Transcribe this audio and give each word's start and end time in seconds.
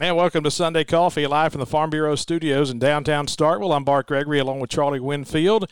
And 0.00 0.16
welcome 0.16 0.44
to 0.44 0.50
Sunday 0.52 0.84
Coffee, 0.84 1.26
live 1.26 1.50
from 1.50 1.58
the 1.58 1.66
Farm 1.66 1.90
Bureau 1.90 2.14
studios 2.14 2.70
in 2.70 2.78
downtown 2.78 3.26
Starkville. 3.26 3.74
I'm 3.74 3.82
Bart 3.82 4.06
Gregory 4.06 4.38
along 4.38 4.60
with 4.60 4.70
Charlie 4.70 5.00
Winfield. 5.00 5.68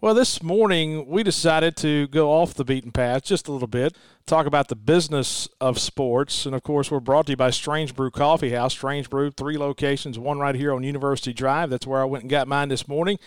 Well, 0.00 0.14
this 0.14 0.42
morning 0.42 1.06
we 1.06 1.22
decided 1.22 1.76
to 1.78 2.06
go 2.08 2.30
off 2.30 2.54
the 2.54 2.64
beaten 2.64 2.92
path 2.92 3.24
just 3.24 3.46
a 3.46 3.52
little 3.52 3.68
bit, 3.68 3.94
talk 4.24 4.46
about 4.46 4.68
the 4.68 4.74
business 4.74 5.50
of 5.60 5.78
sports. 5.78 6.46
And 6.46 6.54
of 6.54 6.62
course, 6.62 6.90
we're 6.90 7.00
brought 7.00 7.26
to 7.26 7.32
you 7.32 7.36
by 7.36 7.50
Strange 7.50 7.94
Brew 7.94 8.10
Coffee 8.10 8.52
House. 8.52 8.72
Strange 8.72 9.10
Brew, 9.10 9.30
three 9.30 9.58
locations, 9.58 10.18
one 10.18 10.38
right 10.38 10.54
here 10.54 10.72
on 10.72 10.82
University 10.82 11.34
Drive. 11.34 11.68
That's 11.68 11.86
where 11.86 12.00
I 12.00 12.06
went 12.06 12.22
and 12.22 12.30
got 12.30 12.48
mine 12.48 12.70
this 12.70 12.88
morning. 12.88 13.18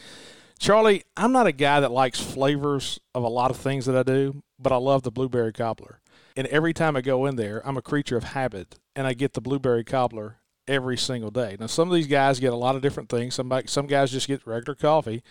Charlie, 0.58 1.04
I'm 1.16 1.32
not 1.32 1.46
a 1.46 1.52
guy 1.52 1.82
that 1.82 1.92
likes 1.92 2.20
flavors 2.20 3.00
of 3.14 3.22
a 3.24 3.30
lot 3.30 3.52
of 3.52 3.58
things 3.58 3.86
that 3.86 3.96
I 3.96 4.02
do, 4.02 4.42
but 4.58 4.72
I 4.72 4.78
love 4.78 5.04
the 5.04 5.12
blueberry 5.12 5.54
cobbler. 5.54 6.01
And 6.36 6.48
every 6.48 6.74
time 6.74 6.96
I 6.96 7.02
go 7.02 7.26
in 7.26 7.36
there, 7.36 7.66
I'm 7.68 7.78
a 7.78 7.82
creature 7.82 8.18
of 8.18 8.24
habit, 8.24 8.80
and 8.96 9.06
I 9.06 9.14
get 9.14 9.34
the 9.34 9.42
blueberry 9.42 9.84
cobbler 9.84 10.38
every 10.68 10.98
single 10.98 11.32
day. 11.32 11.58
Now, 11.60 11.68
some 11.68 11.90
of 11.90 11.94
these 11.94 12.08
guys 12.08 12.40
get 12.40 12.54
a 12.54 12.58
lot 12.58 12.76
of 12.76 12.82
different 12.82 13.10
things. 13.10 13.36
Some 13.36 13.52
some 13.66 13.88
guys 13.88 14.12
just 14.12 14.28
get 14.28 14.46
regular 14.46 14.76
coffee. 14.76 15.24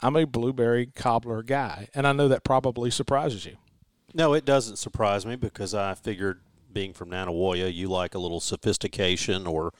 I'm 0.00 0.16
a 0.16 0.24
blueberry 0.24 0.86
cobbler 0.86 1.42
guy, 1.42 1.88
and 1.94 2.06
I 2.06 2.12
know 2.12 2.28
that 2.28 2.42
probably 2.42 2.90
surprises 2.90 3.46
you. 3.46 3.56
No, 4.14 4.34
it 4.34 4.44
doesn't 4.44 4.76
surprise 4.76 5.24
me 5.24 5.36
because 5.36 5.74
I 5.74 5.94
figured, 5.94 6.40
being 6.72 6.92
from 6.92 7.10
Nanih 7.10 7.28
Waiya, 7.28 7.72
you 7.72 7.88
like 7.88 8.14
a 8.14 8.18
little 8.18 8.40
sophistication 8.40 9.46
or 9.46 9.72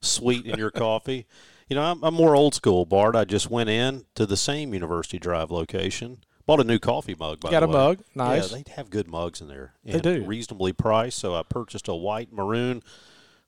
sweet 0.00 0.46
in 0.46 0.58
your 0.58 0.70
coffee. 0.72 1.26
You 1.68 1.76
know, 1.76 1.82
I'm, 1.82 2.02
I'm 2.02 2.14
more 2.14 2.34
old 2.34 2.54
school, 2.54 2.86
Bart. 2.86 3.14
I 3.14 3.24
just 3.24 3.50
went 3.50 3.68
in 3.68 4.06
to 4.14 4.24
the 4.24 4.36
same 4.36 4.72
University 4.72 5.18
Drive 5.18 5.50
location 5.50 6.18
Bought 6.46 6.60
a 6.60 6.64
new 6.64 6.78
coffee 6.78 7.16
mug. 7.18 7.40
By 7.40 7.50
Got 7.50 7.60
the 7.60 7.68
a 7.68 7.72
mug, 7.72 7.98
nice. 8.14 8.52
Yeah, 8.52 8.58
they 8.58 8.72
have 8.76 8.88
good 8.88 9.08
mugs 9.08 9.40
in 9.40 9.48
there. 9.48 9.74
They 9.84 9.98
do. 9.98 10.24
reasonably 10.24 10.72
priced. 10.72 11.18
So 11.18 11.34
I 11.34 11.42
purchased 11.42 11.88
a 11.88 11.94
white 11.94 12.32
maroon 12.32 12.82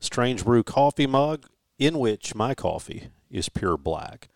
Strange 0.00 0.44
Brew 0.44 0.62
coffee 0.64 1.06
mug, 1.06 1.46
in 1.78 1.98
which 1.98 2.34
my 2.34 2.54
coffee 2.54 3.08
is 3.30 3.48
pure 3.48 3.76
black. 3.76 4.28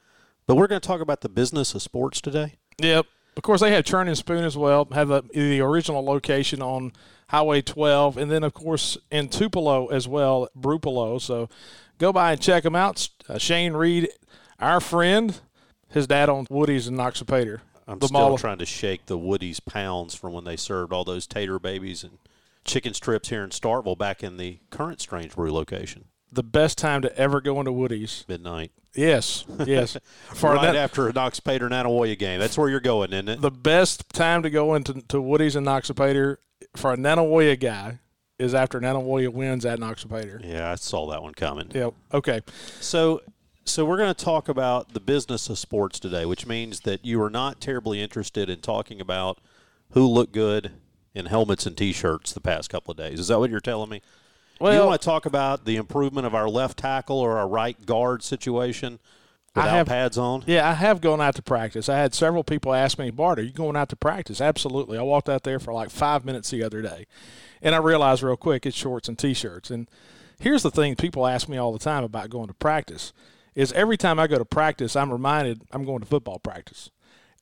But 0.47 0.55
we're 0.57 0.69
going 0.69 0.81
to 0.81 0.87
talk 0.87 1.01
about 1.01 1.21
the 1.23 1.29
business 1.29 1.75
of 1.75 1.83
sports 1.83 2.21
today. 2.21 2.55
Yep. 2.79 3.07
Of 3.37 3.43
course, 3.43 3.61
they 3.63 3.73
have 3.73 3.85
Churn 3.85 4.09
and 4.09 4.19
Spoon 4.19 4.45
as 4.45 4.57
well. 4.57 4.87
Have 4.93 5.09
the, 5.09 5.23
the 5.33 5.61
original 5.61 6.05
location 6.05 6.61
on 6.61 6.93
Highway 7.29 7.63
12, 7.63 8.19
and 8.19 8.31
then 8.31 8.45
of 8.45 8.53
course 8.53 8.99
in 9.11 9.29
Tupelo 9.29 9.87
as 9.87 10.07
well, 10.07 10.49
Brupelo. 10.55 11.19
So 11.19 11.49
go 11.99 12.13
by 12.13 12.33
and 12.33 12.41
check 12.41 12.63
them 12.63 12.77
out. 12.77 13.09
Uh, 13.29 13.39
Shane 13.39 13.73
Reed, 13.73 14.11
our 14.59 14.81
friend, 14.81 15.41
his 15.89 16.07
dad 16.07 16.29
owns 16.29 16.49
Woody's 16.51 16.89
in 16.89 16.95
Noxapater. 16.95 17.61
I'm 17.89 17.99
The 17.99 18.07
still 18.09 18.39
trying 18.39 18.59
to 18.59 18.67
shake 18.67 19.07
the 19.07 19.19
Woody's 19.19 19.61
pounds 19.61 20.15
from 20.15 20.33
when 20.33 20.45
they 20.45 20.57
served 20.57 20.93
all 20.93 21.05
those 21.05 21.27
tater 21.27 21.59
babies 21.59 22.03
and 22.05 22.19
chicken 22.65 22.95
strips 22.95 23.29
here 23.31 23.43
in 23.43 23.51
Starkville 23.51 23.99
back 23.99 24.23
in 24.23 24.37
the 24.37 24.61
current 24.71 25.01
Strange 25.01 25.35
Brew 25.35 25.53
location, 25.53 26.05
The 26.31 26.45
best 26.45 26.79
time 26.79 27.03
to 27.03 27.17
ever 27.19 27.41
go 27.41 27.59
into 27.59 27.73
Woody's. 27.73 28.25
midnight. 28.29 28.71
Yes, 28.95 29.45
yes. 29.67 29.97
For 30.35 30.53
right 30.53 30.63
that, 30.63 30.77
after 30.77 31.09
a 31.09 31.13
Knox 31.13 31.41
Pater 31.41 31.69
Nanih 31.69 31.87
Waiya 31.87 32.19
game. 32.19 32.39
That's 32.39 32.59
where 32.59 32.69
you're 32.69 32.79
going, 32.79 33.13
isn't 33.13 33.29
it? 33.29 33.41
the 33.41 33.51
best 33.51 34.09
time 34.13 34.43
to 34.43 34.51
go 34.51 34.75
into 34.75 35.01
to 35.09 35.21
Woody's 35.21 35.57
in 35.57 35.65
Noxapater 35.65 36.37
for 36.77 36.93
a 36.93 36.97
Nanih 36.97 37.27
Waiya 37.29 37.59
guy 37.59 37.99
is 38.39 38.55
after 38.55 38.81
Nanih 38.81 39.03
Waiya 39.05 39.29
wins 39.33 39.65
at 39.65 39.79
Noxapater. 39.81 40.45
yeah, 40.45 40.71
I 40.71 40.75
saw 40.75 41.11
that 41.11 41.23
one 41.23 41.33
coming. 41.33 41.71
Yep. 41.75 41.95
Okay. 42.13 42.41
So, 42.81 43.23
so 43.65 43.85
we're 43.85 43.97
going 43.97 44.13
to 44.13 44.25
talk 44.25 44.49
about 44.49 44.93
the 44.93 45.01
business 45.01 45.49
of 45.49 45.59
sports 45.59 45.99
today, 46.01 46.25
which 46.27 46.47
means 46.47 46.81
that 46.81 47.05
you 47.05 47.23
are 47.23 47.31
not 47.31 47.61
terribly 47.61 48.01
interested 48.03 48.49
in 48.51 48.61
talking 48.61 49.01
about 49.01 49.39
who 49.93 50.07
looked 50.07 50.33
good 50.33 50.73
in 51.15 51.27
helmets 51.27 51.67
and 51.67 51.77
T-shirts 51.77 52.33
the 52.33 52.41
past 52.41 52.71
couple 52.71 52.91
of 52.93 52.97
days. 52.97 53.21
Is 53.21 53.29
that 53.29 53.39
what 53.39 53.51
you're 53.51 53.61
telling 53.61 53.91
me? 53.91 54.03
you 54.61 54.65
Well- 54.67 54.87
want 54.89 55.01
to 55.01 55.05
talk 55.05 55.27
about 55.27 55.65
the 55.65 55.77
improvement 55.77 56.27
of 56.27 56.35
our 56.35 56.49
left 56.49 56.79
tackle 56.79 57.19
or 57.19 57.37
our 57.39 57.49
right 57.49 57.85
guard 57.85 58.23
situation 58.23 59.01
I 59.55 59.69
have- 59.69 59.87
pads 59.89 60.17
on? 60.17 60.45
Yeah, 60.47 60.69
I 60.69 60.75
have 60.75 61.01
gone 61.01 61.21
out 61.21 61.35
to 61.35 61.43
practice. 61.43 61.89
I 61.89 61.99
had 61.99 62.15
several 62.15 62.43
people 62.45 62.73
ask 62.73 62.99
me, 62.99 63.11
Bart, 63.11 63.39
are 63.39 63.43
you 63.43 63.53
going 63.53 63.77
out 63.77 63.89
to 63.91 63.97
practice? 63.97 64.41
Absolutely. 64.41 64.97
I 64.99 65.03
walked 65.03 65.29
out 65.29 65.43
there 65.43 65.59
for 65.59 65.73
like 65.75 65.91
five 65.91 66.25
minutes 66.25 66.51
the 66.51 66.63
other 66.63 66.81
day. 66.81 67.07
And 67.61 67.75
I 67.75 67.79
realized 67.79 68.23
real 68.23 68.37
quick 68.37 68.65
it's 68.65 68.77
shorts 68.77 69.09
and 69.09 69.19
t 69.19 69.35
shirts. 69.35 69.71
And 69.71 69.89
here's 70.41 70.63
the 70.63 70.71
thing 70.71 70.97
people 70.97 71.27
ask 71.27 71.49
me 71.49 71.57
all 71.59 71.73
the 71.73 71.79
time 71.79 72.03
about 72.03 72.31
going 72.31 72.49
to 72.49 72.55
practice 72.55 73.13
is 73.55 73.73
every 73.73 73.97
time 73.97 74.19
I 74.19 74.27
go 74.27 74.39
to 74.39 74.45
practice, 74.45 74.97
I'm 74.97 75.13
reminded 75.13 75.63
I'm 75.73 75.85
going 75.85 76.01
to 76.01 76.07
football 76.07 76.39
practice 76.39 76.91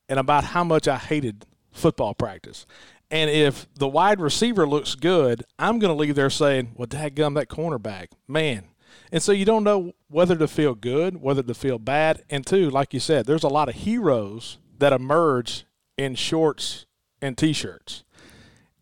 and 0.09 0.19
about 0.19 0.44
how 0.44 0.65
much 0.65 0.88
I 0.88 0.97
hated 0.97 1.47
football 1.72 2.15
practice. 2.15 2.66
And 3.10 3.31
if 3.31 3.66
the 3.75 3.88
wide 3.88 4.20
receiver 4.20 4.66
looks 4.66 4.94
good, 4.94 5.44
I'm 5.59 5.78
going 5.78 5.94
to 5.94 6.00
leave 6.00 6.15
there 6.15 6.31
saying, 6.31 6.72
well, 6.76 6.87
dadgum, 6.87 7.34
that 7.34 7.49
cornerback, 7.49 8.09
man. 8.28 8.65
And 9.12 9.22
so 9.22 9.32
you 9.32 9.44
don't 9.44 9.65
know 9.65 9.93
whether 10.09 10.37
to 10.37 10.49
feel 10.49 10.75
good, 10.75 11.20
whether 11.20 11.43
to 11.43 11.54
feel 11.54 11.78
bad. 11.78 12.22
And 12.28 12.47
two, 12.47 12.70
like 12.70 12.93
you 12.94 13.00
said, 13.00 13.26
there's 13.26 13.44
a 13.44 13.49
lot 13.49 13.69
of 13.69 13.76
heroes 13.76 14.59
that 14.78 14.93
emerge 14.93 15.65
in 15.97 16.15
shorts 16.15 16.87
and 17.20 17.37
t-shirts. 17.37 18.04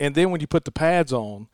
And 0.01 0.15
then 0.15 0.31
when 0.31 0.41
you 0.41 0.47
put 0.47 0.65
the 0.65 0.71
pads 0.71 1.13
on 1.13 1.49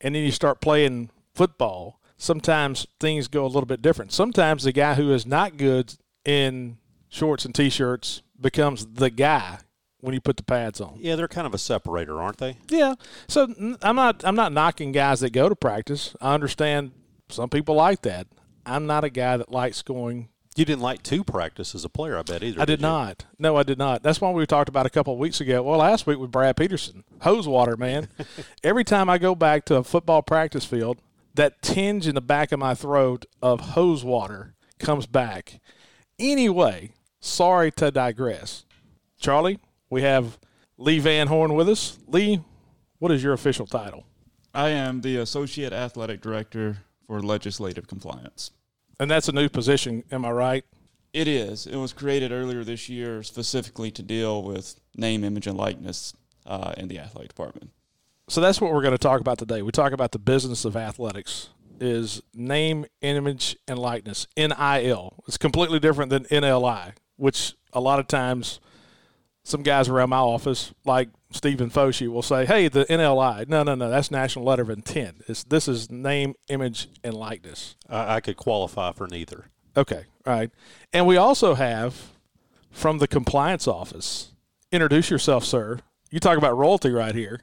and 0.00 0.14
then 0.14 0.22
you 0.22 0.30
start 0.30 0.60
playing 0.60 1.10
football, 1.34 1.99
sometimes 2.20 2.86
things 3.00 3.26
go 3.26 3.44
a 3.44 3.48
little 3.48 3.66
bit 3.66 3.82
different. 3.82 4.12
Sometimes 4.12 4.62
the 4.62 4.72
guy 4.72 4.94
who 4.94 5.12
is 5.12 5.26
not 5.26 5.56
good 5.56 5.94
in 6.24 6.76
shorts 7.08 7.44
and 7.44 7.54
t-shirts 7.54 8.22
becomes 8.40 8.86
the 8.86 9.10
guy 9.10 9.58
when 10.00 10.14
you 10.14 10.20
put 10.20 10.36
the 10.36 10.42
pads 10.42 10.80
on. 10.80 10.96
Yeah, 10.98 11.16
they're 11.16 11.28
kind 11.28 11.46
of 11.46 11.54
a 11.54 11.58
separator, 11.58 12.20
aren't 12.20 12.38
they? 12.38 12.58
Yeah. 12.68 12.94
So 13.26 13.48
I'm 13.82 13.96
not 13.96 14.24
I'm 14.24 14.36
not 14.36 14.52
knocking 14.52 14.92
guys 14.92 15.20
that 15.20 15.32
go 15.32 15.48
to 15.48 15.56
practice. 15.56 16.14
I 16.20 16.34
understand 16.34 16.92
some 17.28 17.48
people 17.48 17.74
like 17.74 18.02
that. 18.02 18.26
I'm 18.66 18.86
not 18.86 19.04
a 19.04 19.10
guy 19.10 19.38
that 19.38 19.50
likes 19.50 19.80
going 19.82 20.28
You 20.56 20.64
didn't 20.66 20.82
like 20.82 21.02
to 21.04 21.24
practice 21.24 21.74
as 21.74 21.84
a 21.84 21.88
player, 21.88 22.18
I 22.18 22.22
bet 22.22 22.42
either. 22.42 22.60
I 22.60 22.66
did 22.66 22.80
you? 22.80 22.86
not. 22.86 23.24
No, 23.38 23.56
I 23.56 23.62
did 23.62 23.78
not. 23.78 24.02
That's 24.02 24.20
why 24.20 24.30
we 24.30 24.44
talked 24.46 24.68
about 24.68 24.84
a 24.84 24.90
couple 24.90 25.14
of 25.14 25.18
weeks 25.18 25.40
ago. 25.40 25.62
Well, 25.62 25.78
last 25.78 26.06
week 26.06 26.18
with 26.18 26.30
Brad 26.30 26.56
Peterson, 26.56 27.04
hose 27.22 27.48
water, 27.48 27.76
man. 27.76 28.08
Every 28.62 28.84
time 28.84 29.08
I 29.08 29.16
go 29.16 29.34
back 29.34 29.64
to 29.66 29.76
a 29.76 29.84
football 29.84 30.22
practice 30.22 30.64
field, 30.66 30.98
that 31.34 31.62
tinge 31.62 32.06
in 32.06 32.14
the 32.14 32.20
back 32.20 32.52
of 32.52 32.58
my 32.58 32.74
throat 32.74 33.26
of 33.42 33.60
hose 33.60 34.04
water 34.04 34.54
comes 34.78 35.06
back. 35.06 35.60
Anyway, 36.18 36.92
sorry 37.20 37.70
to 37.72 37.90
digress. 37.90 38.64
Charlie, 39.18 39.58
we 39.88 40.02
have 40.02 40.38
Lee 40.76 40.98
Van 40.98 41.28
Horn 41.28 41.54
with 41.54 41.68
us. 41.68 41.98
Lee, 42.06 42.42
what 42.98 43.12
is 43.12 43.22
your 43.22 43.32
official 43.32 43.66
title? 43.66 44.04
I 44.52 44.70
am 44.70 45.02
the 45.02 45.16
Associate 45.18 45.72
Athletic 45.72 46.20
Director 46.20 46.78
for 47.06 47.20
Legislative 47.20 47.86
Compliance. 47.86 48.50
And 48.98 49.10
that's 49.10 49.28
a 49.28 49.32
new 49.32 49.48
position, 49.48 50.04
am 50.10 50.24
I 50.24 50.30
right? 50.30 50.64
It 51.12 51.26
is. 51.26 51.66
It 51.66 51.76
was 51.76 51.92
created 51.92 52.32
earlier 52.32 52.62
this 52.64 52.88
year 52.88 53.22
specifically 53.22 53.90
to 53.92 54.02
deal 54.02 54.42
with 54.42 54.78
name, 54.96 55.24
image, 55.24 55.46
and 55.46 55.56
likeness 55.56 56.14
uh, 56.46 56.74
in 56.76 56.88
the 56.88 56.98
athletic 56.98 57.30
department. 57.30 57.70
So 58.30 58.40
that's 58.40 58.60
what 58.60 58.72
we're 58.72 58.82
going 58.82 58.92
to 58.92 58.98
talk 58.98 59.20
about 59.20 59.38
today. 59.38 59.60
We 59.60 59.72
talk 59.72 59.90
about 59.90 60.12
the 60.12 60.18
business 60.20 60.64
of 60.64 60.76
athletics 60.76 61.48
is 61.80 62.22
name, 62.32 62.86
image, 63.00 63.56
and 63.66 63.76
likeness. 63.76 64.28
NIL. 64.36 65.24
It's 65.26 65.36
completely 65.36 65.80
different 65.80 66.10
than 66.10 66.26
NLI, 66.26 66.92
which 67.16 67.54
a 67.72 67.80
lot 67.80 67.98
of 67.98 68.06
times 68.06 68.60
some 69.42 69.64
guys 69.64 69.88
around 69.88 70.10
my 70.10 70.18
office, 70.18 70.72
like 70.84 71.08
Stephen 71.32 71.70
Foshi, 71.70 72.06
will 72.06 72.22
say, 72.22 72.46
"Hey, 72.46 72.68
the 72.68 72.84
NLI." 72.84 73.48
No, 73.48 73.64
no, 73.64 73.74
no. 73.74 73.90
That's 73.90 74.12
National 74.12 74.44
Letter 74.44 74.62
of 74.62 74.70
Intent. 74.70 75.24
It's, 75.26 75.42
this 75.42 75.66
is 75.66 75.90
name, 75.90 76.34
image, 76.46 76.86
and 77.02 77.14
likeness. 77.14 77.74
I, 77.88 78.16
I 78.16 78.20
could 78.20 78.36
qualify 78.36 78.92
for 78.92 79.08
neither. 79.08 79.46
Okay, 79.76 80.04
all 80.24 80.32
right. 80.32 80.52
And 80.92 81.04
we 81.04 81.16
also 81.16 81.54
have 81.54 82.12
from 82.70 82.98
the 82.98 83.08
compliance 83.08 83.66
office. 83.66 84.34
Introduce 84.70 85.10
yourself, 85.10 85.44
sir. 85.44 85.80
You 86.12 86.20
talk 86.20 86.38
about 86.38 86.56
royalty 86.56 86.90
right 86.90 87.14
here. 87.14 87.40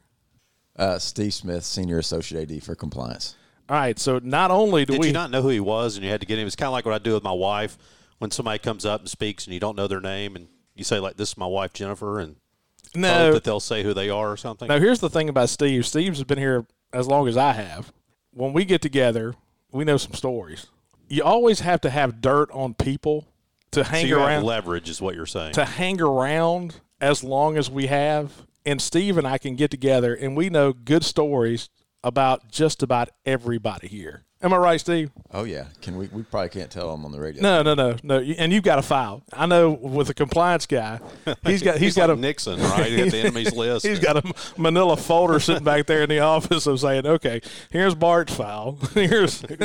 Uh, 0.77 0.99
Steve 0.99 1.33
Smith, 1.33 1.63
Senior 1.63 1.97
Associate 1.99 2.49
AD 2.49 2.63
for 2.63 2.75
Compliance. 2.75 3.35
All 3.69 3.75
right. 3.75 3.97
So 3.97 4.19
not 4.23 4.51
only 4.51 4.85
do 4.85 4.93
Did 4.93 5.01
we 5.01 5.07
you 5.07 5.13
not 5.13 5.31
know 5.31 5.41
who 5.41 5.49
he 5.49 5.59
was 5.59 5.95
and 5.95 6.05
you 6.05 6.11
had 6.11 6.21
to 6.21 6.27
get 6.27 6.37
him? 6.39 6.47
It's 6.47 6.55
kind 6.55 6.67
of 6.67 6.73
like 6.73 6.85
what 6.85 6.93
I 6.93 6.99
do 6.99 7.13
with 7.13 7.23
my 7.23 7.31
wife 7.31 7.77
when 8.19 8.31
somebody 8.31 8.59
comes 8.59 8.85
up 8.85 9.01
and 9.01 9.09
speaks 9.09 9.45
and 9.45 9.53
you 9.53 9.59
don't 9.59 9.75
know 9.75 9.87
their 9.87 10.01
name 10.01 10.35
and 10.35 10.47
you 10.75 10.83
say 10.83 10.99
like, 10.99 11.17
"This 11.17 11.29
is 11.29 11.37
my 11.37 11.47
wife 11.47 11.73
Jennifer," 11.73 12.19
and 12.19 12.35
no 12.95 13.11
hope 13.13 13.33
that 13.33 13.43
they'll 13.43 13.59
say 13.59 13.83
who 13.83 13.93
they 13.93 14.09
are 14.09 14.31
or 14.31 14.37
something. 14.37 14.67
Now, 14.67 14.79
here's 14.79 14.99
the 14.99 15.09
thing 15.09 15.27
about 15.29 15.49
Steve. 15.49 15.85
Steve's 15.85 16.23
been 16.23 16.37
here 16.37 16.65
as 16.93 17.07
long 17.07 17.27
as 17.27 17.35
I 17.35 17.53
have. 17.53 17.91
When 18.31 18.53
we 18.53 18.63
get 18.65 18.81
together, 18.81 19.35
we 19.71 19.83
know 19.83 19.97
some 19.97 20.13
stories. 20.13 20.67
You 21.09 21.23
always 21.23 21.61
have 21.61 21.81
to 21.81 21.89
have 21.89 22.21
dirt 22.21 22.49
on 22.51 22.73
people 22.73 23.27
to 23.71 23.83
so 23.83 23.89
hang 23.89 24.07
you 24.07 24.17
have 24.17 24.27
around 24.27 24.43
leverage, 24.43 24.89
is 24.89 25.01
what 25.01 25.15
you're 25.15 25.25
saying. 25.25 25.53
to 25.53 25.65
hang 25.65 26.01
around 26.01 26.79
as 27.01 27.23
long 27.23 27.57
as 27.57 27.69
we 27.69 27.87
have. 27.87 28.46
And 28.67 28.81
Steve 28.81 29.17
and 29.17 29.25
I 29.25 29.37
can 29.37 29.55
get 29.55 29.71
together 29.71 30.13
and 30.13 30.35
we 30.35 30.49
know 30.49 30.73
good 30.73 31.05
stories 31.05 31.69
about 32.03 32.49
just 32.51 32.83
about 32.83 33.09
everybody 33.25 33.87
here. 33.87 34.23
Am 34.39 34.53
I 34.53 34.57
right, 34.57 34.79
Steve? 34.79 35.09
Oh 35.33 35.45
yeah. 35.45 35.65
Can 35.81 35.97
we? 35.97 36.09
We 36.09 36.21
probably 36.21 36.49
can't 36.49 36.69
tell 36.69 36.91
them 36.91 37.03
on 37.05 37.11
the 37.11 37.19
radio. 37.19 37.41
No, 37.41 37.63
no, 37.63 37.73
no, 37.73 37.95
no. 38.03 38.19
And 38.19 38.53
you've 38.53 38.61
got 38.63 38.77
a 38.77 38.83
file. 38.83 39.23
I 39.33 39.47
know 39.47 39.71
with 39.71 40.05
the 40.09 40.13
compliance 40.13 40.67
guy, 40.67 40.99
he's 41.43 41.63
got 41.63 41.77
he's 41.79 41.95
got 41.95 42.09
like 42.09 42.19
a 42.19 42.21
Nixon, 42.21 42.59
right? 42.61 42.91
At 42.99 43.09
the 43.09 43.17
enemy's 43.21 43.51
list. 43.55 43.83
He's 43.83 43.97
got 43.97 44.15
a 44.23 44.33
manila 44.55 44.95
folder 44.95 45.39
sitting 45.39 45.63
back 45.63 45.87
there 45.87 46.03
in 46.03 46.09
the 46.09 46.19
office 46.19 46.67
of 46.67 46.79
saying, 46.79 47.07
"Okay, 47.07 47.41
here's 47.71 47.95
Bart's 47.95 48.35
file. 48.35 48.77
Here's 48.93 49.41
what 49.41 49.59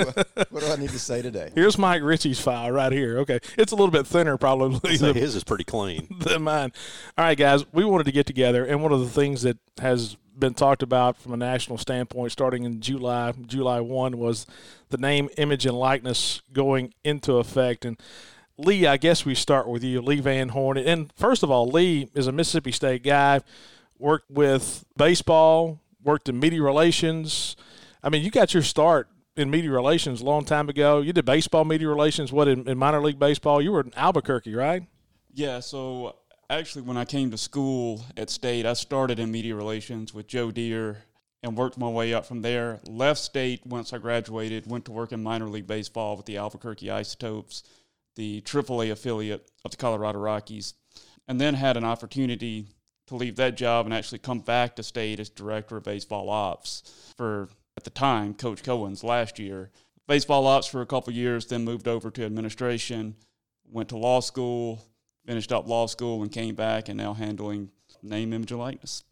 do 0.60 0.66
I 0.66 0.76
need 0.76 0.88
to 0.88 0.98
say 0.98 1.20
today? 1.20 1.50
here's 1.54 1.76
Mike 1.76 2.00
Ritchie's 2.02 2.40
file 2.40 2.70
right 2.70 2.92
here. 2.92 3.18
Okay, 3.18 3.40
it's 3.58 3.72
a 3.72 3.76
little 3.76 3.90
bit 3.90 4.06
thinner 4.06 4.38
probably 4.38 4.96
So 4.96 5.08
than, 5.12 5.16
his 5.16 5.34
is 5.34 5.44
pretty 5.44 5.64
clean. 5.64 6.08
than 6.20 6.44
mine. 6.44 6.72
All 7.18 7.26
right, 7.26 7.36
guys, 7.36 7.70
we 7.74 7.84
wanted 7.84 8.04
to 8.04 8.12
get 8.12 8.24
together, 8.24 8.64
and 8.64 8.82
one 8.82 8.92
of 8.92 9.00
the 9.00 9.10
things 9.10 9.42
that 9.42 9.58
has 9.82 10.16
been 10.38 10.54
talked 10.54 10.82
about 10.82 11.16
from 11.16 11.32
a 11.32 11.36
national 11.36 11.78
standpoint, 11.78 12.32
starting 12.32 12.64
in 12.64 12.80
July, 12.80 13.32
July 13.46 13.80
one, 13.80 14.18
was 14.18 14.46
the 14.88 14.98
name, 14.98 15.28
image, 15.36 15.66
and 15.66 15.76
likeness 15.76 16.42
going 16.52 16.94
into 17.04 17.34
effect. 17.36 17.84
And 17.84 18.00
Lee, 18.56 18.86
I 18.86 18.96
guess 18.96 19.24
we 19.24 19.34
start 19.34 19.68
with 19.68 19.82
you, 19.82 20.00
Lee 20.00 20.20
Van 20.20 20.50
Horn. 20.50 20.78
And 20.78 21.12
first 21.16 21.42
of 21.42 21.50
all, 21.50 21.68
Lee 21.68 22.08
is 22.14 22.26
a 22.26 22.32
Mississippi 22.32 22.72
State 22.72 23.02
guy, 23.02 23.40
worked 23.98 24.30
with 24.30 24.84
baseball, 24.96 25.80
worked 26.02 26.28
in 26.28 26.38
media 26.38 26.62
relations. 26.62 27.56
I 28.02 28.08
mean, 28.08 28.22
you 28.22 28.30
got 28.30 28.54
your 28.54 28.62
start 28.62 29.08
in 29.36 29.50
media 29.50 29.70
relations 29.70 30.20
a 30.20 30.24
long 30.24 30.44
time 30.44 30.68
ago. 30.68 31.00
You 31.00 31.12
did 31.12 31.24
baseball 31.24 31.64
media 31.64 31.88
relations, 31.88 32.32
what, 32.32 32.48
in, 32.48 32.68
in 32.68 32.76
minor 32.78 33.00
league 33.00 33.18
baseball? 33.18 33.62
You 33.62 33.72
were 33.72 33.80
in 33.80 33.92
Albuquerque, 33.96 34.54
right? 34.54 34.84
Yeah, 35.32 35.60
so 35.60 36.16
actually, 36.50 36.82
when 36.82 36.96
I 36.96 37.04
came 37.04 37.30
to 37.30 37.38
school 37.38 38.04
at 38.16 38.30
State, 38.30 38.66
I 38.66 38.74
started 38.74 39.18
in 39.18 39.30
media 39.30 39.54
relations 39.54 40.12
with 40.12 40.26
Joe 40.26 40.50
Dier 40.50 41.04
and 41.42 41.56
worked 41.56 41.76
my 41.76 41.88
way 41.88 42.14
up 42.14 42.24
from 42.24 42.42
there. 42.42 42.80
Left 42.86 43.20
State 43.20 43.66
once 43.66 43.92
I 43.92 43.98
graduated, 43.98 44.66
went 44.66 44.84
to 44.86 44.92
work 44.92 45.12
in 45.12 45.22
minor 45.22 45.48
league 45.48 45.66
baseball 45.66 46.16
with 46.16 46.26
the 46.26 46.36
Albuquerque 46.36 46.90
Isotopes, 46.90 47.62
the 48.16 48.40
AAA 48.42 48.92
affiliate 48.92 49.50
of 49.64 49.72
the 49.72 49.76
Colorado 49.76 50.18
Rockies, 50.18 50.74
and 51.26 51.40
then 51.40 51.54
had 51.54 51.76
an 51.76 51.84
opportunity 51.84 52.66
to 53.08 53.16
leave 53.16 53.36
that 53.36 53.56
job 53.56 53.86
and 53.86 53.94
actually 53.94 54.18
come 54.18 54.40
back 54.40 54.76
to 54.76 54.82
State 54.82 55.18
as 55.18 55.28
director 55.28 55.76
of 55.76 55.84
baseball 55.84 56.30
ops 56.30 57.12
for, 57.16 57.48
at 57.76 57.84
the 57.84 57.90
time, 57.90 58.34
Coach 58.34 58.62
Cohen's 58.62 59.02
last 59.02 59.38
year. 59.38 59.70
Baseball 60.06 60.46
ops 60.46 60.66
for 60.66 60.82
a 60.82 60.86
couple 60.86 61.12
years, 61.12 61.46
then 61.46 61.64
moved 61.64 61.88
over 61.88 62.10
to 62.10 62.24
administration, 62.24 63.16
went 63.70 63.88
to 63.88 63.96
law 63.96 64.20
school, 64.20 64.84
finished 65.26 65.52
up 65.52 65.66
law 65.68 65.86
school 65.86 66.22
and 66.22 66.30
came 66.30 66.54
back 66.54 66.88
and 66.88 66.96
now 66.96 67.14
handling 67.14 67.70
name, 68.02 68.32
image, 68.32 68.50
and 68.50 68.60
likeness. 68.60 69.04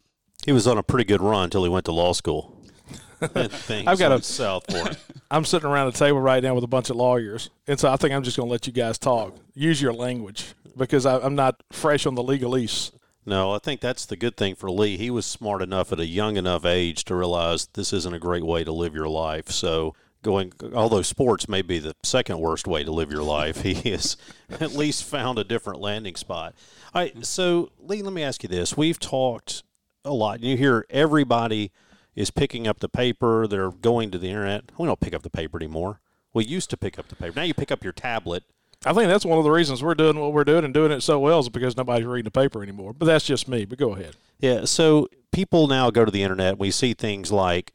He 0.45 0.51
was 0.51 0.67
on 0.67 0.77
a 0.77 0.83
pretty 0.83 1.05
good 1.05 1.21
run 1.21 1.45
until 1.45 1.63
he 1.63 1.69
went 1.69 1.85
to 1.85 1.91
law 1.91 2.13
school. 2.13 2.57
I've 3.21 3.99
got 3.99 4.01
a- 4.01 4.09
went 4.09 4.25
south 4.25 4.65
for 4.69 4.89
him. 4.89 4.95
I'm 5.31 5.45
sitting 5.45 5.69
around 5.69 5.91
the 5.91 5.97
table 5.97 6.19
right 6.19 6.41
now 6.43 6.55
with 6.55 6.63
a 6.63 6.67
bunch 6.67 6.89
of 6.89 6.95
lawyers, 6.95 7.49
and 7.67 7.79
so 7.79 7.89
I 7.91 7.95
think 7.95 8.13
I'm 8.13 8.23
just 8.23 8.35
going 8.35 8.47
to 8.47 8.51
let 8.51 8.67
you 8.67 8.73
guys 8.73 8.97
talk. 8.97 9.37
Use 9.53 9.81
your 9.81 9.93
language 9.93 10.53
because 10.75 11.05
I, 11.05 11.19
I'm 11.19 11.35
not 11.35 11.61
fresh 11.71 12.05
on 12.05 12.15
the 12.15 12.23
legalese. 12.23 12.91
No, 13.25 13.51
I 13.51 13.59
think 13.59 13.81
that's 13.81 14.05
the 14.07 14.15
good 14.15 14.35
thing 14.35 14.55
for 14.55 14.71
Lee. 14.71 14.97
He 14.97 15.11
was 15.11 15.27
smart 15.27 15.61
enough 15.61 15.91
at 15.91 15.99
a 15.99 16.05
young 16.07 16.37
enough 16.37 16.65
age 16.65 17.05
to 17.05 17.15
realize 17.15 17.67
this 17.67 17.93
isn't 17.93 18.13
a 18.15 18.19
great 18.19 18.43
way 18.43 18.63
to 18.63 18.71
live 18.71 18.95
your 18.95 19.07
life. 19.07 19.49
So 19.49 19.93
going, 20.21 20.53
although 20.73 21.01
sports 21.01 21.49
may 21.49 21.61
be 21.61 21.79
the 21.79 21.95
second 22.03 22.39
worst 22.39 22.67
way 22.67 22.83
to 22.83 22.91
live 22.91 23.11
your 23.11 23.23
life, 23.23 23.61
he 23.61 23.73
has 23.91 24.17
at 24.49 24.73
least 24.73 25.03
found 25.03 25.39
a 25.39 25.43
different 25.43 25.79
landing 25.79 26.15
spot. 26.15 26.53
All 26.93 27.01
right, 27.01 27.25
so 27.25 27.71
Lee, 27.79 28.01
let 28.01 28.13
me 28.13 28.23
ask 28.23 28.43
you 28.43 28.49
this: 28.49 28.77
We've 28.77 28.99
talked 28.99 29.63
a 30.05 30.13
lot. 30.13 30.41
You 30.41 30.57
hear 30.57 30.85
everybody 30.89 31.71
is 32.15 32.31
picking 32.31 32.67
up 32.67 32.79
the 32.79 32.89
paper. 32.89 33.47
They're 33.47 33.71
going 33.71 34.11
to 34.11 34.17
the 34.17 34.27
internet. 34.27 34.65
We 34.77 34.85
don't 34.85 34.99
pick 34.99 35.13
up 35.13 35.23
the 35.23 35.29
paper 35.29 35.57
anymore. 35.57 36.01
We 36.33 36.45
used 36.45 36.69
to 36.71 36.77
pick 36.77 36.97
up 36.97 37.07
the 37.07 37.15
paper. 37.15 37.33
Now 37.35 37.43
you 37.43 37.53
pick 37.53 37.71
up 37.71 37.83
your 37.83 37.93
tablet. 37.93 38.43
I 38.83 38.93
think 38.93 39.09
that's 39.09 39.25
one 39.25 39.37
of 39.37 39.43
the 39.43 39.51
reasons 39.51 39.83
we're 39.83 39.93
doing 39.93 40.19
what 40.19 40.33
we're 40.33 40.43
doing 40.43 40.65
and 40.65 40.73
doing 40.73 40.91
it 40.91 41.01
so 41.01 41.19
well 41.19 41.39
is 41.39 41.49
because 41.49 41.77
nobody's 41.77 42.05
reading 42.05 42.23
the 42.23 42.31
paper 42.31 42.63
anymore. 42.63 42.93
But 42.93 43.05
that's 43.05 43.25
just 43.25 43.47
me. 43.47 43.65
But 43.65 43.77
go 43.77 43.93
ahead. 43.93 44.15
Yeah, 44.39 44.65
so 44.65 45.07
people 45.31 45.67
now 45.67 45.91
go 45.91 46.03
to 46.03 46.11
the 46.11 46.23
internet. 46.23 46.57
We 46.57 46.71
see 46.71 46.93
things 46.93 47.31
like 47.31 47.73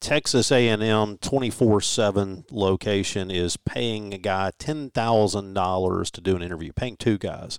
Texas 0.00 0.52
A&M 0.52 1.18
24/7 1.18 2.44
location 2.50 3.30
is 3.30 3.56
paying 3.56 4.12
a 4.14 4.18
guy 4.18 4.52
$10,000 4.58 6.10
to 6.10 6.20
do 6.20 6.36
an 6.36 6.42
interview, 6.42 6.72
paying 6.72 6.96
two 6.96 7.18
guys. 7.18 7.58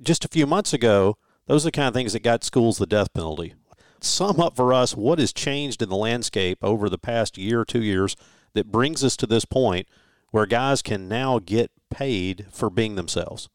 Just 0.00 0.24
a 0.24 0.28
few 0.28 0.46
months 0.46 0.72
ago, 0.72 1.16
those 1.46 1.64
are 1.64 1.68
the 1.68 1.72
kind 1.72 1.88
of 1.88 1.94
things 1.94 2.12
that 2.12 2.22
got 2.22 2.44
schools 2.44 2.78
the 2.78 2.86
death 2.86 3.12
penalty. 3.12 3.54
Sum 4.00 4.40
up 4.40 4.56
for 4.56 4.72
us 4.72 4.96
what 4.96 5.18
has 5.18 5.32
changed 5.32 5.82
in 5.82 5.88
the 5.88 5.96
landscape 5.96 6.58
over 6.62 6.88
the 6.88 6.98
past 6.98 7.36
year 7.36 7.60
or 7.60 7.64
two 7.64 7.82
years 7.82 8.16
that 8.54 8.70
brings 8.70 9.02
us 9.02 9.16
to 9.16 9.26
this 9.26 9.44
point 9.44 9.88
where 10.30 10.46
guys 10.46 10.82
can 10.82 11.08
now 11.08 11.38
get 11.38 11.70
paid 11.90 12.46
for 12.50 12.70
being 12.70 12.94
themselves. 12.94 13.48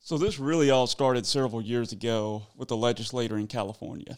So 0.00 0.16
this 0.16 0.38
really 0.38 0.70
all 0.70 0.86
started 0.86 1.26
several 1.26 1.60
years 1.60 1.92
ago 1.92 2.44
with 2.56 2.70
a 2.70 2.74
legislator 2.74 3.36
in 3.36 3.46
California. 3.46 4.16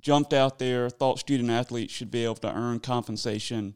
Jumped 0.00 0.32
out 0.32 0.58
there, 0.58 0.90
thought 0.90 1.18
student 1.18 1.50
athletes 1.50 1.92
should 1.92 2.10
be 2.10 2.24
able 2.24 2.34
to 2.36 2.54
earn 2.54 2.80
compensation 2.80 3.74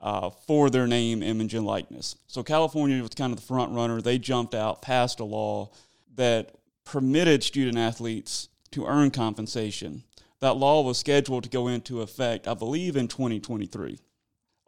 uh, 0.00 0.30
for 0.30 0.70
their 0.70 0.86
name, 0.86 1.22
image, 1.22 1.54
and 1.54 1.66
likeness. 1.66 2.16
So 2.26 2.42
California 2.42 3.00
was 3.02 3.10
kind 3.10 3.32
of 3.32 3.38
the 3.38 3.46
front 3.46 3.72
runner. 3.72 4.00
They 4.00 4.18
jumped 4.18 4.54
out, 4.54 4.82
passed 4.82 5.20
a 5.20 5.24
law 5.24 5.70
that 6.16 6.56
permitted 6.84 7.42
student 7.42 7.78
athletes 7.78 8.48
to 8.72 8.86
earn 8.86 9.10
compensation. 9.10 10.04
That 10.40 10.56
law 10.56 10.82
was 10.82 10.98
scheduled 10.98 11.44
to 11.44 11.50
go 11.50 11.68
into 11.68 12.00
effect, 12.00 12.48
I 12.48 12.54
believe, 12.54 12.96
in 12.96 13.08
2023. 13.08 13.98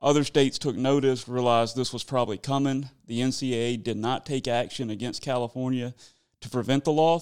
Other 0.03 0.25
states 0.25 0.59
took 0.59 0.77
notice, 0.77 1.29
realized 1.29 1.77
this 1.77 1.93
was 1.93 2.05
probably 2.05 2.37
coming. 2.37 2.91
The 3.07 3.21
NCAA 3.21 3.83
did 3.83 3.97
not 3.97 4.27
take 4.27 4.49
action 4.49 4.91
against 4.91 5.23
California 5.23 5.95
to 6.41 6.51
prevent 6.51 6.85
the 6.85 6.93
law. 6.93 7.21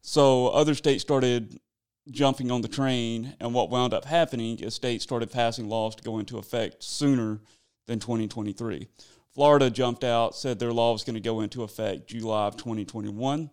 So 0.00 0.48
other 0.48 0.74
states 0.74 1.02
started 1.02 1.60
jumping 2.10 2.50
on 2.50 2.62
the 2.62 2.68
train, 2.68 3.34
and 3.40 3.54
what 3.54 3.70
wound 3.70 3.94
up 3.94 4.04
happening 4.04 4.58
is 4.58 4.74
states 4.74 5.04
started 5.04 5.30
passing 5.30 5.68
laws 5.68 5.94
to 5.94 6.02
go 6.02 6.18
into 6.18 6.38
effect 6.38 6.82
sooner 6.82 7.40
than 7.86 7.98
2023. 7.98 8.88
Florida 9.34 9.70
jumped 9.70 10.04
out, 10.04 10.34
said 10.34 10.58
their 10.58 10.72
law 10.72 10.92
was 10.92 11.04
going 11.04 11.14
to 11.14 11.20
go 11.20 11.40
into 11.40 11.62
effect 11.62 12.08
July 12.08 12.46
of 12.46 12.56
2021. 12.56 13.50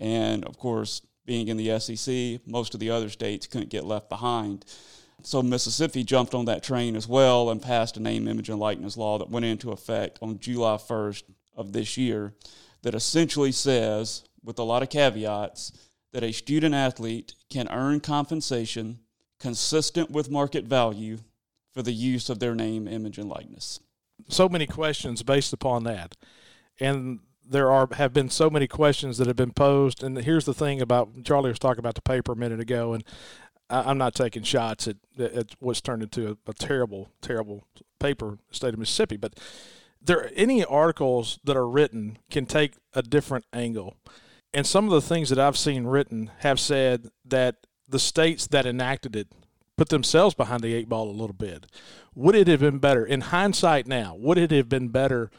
And 0.00 0.44
of 0.44 0.58
course, 0.58 1.02
being 1.24 1.48
in 1.48 1.56
the 1.56 1.78
SEC, 1.78 2.46
most 2.46 2.74
of 2.74 2.80
the 2.80 2.90
other 2.90 3.08
states 3.08 3.46
couldn't 3.46 3.70
get 3.70 3.84
left 3.84 4.08
behind. 4.08 4.64
So 5.22 5.42
Mississippi 5.42 6.04
jumped 6.04 6.34
on 6.34 6.44
that 6.44 6.62
train 6.62 6.94
as 6.94 7.08
well 7.08 7.50
and 7.50 7.60
passed 7.60 7.96
a 7.96 8.00
name, 8.00 8.28
image, 8.28 8.48
and 8.48 8.60
likeness 8.60 8.96
law 8.96 9.18
that 9.18 9.30
went 9.30 9.46
into 9.46 9.72
effect 9.72 10.18
on 10.22 10.38
July 10.38 10.76
1st 10.76 11.22
of 11.56 11.72
this 11.72 11.96
year 11.96 12.34
that 12.82 12.94
essentially 12.94 13.50
says, 13.50 14.24
with 14.44 14.58
a 14.58 14.62
lot 14.62 14.82
of 14.82 14.90
caveats, 14.90 15.87
that 16.12 16.22
a 16.22 16.32
student 16.32 16.74
athlete 16.74 17.34
can 17.50 17.68
earn 17.70 18.00
compensation 18.00 19.00
consistent 19.38 20.10
with 20.10 20.30
market 20.30 20.64
value 20.64 21.18
for 21.72 21.82
the 21.82 21.92
use 21.92 22.28
of 22.28 22.40
their 22.40 22.54
name, 22.54 22.88
image, 22.88 23.18
and 23.18 23.28
likeness. 23.28 23.80
So 24.28 24.48
many 24.48 24.66
questions 24.66 25.22
based 25.22 25.52
upon 25.52 25.84
that, 25.84 26.16
and 26.80 27.20
there 27.48 27.70
are 27.70 27.88
have 27.94 28.12
been 28.12 28.30
so 28.30 28.50
many 28.50 28.66
questions 28.66 29.18
that 29.18 29.26
have 29.26 29.36
been 29.36 29.52
posed. 29.52 30.02
And 30.02 30.18
here's 30.18 30.44
the 30.44 30.54
thing 30.54 30.80
about 30.80 31.24
Charlie 31.24 31.50
was 31.50 31.58
talking 31.58 31.78
about 31.78 31.94
the 31.94 32.02
paper 32.02 32.32
a 32.32 32.36
minute 32.36 32.60
ago, 32.60 32.94
and 32.94 33.04
I, 33.70 33.90
I'm 33.90 33.98
not 33.98 34.14
taking 34.14 34.42
shots 34.42 34.88
at, 34.88 34.96
at 35.18 35.54
what's 35.60 35.80
turned 35.80 36.02
into 36.02 36.30
a, 36.30 36.50
a 36.50 36.54
terrible, 36.54 37.10
terrible 37.22 37.64
paper, 38.00 38.38
state 38.50 38.74
of 38.74 38.80
Mississippi, 38.80 39.16
but 39.16 39.38
there 40.00 40.30
any 40.34 40.64
articles 40.64 41.38
that 41.44 41.56
are 41.56 41.68
written 41.68 42.18
can 42.30 42.46
take 42.46 42.74
a 42.94 43.02
different 43.02 43.44
angle. 43.52 43.96
And 44.54 44.66
some 44.66 44.86
of 44.86 44.90
the 44.90 45.02
things 45.02 45.28
that 45.28 45.38
I've 45.38 45.58
seen 45.58 45.84
written 45.84 46.30
have 46.38 46.58
said 46.58 47.08
that 47.24 47.66
the 47.88 47.98
states 47.98 48.46
that 48.48 48.66
enacted 48.66 49.14
it 49.14 49.28
put 49.76 49.88
themselves 49.88 50.34
behind 50.34 50.62
the 50.62 50.74
eight 50.74 50.88
ball 50.88 51.08
a 51.08 51.12
little 51.12 51.34
bit. 51.34 51.66
Would 52.14 52.34
it 52.34 52.48
have 52.48 52.60
been 52.60 52.78
better, 52.78 53.06
in 53.06 53.20
hindsight 53.22 53.86
now, 53.86 54.14
would 54.18 54.36
it 54.36 54.50
have 54.50 54.68
been 54.68 54.88
better 54.88 55.30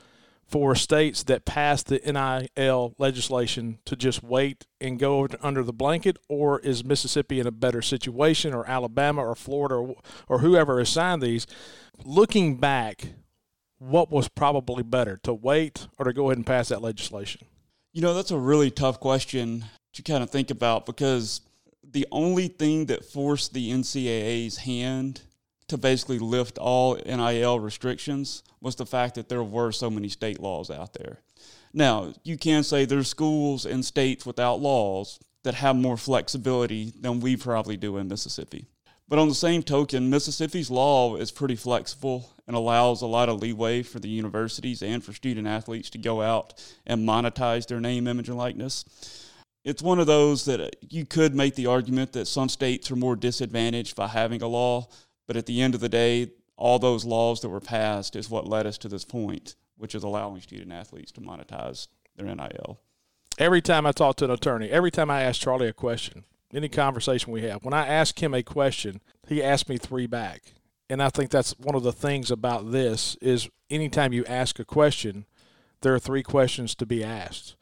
for 0.47 0.73
states 0.73 1.21
that 1.23 1.45
passed 1.45 1.87
the 1.87 1.99
NIL 1.99 2.95
legislation 2.97 3.77
to 3.85 3.95
just 3.95 4.23
wait 4.23 4.65
and 4.81 4.97
go 4.97 5.27
under 5.41 5.61
the 5.61 5.73
blanket, 5.73 6.17
or 6.27 6.59
is 6.61 6.83
Mississippi 6.83 7.39
in 7.39 7.45
a 7.45 7.51
better 7.51 7.83
situation, 7.83 8.53
or 8.53 8.67
Alabama, 8.67 9.23
or 9.23 9.35
Florida, 9.35 9.75
or, 9.75 9.95
or 10.27 10.39
whoever 10.39 10.79
assigned 10.79 11.21
these? 11.21 11.45
Looking 12.03 12.57
back, 12.57 13.13
what 13.77 14.09
was 14.09 14.27
probably 14.27 14.81
better, 14.81 15.17
to 15.23 15.33
wait 15.33 15.87
or 15.99 16.05
to 16.05 16.13
go 16.13 16.27
ahead 16.27 16.37
and 16.37 16.45
pass 16.47 16.69
that 16.69 16.81
legislation? 16.81 17.45
You 17.91 18.01
know, 18.01 18.13
that's 18.13 18.31
a 18.31 18.38
really 18.38 18.69
tough 18.69 19.00
question 19.00 19.65
to 19.93 20.03
kind 20.03 20.24
of 20.24 20.29
think 20.29 20.51
about 20.51 20.86
because 20.86 21.41
the 21.84 22.08
only 22.12 22.48
thing 22.48 22.86
that 22.86 23.03
forced 23.03 23.53
the 23.53 23.72
NCAA's 23.72 24.58
hand 24.58 25.22
to 25.67 25.77
basically 25.77 26.19
lift 26.19 26.58
all 26.58 26.96
NIL 26.96 27.60
restrictions 27.60 28.43
was 28.62 28.75
the 28.75 28.86
fact 28.86 29.15
that 29.15 29.29
there 29.29 29.43
were 29.43 29.72
so 29.72 29.89
many 29.89 30.08
state 30.08 30.39
laws 30.39 30.69
out 30.69 30.93
there. 30.93 31.22
Now, 31.74 32.13
you 32.24 32.38
can 32.38 32.63
say 32.63 32.86
there's 32.86 33.08
schools 33.08 33.65
and 33.65 33.84
states 33.84 34.25
without 34.25 34.60
laws 34.60 35.19
that 35.43 35.55
have 35.55 35.75
more 35.75 35.98
flexibility 35.98 36.93
than 37.00 37.19
we 37.19 37.38
probably 37.38 37.77
do 37.77 37.98
in 37.98 38.08
Mississippi. 38.08 38.67
But 39.09 39.17
on 39.17 39.27
the 39.27 39.35
same 39.35 39.63
token, 39.63 40.11
Mississippi's 40.11 40.69
law 40.69 41.15
is 41.15 41.31
pretty 41.31 41.55
flexible 41.55 42.31
and 42.45 42.55
allows 42.55 43.01
a 43.01 43.07
lot 43.07 43.27
of 43.27 43.41
leeway 43.41 43.81
for 43.81 43.97
the 43.97 44.07
universities 44.07 44.83
and 44.83 45.03
for 45.03 45.13
student 45.13 45.47
athletes 45.47 45.89
to 45.91 45.97
go 45.97 46.21
out 46.21 46.53
and 46.85 47.07
monetize 47.07 47.65
their 47.65 47.81
name, 47.81 48.07
image, 48.07 48.29
and 48.29 48.37
likeness. 48.37 48.85
It's 49.63 49.81
one 49.81 49.99
of 49.99 50.05
those 50.05 50.45
that 50.45 50.61
uh, 50.61 50.69
you 50.89 51.07
could 51.07 51.33
make 51.33 51.55
the 51.55 51.65
argument 51.65 52.13
that 52.13 52.27
some 52.27 52.49
states 52.49 52.91
are 52.91 52.95
more 52.95 53.15
disadvantaged 53.15 53.95
by 53.95 54.07
having 54.07 54.43
a 54.43 54.47
law, 54.47 54.87
but 55.27 55.35
at 55.35 55.47
the 55.47 55.59
end 55.59 55.73
of 55.73 55.81
the 55.81 55.89
day, 55.89 56.31
all 56.55 56.77
those 56.77 57.03
laws 57.03 57.41
that 57.41 57.49
were 57.49 57.59
passed 57.59 58.15
is 58.15 58.29
what 58.29 58.47
led 58.47 58.67
us 58.67 58.77
to 58.77 58.87
this 58.87 59.05
point, 59.05 59.55
which 59.75 59.95
is 59.95 60.03
allowing 60.03 60.39
student 60.39 60.71
athletes 60.71 61.11
to 61.13 61.21
monetize 61.21 61.87
their 62.15 62.33
NIL. 62.33 62.79
Every 63.39 63.61
time 63.61 63.87
I 63.87 63.91
talk 63.91 64.17
to 64.17 64.25
an 64.25 64.31
attorney, 64.31 64.69
every 64.69 64.91
time 64.91 65.09
I 65.09 65.23
ask 65.23 65.41
Charlie 65.41 65.67
a 65.67 65.73
question, 65.73 66.25
any 66.53 66.70
conversation 66.70 67.32
we 67.32 67.41
have, 67.44 67.63
when 67.63 67.74
I 67.74 67.88
ask 67.88 68.22
him 68.22 68.34
a 68.34 68.44
question, 68.44 69.01
he 69.27 69.44
asks 69.44 69.70
me 69.70 69.77
three 69.77 70.08
back. 70.08 70.53
And 70.89 71.03
I 71.03 71.10
think 71.10 71.29
that's 71.29 71.58
one 71.60 71.75
of 71.75 71.84
the 71.84 71.91
things 71.91 72.32
about 72.32 72.72
this 72.72 73.15
is 73.22 73.50
anytime 73.70 74.13
you 74.13 74.25
ask 74.25 74.60
a 74.60 74.65
question, 74.65 75.25
there 75.82 75.94
are 75.94 76.00
three 76.00 76.24
questions 76.24 76.74
to 76.75 76.86
be 76.86 77.03
asked. 77.03 77.56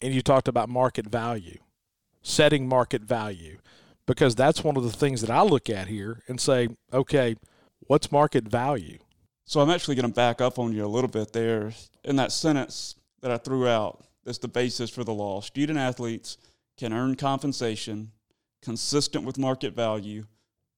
And 0.00 0.14
you 0.14 0.22
talked 0.22 0.48
about 0.48 0.68
market 0.68 1.06
value, 1.06 1.58
setting 2.22 2.68
market 2.68 3.02
value, 3.02 3.58
because 4.06 4.34
that's 4.34 4.64
one 4.64 4.76
of 4.76 4.84
the 4.84 4.92
things 4.92 5.20
that 5.20 5.30
I 5.30 5.42
look 5.42 5.68
at 5.68 5.88
here 5.88 6.22
and 6.28 6.40
say, 6.40 6.68
okay, 6.92 7.36
what's 7.80 8.12
market 8.12 8.44
value? 8.44 8.98
So 9.44 9.60
I'm 9.60 9.70
actually 9.70 9.96
going 9.96 10.08
to 10.08 10.14
back 10.14 10.40
up 10.40 10.58
on 10.58 10.72
you 10.72 10.84
a 10.84 10.86
little 10.86 11.10
bit 11.10 11.32
there. 11.32 11.72
In 12.04 12.16
that 12.16 12.30
sentence 12.30 12.94
that 13.20 13.32
I 13.32 13.36
threw 13.36 13.66
out, 13.66 14.04
that's 14.24 14.38
the 14.38 14.48
basis 14.48 14.90
for 14.90 15.02
the 15.02 15.12
law. 15.12 15.40
Student 15.40 15.78
athletes 15.78 16.38
can 16.78 16.92
earn 16.92 17.16
compensation 17.16 18.12
consistent 18.62 19.24
with 19.24 19.38
market 19.38 19.74
value 19.74 20.24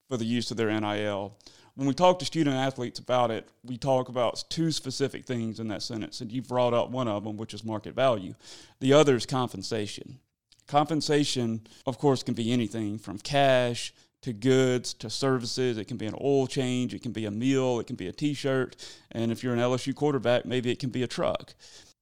for 0.09 0.17
the 0.17 0.25
use 0.25 0.51
of 0.51 0.57
their 0.57 0.69
NIL. 0.81 1.37
When 1.75 1.89
we 1.89 1.95
talk 1.95 2.19
to 2.19 2.25
student 2.27 2.57
athletes 2.57 2.99
about 2.99 3.31
it, 3.31 3.49
we 3.65 3.79
talk 3.79 4.09
about 4.09 4.45
two 4.51 4.71
specific 4.71 5.25
things 5.25 5.59
in 5.59 5.69
that 5.69 5.83
sentence, 5.83 6.21
and 6.21 6.31
you 6.31 6.43
brought 6.43 6.75
up 6.75 6.91
one 6.91 7.09
of 7.09 7.25
them, 7.25 7.37
which 7.39 7.55
is 7.55 7.65
market 7.65 7.95
value. 7.95 8.35
The 8.81 8.93
other 8.93 9.17
is 9.17 9.25
compensation. 9.25 10.19
Compensation, 10.67 11.62
of 11.87 11.99
course, 11.99 12.23
can 12.23 12.35
be 12.35 12.53
anything 12.53 12.99
from 12.99 13.19
cash 13.19 13.95
to 14.21 14.33
goods 14.33 14.95
to 14.95 15.11
services. 15.11 15.79
It 15.79 15.89
can 15.89 15.97
be 15.97 16.07
an 16.07 16.15
oil 16.21 16.47
change, 16.47 16.95
it 16.95 17.03
can 17.03 17.12
be 17.12 17.25
a 17.25 17.31
meal, 17.31 17.81
it 17.81 17.87
can 17.87 17.97
be 17.97 18.07
a 18.07 18.12
t 18.12 18.35
shirt, 18.35 18.77
and 19.11 19.33
if 19.33 19.43
you're 19.43 19.55
an 19.55 19.59
LSU 19.59 19.95
quarterback, 19.95 20.45
maybe 20.45 20.71
it 20.71 20.79
can 20.79 20.91
be 20.91 21.03
a 21.03 21.09
truck. 21.09 21.55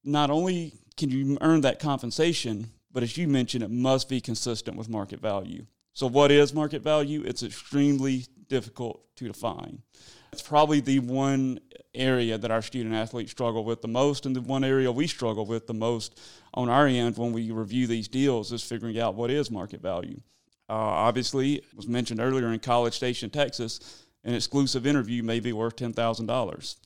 Not 0.04 0.30
only 0.30 0.74
can 0.96 1.10
you 1.10 1.38
earn 1.40 1.62
that 1.62 1.78
compensation, 1.78 2.70
but 2.92 3.02
as 3.02 3.16
you 3.16 3.28
mentioned, 3.28 3.64
it 3.64 3.70
must 3.70 4.08
be 4.08 4.20
consistent 4.20 4.76
with 4.76 4.88
market 4.88 5.20
value. 5.20 5.66
So, 5.92 6.06
what 6.06 6.30
is 6.30 6.54
market 6.54 6.82
value? 6.82 7.22
It's 7.24 7.42
extremely 7.42 8.26
difficult 8.48 9.04
to 9.16 9.26
define. 9.26 9.82
It's 10.32 10.42
probably 10.42 10.80
the 10.80 11.00
one 11.00 11.60
area 11.94 12.38
that 12.38 12.50
our 12.50 12.62
student 12.62 12.94
athletes 12.94 13.32
struggle 13.32 13.64
with 13.64 13.82
the 13.82 13.88
most, 13.88 14.26
and 14.26 14.34
the 14.34 14.40
one 14.40 14.62
area 14.62 14.92
we 14.92 15.06
struggle 15.06 15.44
with 15.44 15.66
the 15.66 15.74
most 15.74 16.20
on 16.54 16.68
our 16.68 16.86
end 16.86 17.16
when 17.16 17.32
we 17.32 17.50
review 17.50 17.86
these 17.86 18.08
deals 18.08 18.52
is 18.52 18.62
figuring 18.62 18.98
out 18.98 19.14
what 19.14 19.30
is 19.30 19.50
market 19.50 19.82
value. 19.82 20.20
Uh, 20.68 20.74
obviously, 20.74 21.54
it 21.54 21.64
was 21.74 21.88
mentioned 21.88 22.20
earlier 22.20 22.52
in 22.52 22.60
College 22.60 22.94
Station, 22.94 23.28
Texas, 23.28 24.04
an 24.22 24.34
exclusive 24.34 24.86
interview 24.86 25.22
may 25.22 25.40
be 25.40 25.52
worth 25.52 25.76
$10,000. 25.76 26.76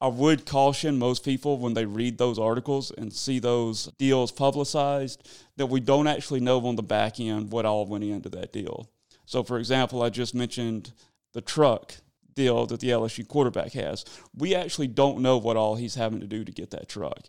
I 0.00 0.08
would 0.08 0.44
caution 0.44 0.98
most 0.98 1.24
people 1.24 1.58
when 1.58 1.74
they 1.74 1.86
read 1.86 2.18
those 2.18 2.38
articles 2.38 2.90
and 2.90 3.12
see 3.12 3.38
those 3.38 3.86
deals 3.98 4.30
publicized 4.30 5.26
that 5.56 5.66
we 5.66 5.80
don't 5.80 6.06
actually 6.06 6.40
know 6.40 6.64
on 6.66 6.76
the 6.76 6.82
back 6.82 7.18
end 7.18 7.50
what 7.50 7.64
all 7.64 7.86
went 7.86 8.04
into 8.04 8.28
that 8.30 8.52
deal. 8.52 8.90
So, 9.24 9.42
for 9.42 9.58
example, 9.58 10.02
I 10.02 10.10
just 10.10 10.34
mentioned 10.34 10.92
the 11.32 11.40
truck 11.40 11.94
deal 12.34 12.66
that 12.66 12.80
the 12.80 12.90
LSU 12.90 13.26
quarterback 13.26 13.72
has. 13.72 14.04
We 14.36 14.54
actually 14.54 14.88
don't 14.88 15.20
know 15.20 15.38
what 15.38 15.56
all 15.56 15.76
he's 15.76 15.94
having 15.94 16.20
to 16.20 16.26
do 16.26 16.44
to 16.44 16.52
get 16.52 16.70
that 16.70 16.88
truck. 16.88 17.20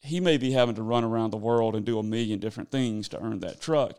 He 0.00 0.18
may 0.18 0.38
be 0.38 0.52
having 0.52 0.74
to 0.76 0.82
run 0.82 1.04
around 1.04 1.30
the 1.30 1.36
world 1.36 1.76
and 1.76 1.84
do 1.84 1.98
a 1.98 2.02
million 2.02 2.38
different 2.38 2.70
things 2.70 3.08
to 3.10 3.22
earn 3.22 3.40
that 3.40 3.60
truck. 3.60 3.98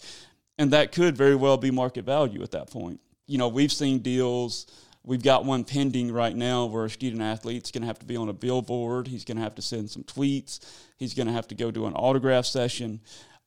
And 0.57 0.71
that 0.71 0.91
could 0.91 1.15
very 1.15 1.35
well 1.35 1.57
be 1.57 1.69
market 1.69 2.05
value 2.05 2.41
at 2.41 2.51
that 2.51 2.71
point. 2.71 2.99
You 3.27 3.37
know, 3.37 3.47
we've 3.47 3.71
seen 3.71 3.99
deals 3.99 4.65
We've 5.07 5.23
got 5.23 5.45
one 5.45 5.63
pending 5.63 6.11
right 6.11 6.35
now 6.35 6.65
where 6.65 6.83
a 6.83 6.89
student 6.89 7.21
athlete's 7.21 7.71
going 7.71 7.83
to 7.83 7.87
have 7.87 7.99
to 7.99 8.05
be 8.05 8.17
on 8.17 8.27
a 8.27 8.33
billboard. 8.33 9.07
He's 9.07 9.23
going 9.23 9.37
to 9.37 9.41
have 9.43 9.55
to 9.55 9.61
send 9.61 9.89
some 9.89 10.03
tweets. 10.03 10.59
He's 10.97 11.13
going 11.13 11.27
to 11.27 11.33
have 11.33 11.47
to 11.47 11.55
go 11.55 11.71
do 11.71 11.85
an 11.85 11.93
autograph 11.93 12.45
session. 12.45 12.99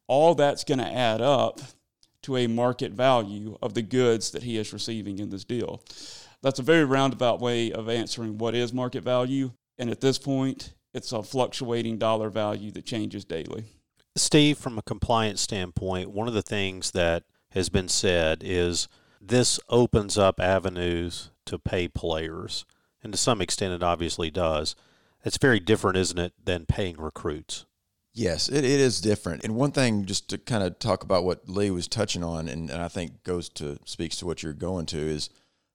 All 0.06 0.34
that's 0.34 0.64
going 0.64 0.78
to 0.78 0.90
add 0.90 1.20
up 1.20 1.60
to 2.22 2.38
a 2.38 2.46
market 2.46 2.92
value 2.92 3.58
of 3.60 3.74
the 3.74 3.82
goods 3.82 4.30
that 4.30 4.42
he 4.42 4.56
is 4.56 4.72
receiving 4.72 5.18
in 5.18 5.28
this 5.28 5.44
deal. 5.44 5.82
That's 6.40 6.58
a 6.58 6.62
very 6.62 6.86
roundabout 6.86 7.40
way 7.40 7.70
of 7.72 7.90
answering 7.90 8.38
what 8.38 8.54
is 8.54 8.72
market 8.72 9.04
value. 9.04 9.52
And 9.78 9.90
at 9.90 10.00
this 10.00 10.16
point, 10.16 10.72
it's 10.94 11.12
a 11.12 11.22
fluctuating 11.22 11.98
dollar 11.98 12.30
value 12.30 12.70
that 12.70 12.86
changes 12.86 13.26
daily. 13.26 13.64
Steve, 14.16 14.56
from 14.56 14.78
a 14.78 14.82
compliance 14.82 15.42
standpoint, 15.42 16.10
one 16.10 16.26
of 16.26 16.32
the 16.32 16.40
things 16.40 16.92
that 16.92 17.24
has 17.50 17.68
been 17.68 17.88
said 17.88 18.42
is 18.42 18.88
this 19.20 19.60
opens 19.68 20.16
up 20.16 20.40
avenues 20.40 21.30
to 21.46 21.58
pay 21.58 21.88
players, 21.88 22.64
and 23.02 23.12
to 23.12 23.18
some 23.18 23.40
extent 23.40 23.74
it 23.74 23.82
obviously 23.82 24.30
does. 24.30 24.74
It's 25.24 25.36
very 25.36 25.60
different, 25.60 25.98
isn't 25.98 26.18
it, 26.18 26.32
than 26.42 26.64
paying 26.64 26.96
recruits? 26.96 27.66
Yes, 28.12 28.48
it, 28.48 28.64
it 28.64 28.80
is 28.80 29.00
different. 29.00 29.44
And 29.44 29.54
one 29.54 29.72
thing, 29.72 30.04
just 30.06 30.28
to 30.30 30.38
kind 30.38 30.64
of 30.64 30.78
talk 30.78 31.04
about 31.04 31.24
what 31.24 31.48
Lee 31.48 31.70
was 31.70 31.86
touching 31.86 32.24
on, 32.24 32.48
and, 32.48 32.70
and 32.70 32.82
I 32.82 32.88
think 32.88 33.22
goes 33.22 33.48
to 33.50 33.78
speaks 33.84 34.16
to 34.16 34.26
what 34.26 34.42
you're 34.42 34.52
going 34.52 34.86
to, 34.86 34.98
is 34.98 35.30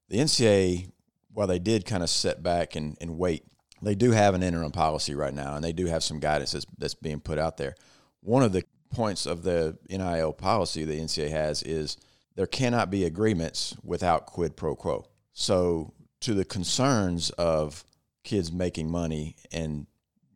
the 0.10 0.18
NCAA, 0.18 0.90
while 1.32 1.48
they 1.48 1.60
did 1.60 1.86
kind 1.86 2.04
of 2.04 2.10
set 2.10 2.44
back 2.44 2.75
and, 2.75 2.98
and 3.00 3.18
wait, 3.18 3.46
they 3.82 3.96
do 3.96 4.12
have 4.12 4.34
an 4.34 4.44
interim 4.44 4.72
policy 4.72 5.16
right 5.16 5.34
now, 5.34 5.56
and 5.56 5.64
they 5.64 5.74
do 5.74 5.86
have 5.86 6.04
some 6.04 6.20
guidance 6.20 6.52
that's, 6.52 6.66
that's 6.78 6.96
being 6.96 7.20
put 7.20 7.38
out 7.38 7.58
there. 7.58 7.75
One 8.22 8.44
of 8.44 8.52
the 8.52 8.64
points 8.94 9.25
of 9.25 9.44
the 9.44 9.78
NIL 9.90 10.34
policy 10.34 10.84
the 10.84 11.00
NCAA 11.00 11.30
has 11.32 11.62
is 11.64 11.98
there 12.36 12.48
cannot 12.48 12.89
be 12.89 13.06
agreements 13.06 13.75
without 13.84 14.25
quid 14.25 14.56
pro 14.56 14.75
quo. 14.75 15.08
So, 15.34 15.94
to 16.22 16.34
the 16.34 16.46
concerns 16.46 17.30
of 17.32 17.84
kids 18.24 18.51
making 18.51 18.89
money 18.89 19.36
and 19.51 19.86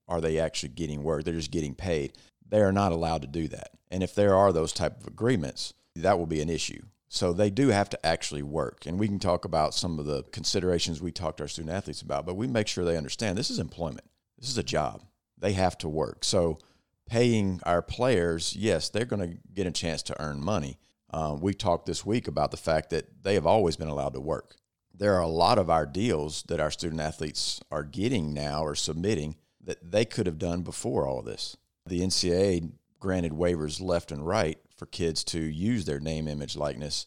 are 0.08 0.22
they 0.22 0.40
actually 0.40 0.70
getting 0.70 1.04
work? 1.04 1.24
They're 1.24 1.34
just 1.34 1.52
getting 1.52 1.76
paid. 1.76 2.14
They 2.48 2.62
are 2.62 2.72
not 2.72 2.92
allowed 2.92 3.22
to 3.22 3.28
do 3.28 3.48
that. 3.50 3.72
And 3.92 4.04
if 4.04 4.14
there 4.14 4.36
are 4.36 4.52
those 4.52 4.74
type 4.74 5.00
of 5.00 5.08
agreements, 5.08 5.74
that 5.96 6.18
will 6.18 6.26
be 6.26 6.42
an 6.42 6.50
issue. 6.50 6.82
So 7.08 7.34
they 7.34 7.50
do 7.50 7.70
have 7.70 7.90
to 7.90 8.06
actually 8.06 8.44
work. 8.44 8.86
And 8.86 9.00
we 9.00 9.08
can 9.08 9.20
talk 9.20 9.46
about 9.46 9.74
some 9.74 9.98
of 9.98 10.06
the 10.06 10.24
considerations 10.32 11.02
we 11.02 11.12
talk 11.12 11.38
to 11.38 11.44
our 11.44 11.48
student 11.48 11.74
athletes 11.74 12.02
about, 12.02 12.26
but 12.26 12.36
we 12.36 12.48
make 12.48 12.68
sure 12.68 12.86
they 12.86 12.98
understand 12.98 13.38
this 13.38 13.50
is 13.50 13.60
employment. 13.60 14.06
This 14.38 14.50
is 14.50 14.58
a 14.58 14.64
job. 14.64 15.04
They 15.38 15.54
have 15.54 15.78
to 15.80 15.90
work. 15.90 16.24
So 16.24 16.60
paying 17.08 17.62
our 17.66 17.82
players, 17.82 18.56
yes, 18.56 18.90
they're 18.90 19.06
going 19.06 19.28
to 19.28 19.38
get 19.54 19.66
a 19.66 19.72
chance 19.72 20.04
to 20.04 20.22
earn 20.22 20.44
money. 20.44 20.78
Um, 21.12 21.40
we 21.42 21.54
talked 21.54 21.86
this 21.86 22.06
week 22.06 22.28
about 22.28 22.52
the 22.52 22.58
fact 22.58 22.92
that 22.92 23.24
they 23.24 23.34
have 23.34 23.48
always 23.48 23.76
been 23.76 23.88
allowed 23.88 24.14
to 24.14 24.22
work 24.22 24.56
there 25.00 25.16
are 25.16 25.22
a 25.22 25.28
lot 25.28 25.58
of 25.58 25.70
our 25.70 25.86
deals 25.86 26.44
that 26.50 26.60
our 26.60 26.70
student 26.70 27.00
athletes 27.00 27.62
are 27.72 27.84
getting 27.84 28.34
now 28.34 28.64
or 28.64 28.76
submitting 28.76 29.38
that 29.64 29.92
they 29.92 30.04
could 30.04 30.26
have 30.26 30.38
done 30.38 30.62
before 30.62 31.08
all 31.08 31.20
of 31.20 31.26
this. 31.26 31.56
The 31.86 32.02
NCAA 32.02 32.74
granted 33.00 33.32
waivers 33.32 33.82
left 33.82 34.12
and 34.12 34.28
right 34.28 34.60
for 34.76 34.86
kids 34.86 35.24
to 35.26 35.40
use 35.40 35.86
their 35.86 36.02
name, 36.02 36.28
image, 36.28 36.58
likeness 36.58 37.06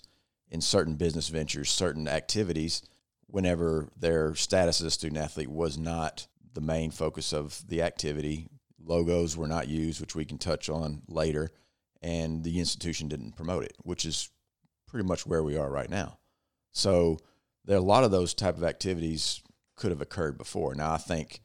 in 0.51 0.63
certain 0.63 0.97
business 0.97 1.29
ventures, 1.29 1.71
certain 1.71 2.09
activities, 2.09 2.83
whenever 3.27 3.89
their 3.97 4.35
status 4.35 4.81
as 4.81 4.87
a 4.87 4.91
student 4.91 5.23
athlete 5.23 5.51
was 5.51 5.77
not 5.77 6.27
the 6.55 6.61
main 6.61 6.91
focus 6.91 7.33
of 7.33 7.63
the 7.69 7.83
activity. 7.83 8.49
Logos 8.83 9.37
were 9.37 9.47
not 9.47 9.69
used, 9.69 10.01
which 10.01 10.15
we 10.15 10.25
can 10.25 10.39
touch 10.39 10.71
on 10.71 11.03
later, 11.09 11.51
and 12.03 12.43
the 12.43 12.59
institution 12.59 13.09
didn't 13.09 13.37
promote 13.37 13.65
it, 13.65 13.77
which 13.83 14.05
is 14.05 14.31
pretty 14.87 15.07
much 15.07 15.27
where 15.27 15.43
we 15.43 15.57
are 15.57 15.71
right 15.71 15.89
now. 15.91 16.19
So, 16.73 17.19
there 17.65 17.77
a 17.77 17.81
lot 17.81 18.05
of 18.05 18.11
those 18.11 18.35
type 18.35 18.57
of 18.57 18.65
activities 18.65 19.41
could 19.77 19.91
have 19.91 20.01
occurred 20.01 20.37
before. 20.37 20.75
Now 20.75 20.93
I 20.93 20.99
think 20.99 21.41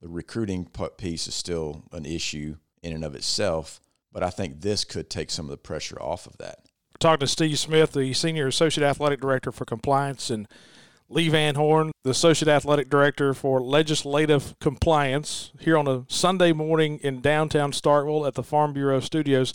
the 0.00 0.08
recruiting 0.08 0.68
piece 0.96 1.26
is 1.26 1.34
still 1.34 1.84
an 1.92 2.04
issue 2.04 2.56
in 2.82 2.92
and 2.92 3.04
of 3.04 3.14
itself, 3.14 3.80
but 4.12 4.22
I 4.22 4.30
think 4.30 4.60
this 4.60 4.84
could 4.84 5.08
take 5.08 5.30
some 5.30 5.46
of 5.46 5.50
the 5.50 5.56
pressure 5.56 6.00
off 6.00 6.26
of 6.26 6.36
that. 6.38 6.66
Talking 7.00 7.20
to 7.20 7.26
Steve 7.26 7.58
Smith, 7.58 7.92
the 7.92 8.12
senior 8.12 8.46
associate 8.46 8.86
athletic 8.86 9.20
director 9.20 9.50
for 9.50 9.64
compliance, 9.64 10.30
and 10.30 10.46
Lee 11.08 11.28
Van 11.28 11.54
Horn, 11.54 11.92
the 12.02 12.10
associate 12.10 12.48
athletic 12.48 12.88
director 12.88 13.34
for 13.34 13.60
legislative 13.60 14.58
compliance, 14.60 15.50
here 15.60 15.76
on 15.76 15.86
a 15.86 16.04
Sunday 16.08 16.52
morning 16.52 16.98
in 17.02 17.20
downtown 17.20 17.72
Starkville 17.72 18.26
at 18.26 18.34
the 18.34 18.42
Farm 18.42 18.72
Bureau 18.72 19.00
Studios. 19.00 19.52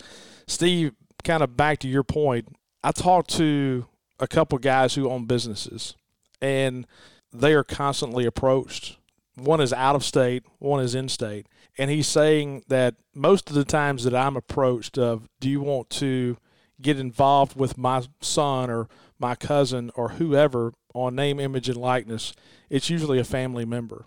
Steve, 0.49 0.93
kind 1.23 1.43
of 1.43 1.55
back 1.55 1.79
to 1.79 1.87
your 1.87 2.03
point, 2.03 2.47
I 2.83 2.91
talked 2.91 3.29
to 3.37 3.85
a 4.19 4.27
couple 4.27 4.57
guys 4.57 4.95
who 4.95 5.09
own 5.09 5.25
businesses 5.25 5.95
and 6.41 6.87
they 7.31 7.53
are 7.53 7.63
constantly 7.63 8.25
approached. 8.25 8.97
One 9.35 9.61
is 9.61 9.71
out 9.71 9.95
of 9.95 10.03
state, 10.03 10.43
one 10.57 10.83
is 10.83 10.95
in 10.95 11.07
state. 11.07 11.45
And 11.77 11.91
he's 11.91 12.07
saying 12.07 12.63
that 12.67 12.95
most 13.13 13.49
of 13.49 13.55
the 13.55 13.63
times 13.63 14.03
that 14.03 14.15
I'm 14.15 14.35
approached 14.35 14.97
of, 14.97 15.29
do 15.39 15.49
you 15.49 15.61
want 15.61 15.89
to 15.91 16.37
get 16.81 16.99
involved 16.99 17.55
with 17.55 17.77
my 17.77 18.03
son 18.21 18.69
or 18.69 18.89
my 19.19 19.35
cousin, 19.35 19.91
or 19.95 20.09
whoever 20.09 20.73
on 20.93 21.15
name, 21.15 21.39
image, 21.39 21.69
and 21.69 21.77
likeness, 21.77 22.33
it's 22.69 22.89
usually 22.89 23.19
a 23.19 23.23
family 23.23 23.65
member. 23.65 24.05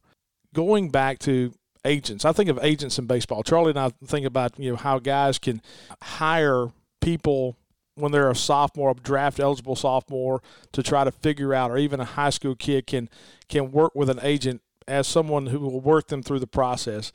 Going 0.55 0.89
back 0.91 1.19
to 1.21 1.53
agents, 1.85 2.25
I 2.25 2.33
think 2.33 2.49
of 2.49 2.59
agents 2.63 2.99
in 2.99 3.07
baseball. 3.07 3.43
Charlie 3.43 3.71
and 3.71 3.79
I 3.79 3.91
think 4.05 4.27
about 4.27 4.59
you 4.59 4.71
know 4.71 4.77
how 4.77 4.99
guys 4.99 5.39
can 5.39 5.61
hire 6.03 6.69
people 7.01 7.57
when 7.95 8.13
they're 8.13 8.31
a 8.31 8.37
sophomore, 8.37 8.91
a 8.91 8.95
draft 8.95 9.39
eligible 9.39 9.77
sophomore, 9.77 10.43
to 10.73 10.83
try 10.83 11.05
to 11.05 11.13
figure 11.13 11.53
out, 11.53 11.71
or 11.71 11.79
even 11.79 12.01
a 12.01 12.05
high 12.05 12.31
school 12.31 12.55
kid 12.55 12.87
can 12.87 13.09
can 13.49 13.73
work 13.73 13.95
with 13.95 14.09
an 14.09 14.21
agent 14.23 14.63
as 14.89 15.07
someone 15.07 15.47
who 15.47 15.61
will 15.61 15.81
work 15.81 16.09
them 16.09 16.23
through 16.23 16.41
the 16.41 16.47
process. 16.47 17.13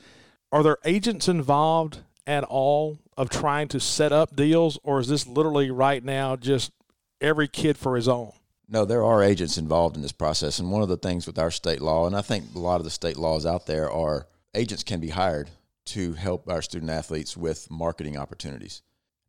Are 0.50 0.62
there 0.62 0.78
agents 0.84 1.28
involved 1.28 2.00
at 2.26 2.44
all 2.44 2.98
of 3.16 3.28
trying 3.28 3.68
to 3.68 3.80
set 3.80 4.12
up 4.12 4.36
deals, 4.36 4.78
or 4.82 5.00
is 5.00 5.08
this 5.08 5.26
literally 5.26 5.70
right 5.70 6.02
now 6.04 6.36
just 6.36 6.72
every 7.20 7.48
kid 7.48 7.76
for 7.76 7.96
his 7.96 8.08
own? 8.08 8.32
No, 8.70 8.84
there 8.84 9.04
are 9.04 9.22
agents 9.22 9.56
involved 9.56 9.96
in 9.96 10.02
this 10.02 10.12
process. 10.12 10.58
And 10.58 10.70
one 10.70 10.82
of 10.82 10.88
the 10.88 10.98
things 10.98 11.26
with 11.26 11.38
our 11.38 11.50
state 11.50 11.80
law, 11.80 12.06
and 12.06 12.14
I 12.14 12.20
think 12.20 12.54
a 12.54 12.58
lot 12.58 12.76
of 12.76 12.84
the 12.84 12.90
state 12.90 13.16
laws 13.16 13.46
out 13.46 13.66
there 13.66 13.90
are 13.90 14.26
agents 14.54 14.82
can 14.82 15.00
be 15.00 15.10
hired 15.10 15.50
to 15.86 16.12
help 16.14 16.50
our 16.50 16.62
student 16.62 16.90
athletes 16.90 17.36
with 17.36 17.70
marketing 17.70 18.16
opportunities. 18.16 18.82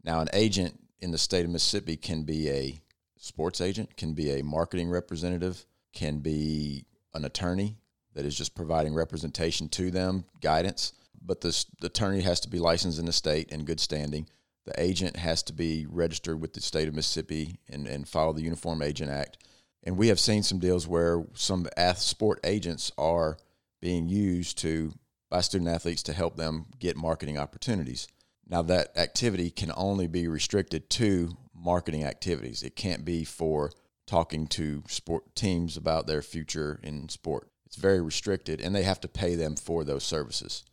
Now, 0.04 0.20
an 0.20 0.30
agent 0.34 0.80
in 1.00 1.12
the 1.12 1.18
state 1.18 1.46
of 1.46 1.52
Mississippi 1.52 1.96
can 1.96 2.24
be 2.24 2.50
a 2.50 2.82
sports 3.18 3.62
agent, 3.62 3.96
can 3.98 4.14
be 4.14 4.32
a 4.32 4.44
marketing 4.44 4.90
representative, 4.90 5.66
can 5.94 6.20
be 6.20 6.86
an 7.14 7.26
attorney 7.26 7.78
that 8.14 8.26
is 8.26 8.38
just 8.38 8.56
providing 8.56 8.94
representation 8.94 9.70
to 9.70 9.92
them, 9.92 10.26
guidance. 10.42 10.94
But 11.22 11.42
the, 11.42 11.66
the 11.80 11.88
attorney 11.88 12.22
has 12.22 12.40
to 12.42 12.50
be 12.50 12.60
licensed 12.60 13.00
in 13.00 13.06
the 13.06 13.14
state 13.14 13.52
and 13.52 13.66
good 13.66 13.80
standing. 13.80 14.28
The 14.66 14.82
agent 14.82 15.16
has 15.16 15.44
to 15.44 15.54
be 15.54 15.86
registered 15.90 16.42
with 16.42 16.54
the 16.54 16.62
state 16.62 16.88
of 16.88 16.96
Mississippi 16.96 17.60
and, 17.70 17.88
and 17.88 18.08
follow 18.08 18.34
the 18.34 18.42
Uniform 18.42 18.82
Agent 18.82 19.12
Act. 19.12 19.38
And 19.84 19.98
we 19.98 20.10
have 20.10 20.20
seen 20.20 20.44
some 20.44 20.60
deals 20.60 20.88
where 20.88 21.24
some 21.34 21.68
sport 21.96 22.40
agents 22.44 22.92
are 22.98 23.38
being 23.82 24.10
used 24.10 24.58
to 24.60 24.94
by 25.30 25.42
student 25.42 25.70
athletes 25.70 26.04
to 26.04 26.14
help 26.14 26.36
them 26.36 26.66
get 26.80 26.98
marketing 26.98 27.38
opportunities. 27.38 28.08
Now 28.48 28.62
that 28.64 28.98
activity 28.98 29.52
can 29.52 29.72
only 29.76 30.08
be 30.08 30.28
restricted 30.28 30.90
to 30.92 31.38
marketing 31.54 32.04
activities. 32.04 32.64
It 32.64 32.76
can't 32.76 33.06
be 33.06 33.24
for 33.24 33.72
talking 34.08 34.48
to 34.48 34.84
sport 34.88 35.36
teams 35.36 35.78
about 35.78 36.08
their 36.08 36.24
future 36.24 36.80
in 36.82 37.10
sport. 37.10 37.50
It's 37.68 37.76
very 37.76 38.02
restricted 38.02 38.60
and 38.60 38.76
they 38.76 38.84
have 38.84 39.00
to 39.02 39.08
pay 39.08 39.36
them 39.36 39.56
for 39.56 39.84
those 39.84 40.04
services. 40.04 40.64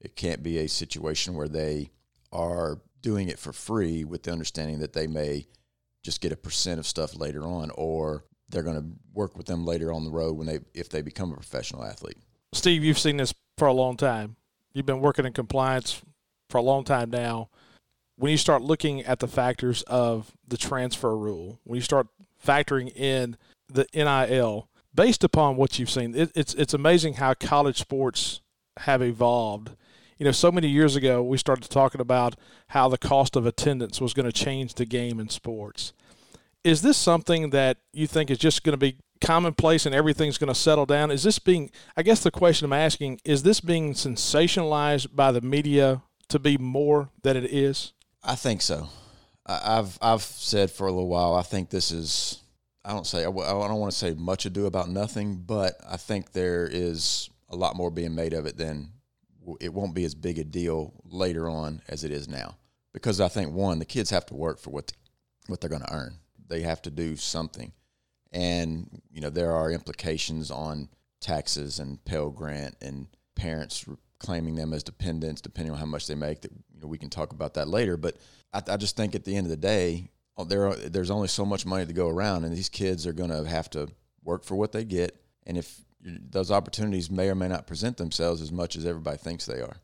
It 0.00 0.14
can't 0.14 0.42
be 0.42 0.58
a 0.58 0.68
situation 0.68 1.34
where 1.34 1.48
they 1.48 1.90
are 2.30 2.80
doing 3.02 3.28
it 3.28 3.38
for 3.38 3.52
free 3.52 4.04
with 4.04 4.22
the 4.22 4.32
understanding 4.32 4.78
that 4.78 4.92
they 4.92 5.08
may 5.08 5.46
just 6.04 6.20
get 6.20 6.32
a 6.32 6.36
percent 6.36 6.78
of 6.78 6.86
stuff 6.86 7.16
later 7.16 7.42
on 7.44 7.70
or 7.74 8.24
they're 8.48 8.62
going 8.62 8.80
to 8.80 8.86
work 9.12 9.36
with 9.36 9.46
them 9.46 9.64
later 9.64 9.92
on 9.92 10.04
the 10.04 10.10
road 10.10 10.36
when 10.36 10.46
they 10.46 10.60
if 10.74 10.88
they 10.88 11.02
become 11.02 11.32
a 11.32 11.36
professional 11.36 11.84
athlete. 11.84 12.18
Steve, 12.52 12.84
you've 12.84 12.98
seen 12.98 13.16
this 13.16 13.34
for 13.56 13.66
a 13.66 13.72
long 13.72 13.96
time. 13.96 14.36
You've 14.72 14.86
been 14.86 15.00
working 15.00 15.24
in 15.24 15.32
compliance 15.32 16.02
for 16.50 16.58
a 16.58 16.62
long 16.62 16.84
time 16.84 17.10
now. 17.10 17.48
When 18.16 18.30
you 18.30 18.38
start 18.38 18.62
looking 18.62 19.02
at 19.02 19.18
the 19.18 19.28
factors 19.28 19.82
of 19.82 20.32
the 20.46 20.56
transfer 20.56 21.16
rule, 21.16 21.58
when 21.64 21.76
you 21.76 21.82
start 21.82 22.06
factoring 22.44 22.94
in 22.94 23.36
the 23.68 23.86
NIL, 23.94 24.68
based 24.94 25.24
upon 25.24 25.56
what 25.56 25.78
you've 25.78 25.90
seen, 25.90 26.14
it, 26.14 26.30
it's 26.34 26.54
it's 26.54 26.74
amazing 26.74 27.14
how 27.14 27.34
college 27.34 27.78
sports 27.78 28.40
have 28.80 29.02
evolved. 29.02 29.70
You 30.18 30.26
know, 30.26 30.32
so 30.32 30.52
many 30.52 30.68
years 30.68 30.94
ago, 30.94 31.22
we 31.22 31.38
started 31.38 31.68
talking 31.68 32.00
about 32.00 32.36
how 32.68 32.88
the 32.88 32.98
cost 32.98 33.34
of 33.34 33.46
attendance 33.46 34.00
was 34.00 34.14
going 34.14 34.26
to 34.26 34.32
change 34.32 34.74
the 34.74 34.84
game 34.84 35.18
in 35.18 35.28
sports. 35.28 35.92
Is 36.62 36.82
this 36.82 36.96
something 36.96 37.50
that 37.50 37.78
you 37.92 38.06
think 38.06 38.30
is 38.30 38.38
just 38.38 38.62
going 38.62 38.74
to 38.74 38.78
be 38.78 38.96
commonplace 39.24 39.86
and 39.86 39.94
everything's 39.94 40.38
going 40.38 40.52
to 40.52 40.54
settle 40.54 40.86
down? 40.86 41.10
Is 41.10 41.22
this 41.22 41.38
being, 41.38 41.70
I 41.96 42.02
guess 42.02 42.22
the 42.22 42.30
question 42.30 42.66
I'm 42.66 42.72
asking, 42.72 43.20
is 43.24 43.42
this 43.42 43.60
being 43.60 43.94
sensationalized 43.94 45.14
by 45.14 45.32
the 45.32 45.40
media 45.40 46.02
to 46.28 46.38
be 46.38 46.58
more 46.58 47.10
than 47.22 47.36
it 47.36 47.44
is? 47.44 47.92
I 48.22 48.34
think 48.34 48.62
so. 48.62 48.88
I've 49.46 49.98
I've 50.00 50.22
said 50.22 50.70
for 50.70 50.86
a 50.86 50.90
little 50.92 51.08
while. 51.08 51.34
I 51.34 51.42
think 51.42 51.70
this 51.70 51.90
is. 51.90 52.40
I 52.84 52.92
don't 52.92 53.06
say 53.06 53.20
I 53.20 53.24
don't 53.24 53.80
want 53.80 53.92
to 53.92 53.98
say 53.98 54.14
much 54.14 54.46
ado 54.46 54.66
about 54.66 54.88
nothing, 54.88 55.36
but 55.36 55.74
I 55.86 55.96
think 55.96 56.32
there 56.32 56.66
is 56.70 57.28
a 57.50 57.56
lot 57.56 57.76
more 57.76 57.90
being 57.90 58.14
made 58.14 58.32
of 58.32 58.46
it 58.46 58.56
than 58.56 58.90
it 59.60 59.72
won't 59.72 59.94
be 59.94 60.04
as 60.04 60.14
big 60.14 60.38
a 60.38 60.44
deal 60.44 60.94
later 61.04 61.48
on 61.48 61.82
as 61.88 62.04
it 62.04 62.10
is 62.10 62.28
now. 62.28 62.56
Because 62.92 63.20
I 63.20 63.28
think 63.28 63.52
one, 63.52 63.78
the 63.78 63.84
kids 63.84 64.10
have 64.10 64.26
to 64.26 64.34
work 64.34 64.58
for 64.58 64.70
what 64.70 64.92
what 65.46 65.60
they're 65.60 65.70
going 65.70 65.82
to 65.82 65.92
earn. 65.92 66.18
They 66.48 66.62
have 66.62 66.82
to 66.82 66.90
do 66.90 67.16
something, 67.16 67.72
and 68.34 69.00
you 69.10 69.20
know 69.20 69.30
there 69.30 69.52
are 69.52 69.70
implications 69.70 70.50
on 70.50 70.88
taxes 71.20 71.78
and 71.78 72.04
Pell 72.04 72.28
Grant 72.28 72.76
and 72.82 73.06
parents 73.34 73.86
claiming 74.18 74.56
them 74.56 74.72
as 74.72 74.82
dependents, 74.82 75.40
depending 75.40 75.72
on 75.72 75.78
how 75.78 75.86
much 75.86 76.06
they 76.06 76.14
make. 76.14 76.42
That 76.42 76.52
you 76.52 76.80
know 76.82 76.88
we 76.88 76.98
can 76.98 77.08
talk 77.08 77.32
about 77.32 77.54
that 77.54 77.68
later. 77.68 77.96
But 77.96 78.16
I, 78.52 78.60
I 78.68 78.76
just 78.76 78.96
think 78.96 79.14
at 79.14 79.24
the 79.24 79.36
end 79.36 79.46
of 79.46 79.50
the 79.50 79.56
day, 79.56 80.10
uh, 80.36 80.44
there 80.44 80.66
are, 80.66 80.74
there's 80.74 81.10
only 81.10 81.28
so 81.28 81.46
much 81.46 81.64
money 81.64 81.86
to 81.86 81.92
go 81.92 82.08
around, 82.08 82.44
and 82.44 82.54
these 82.54 82.68
kids 82.68 83.06
are 83.06 83.12
going 83.12 83.30
to 83.30 83.48
have 83.48 83.70
to 83.70 83.88
work 84.24 84.44
for 84.44 84.56
what 84.56 84.72
they 84.72 84.84
get. 84.84 85.16
And 85.46 85.56
if 85.56 85.80
those 86.04 86.50
opportunities 86.50 87.10
may 87.10 87.30
or 87.30 87.34
may 87.34 87.48
not 87.48 87.66
present 87.66 87.96
themselves 87.96 88.42
as 88.42 88.52
much 88.52 88.76
as 88.76 88.84
everybody 88.84 89.16
thinks 89.16 89.46
they 89.46 89.60
are. 89.60 89.76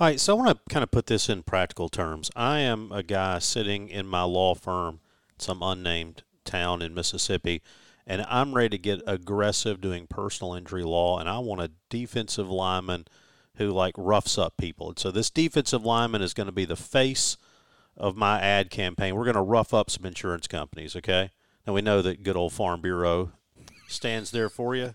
All 0.00 0.06
right, 0.06 0.18
so 0.20 0.34
I 0.36 0.40
want 0.40 0.50
to 0.50 0.72
kind 0.72 0.82
of 0.82 0.90
put 0.90 1.06
this 1.06 1.28
in 1.28 1.42
practical 1.42 1.88
terms. 1.88 2.30
I 2.36 2.60
am 2.60 2.92
a 2.92 3.02
guy 3.02 3.40
sitting 3.40 3.88
in 3.88 4.06
my 4.06 4.22
law 4.22 4.54
firm, 4.54 5.00
some 5.38 5.62
unnamed 5.62 6.22
town 6.44 6.82
in 6.82 6.94
Mississippi, 6.94 7.62
and 8.08 8.26
I'm 8.28 8.54
ready 8.54 8.70
to 8.70 8.78
get 8.78 9.02
aggressive 9.06 9.80
doing 9.80 10.08
personal 10.08 10.54
injury 10.54 10.82
law, 10.82 11.20
and 11.20 11.28
I 11.28 11.38
want 11.38 11.60
a 11.60 11.70
defensive 11.88 12.50
lineman– 12.50 13.06
who 13.58 13.70
like 13.70 13.94
roughs 13.98 14.38
up 14.38 14.56
people. 14.56 14.88
And 14.88 14.98
so 14.98 15.10
this 15.10 15.30
defensive 15.30 15.84
lineman 15.84 16.22
is 16.22 16.32
going 16.32 16.46
to 16.46 16.52
be 16.52 16.64
the 16.64 16.76
face 16.76 17.36
of 17.96 18.16
my 18.16 18.40
ad 18.40 18.70
campaign. 18.70 19.14
We're 19.14 19.24
going 19.24 19.34
to 19.34 19.42
rough 19.42 19.74
up 19.74 19.90
some 19.90 20.06
insurance 20.06 20.46
companies, 20.46 20.96
okay? 20.96 21.30
And 21.66 21.74
we 21.74 21.82
know 21.82 22.00
that 22.00 22.22
good 22.22 22.36
old 22.36 22.52
Farm 22.52 22.80
Bureau 22.80 23.32
stands 23.88 24.30
there 24.30 24.48
for 24.48 24.74
you, 24.74 24.94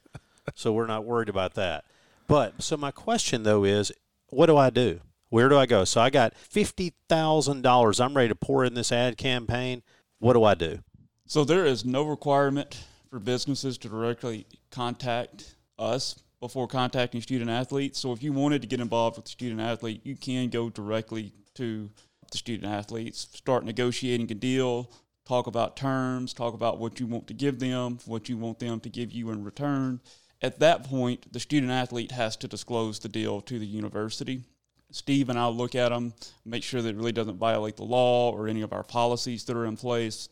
so 0.56 0.72
we're 0.72 0.88
not 0.88 1.06
worried 1.06 1.30
about 1.30 1.54
that. 1.56 1.84
But 2.28 2.64
so 2.64 2.78
my 2.78 2.92
question 2.92 3.44
though 3.44 3.64
is, 3.64 3.92
what 4.30 4.48
do 4.48 4.58
I 4.58 4.70
do? 4.70 5.02
Where 5.30 5.50
do 5.50 5.58
I 5.58 5.66
go? 5.66 5.84
So 5.84 6.00
I 6.00 6.10
got 6.10 6.36
fifty 6.36 6.94
thousand 7.10 7.64
dollars. 7.64 8.00
I'm 8.00 8.16
ready 8.16 8.30
to 8.30 8.36
pour 8.36 8.64
in 8.64 8.76
this 8.76 8.92
ad 8.92 9.18
campaign. 9.18 9.84
What 10.20 10.34
do 10.34 10.44
I 10.44 10.54
do? 10.54 10.80
So 11.26 11.44
there 11.44 11.66
is 11.66 11.84
no 11.84 12.04
requirement 12.04 12.84
for 13.14 13.20
businesses 13.20 13.78
to 13.78 13.88
directly 13.88 14.44
contact 14.72 15.54
us 15.78 16.16
before 16.40 16.68
contacting 16.68 17.22
student 17.22 17.48
athletes. 17.48 18.00
So 18.00 18.12
if 18.12 18.24
you 18.24 18.34
wanted 18.34 18.64
to 18.64 18.68
get 18.68 18.80
involved 18.80 19.18
with 19.18 19.26
the 19.26 19.30
student 19.32 19.62
athlete, 19.62 20.02
you 20.04 20.16
can 20.16 20.50
go 20.50 20.72
directly 20.72 21.32
to 21.54 21.92
the 22.32 22.38
student 22.40 22.74
athletes, 22.74 23.28
start 23.36 23.66
negotiating 23.66 24.32
a 24.32 24.34
deal, 24.34 24.90
talk 25.28 25.46
about 25.46 25.78
terms, 25.78 26.34
talk 26.34 26.56
about 26.56 26.80
what 26.80 27.00
you 27.00 27.06
want 27.06 27.28
to 27.28 27.36
give 27.36 27.60
them, 27.60 28.00
what 28.08 28.30
you 28.30 28.36
want 28.36 28.58
them 28.58 28.80
to 28.80 28.90
give 28.90 29.12
you 29.12 29.30
in 29.30 29.44
return. 29.44 30.02
At 30.42 30.58
that 30.62 30.84
point, 30.84 31.32
the 31.32 31.40
student 31.40 31.72
athlete 31.72 32.14
has 32.14 32.36
to 32.38 32.48
disclose 32.48 32.98
the 32.98 33.10
deal 33.10 33.42
to 33.42 33.60
the 33.60 33.68
university. 33.68 34.42
Steve 34.90 35.30
and 35.30 35.38
I'll 35.38 35.56
look 35.56 35.76
at 35.76 35.90
them, 35.90 36.16
make 36.46 36.64
sure 36.64 36.82
that 36.82 36.90
it 36.90 36.96
really 36.96 37.12
doesn't 37.12 37.38
violate 37.38 37.78
the 37.78 37.84
law 37.84 38.32
or 38.32 38.48
any 38.48 38.64
of 38.64 38.74
our 38.74 38.84
policies 38.84 39.44
that 39.44 39.56
are 39.56 39.66
in 39.66 39.78
place. 39.78 40.30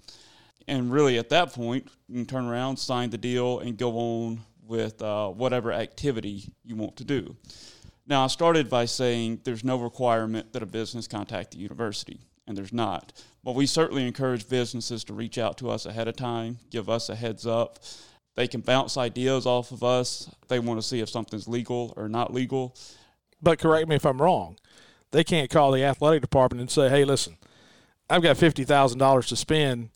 And 0.71 0.89
really, 0.89 1.17
at 1.17 1.27
that 1.29 1.51
point, 1.51 1.85
you 2.07 2.15
can 2.15 2.25
turn 2.25 2.45
around, 2.47 2.77
sign 2.77 3.09
the 3.09 3.17
deal, 3.17 3.59
and 3.59 3.77
go 3.77 3.91
on 3.97 4.39
with 4.65 5.01
uh, 5.01 5.27
whatever 5.27 5.73
activity 5.73 6.53
you 6.63 6.77
want 6.77 6.95
to 6.95 7.03
do. 7.03 7.35
Now, 8.07 8.23
I 8.23 8.27
started 8.27 8.69
by 8.69 8.85
saying 8.85 9.41
there's 9.43 9.65
no 9.65 9.75
requirement 9.75 10.53
that 10.53 10.63
a 10.63 10.65
business 10.65 11.09
contact 11.09 11.51
the 11.51 11.57
university, 11.57 12.21
and 12.47 12.57
there's 12.57 12.71
not. 12.71 13.11
But 13.43 13.55
we 13.55 13.65
certainly 13.65 14.07
encourage 14.07 14.47
businesses 14.47 15.03
to 15.03 15.13
reach 15.13 15.37
out 15.37 15.57
to 15.57 15.69
us 15.69 15.85
ahead 15.85 16.07
of 16.07 16.15
time, 16.15 16.59
give 16.69 16.89
us 16.89 17.09
a 17.09 17.15
heads 17.15 17.45
up. 17.45 17.79
They 18.35 18.47
can 18.47 18.61
bounce 18.61 18.95
ideas 18.95 19.45
off 19.45 19.73
of 19.73 19.83
us. 19.83 20.33
They 20.47 20.59
want 20.59 20.79
to 20.79 20.87
see 20.87 21.01
if 21.01 21.09
something's 21.09 21.49
legal 21.49 21.93
or 21.97 22.07
not 22.07 22.33
legal. 22.33 22.77
But 23.41 23.59
correct 23.59 23.89
me 23.89 23.95
if 23.95 24.05
I'm 24.05 24.21
wrong. 24.21 24.55
They 25.11 25.25
can't 25.25 25.49
call 25.49 25.73
the 25.73 25.83
athletic 25.83 26.21
department 26.21 26.61
and 26.61 26.71
say, 26.71 26.87
hey, 26.87 27.03
listen, 27.03 27.35
I've 28.09 28.21
got 28.21 28.37
$50,000 28.37 29.27
to 29.27 29.35
spend. 29.35 29.89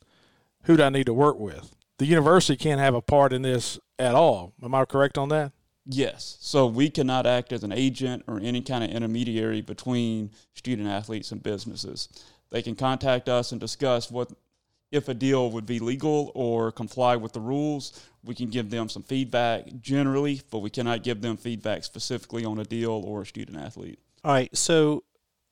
Who 0.65 0.78
do 0.78 0.84
I 0.84 0.89
need 0.89 1.06
to 1.06 1.13
work 1.13 1.39
with? 1.39 1.75
The 1.97 2.06
university 2.06 2.58
can't 2.58 2.80
have 2.80 2.95
a 2.95 3.01
part 3.01 3.34
in 3.34 3.41
this 3.41 3.80
at 3.97 4.15
all. 4.15 4.54
Am 4.63 4.75
I 4.75 4.86
correct 4.86 5.17
on 5.17 5.30
that? 5.30 5.51
Yes. 5.86 6.38
So 6.41 6.65
we 6.65 6.89
cannot 6.89 7.28
act 7.28 7.54
as 7.54 7.63
an 7.63 7.71
agent 7.71 8.23
or 8.28 8.39
any 8.41 8.62
kind 8.62 8.84
of 8.84 8.89
intermediary 8.89 9.62
between 9.62 10.32
student 10.54 10.88
athletes 10.88 11.32
and 11.32 11.41
businesses. 11.41 12.10
They 12.49 12.62
can 12.62 12.75
contact 12.75 13.30
us 13.30 13.51
and 13.51 13.62
discuss 13.62 14.10
what 14.10 14.32
if 14.91 15.08
a 15.10 15.13
deal 15.13 15.51
would 15.51 15.65
be 15.65 15.80
legal 15.80 16.32
or 16.34 16.71
comply 16.71 17.15
with 17.15 17.34
the 17.34 17.39
rules. 17.39 18.04
We 18.23 18.34
can 18.34 18.49
give 18.49 18.69
them 18.69 18.89
some 18.89 19.04
feedback 19.04 19.65
generally, 19.82 20.41
but 20.49 20.60
we 20.60 20.69
cannot 20.69 21.04
give 21.04 21.21
them 21.21 21.38
feedback 21.38 21.84
specifically 21.84 22.45
on 22.45 22.60
a 22.60 22.63
deal 22.63 22.91
or 22.91 23.21
a 23.21 23.25
student 23.25 23.58
athlete. 23.58 23.99
All 24.23 24.32
right. 24.32 24.56
So 24.56 25.04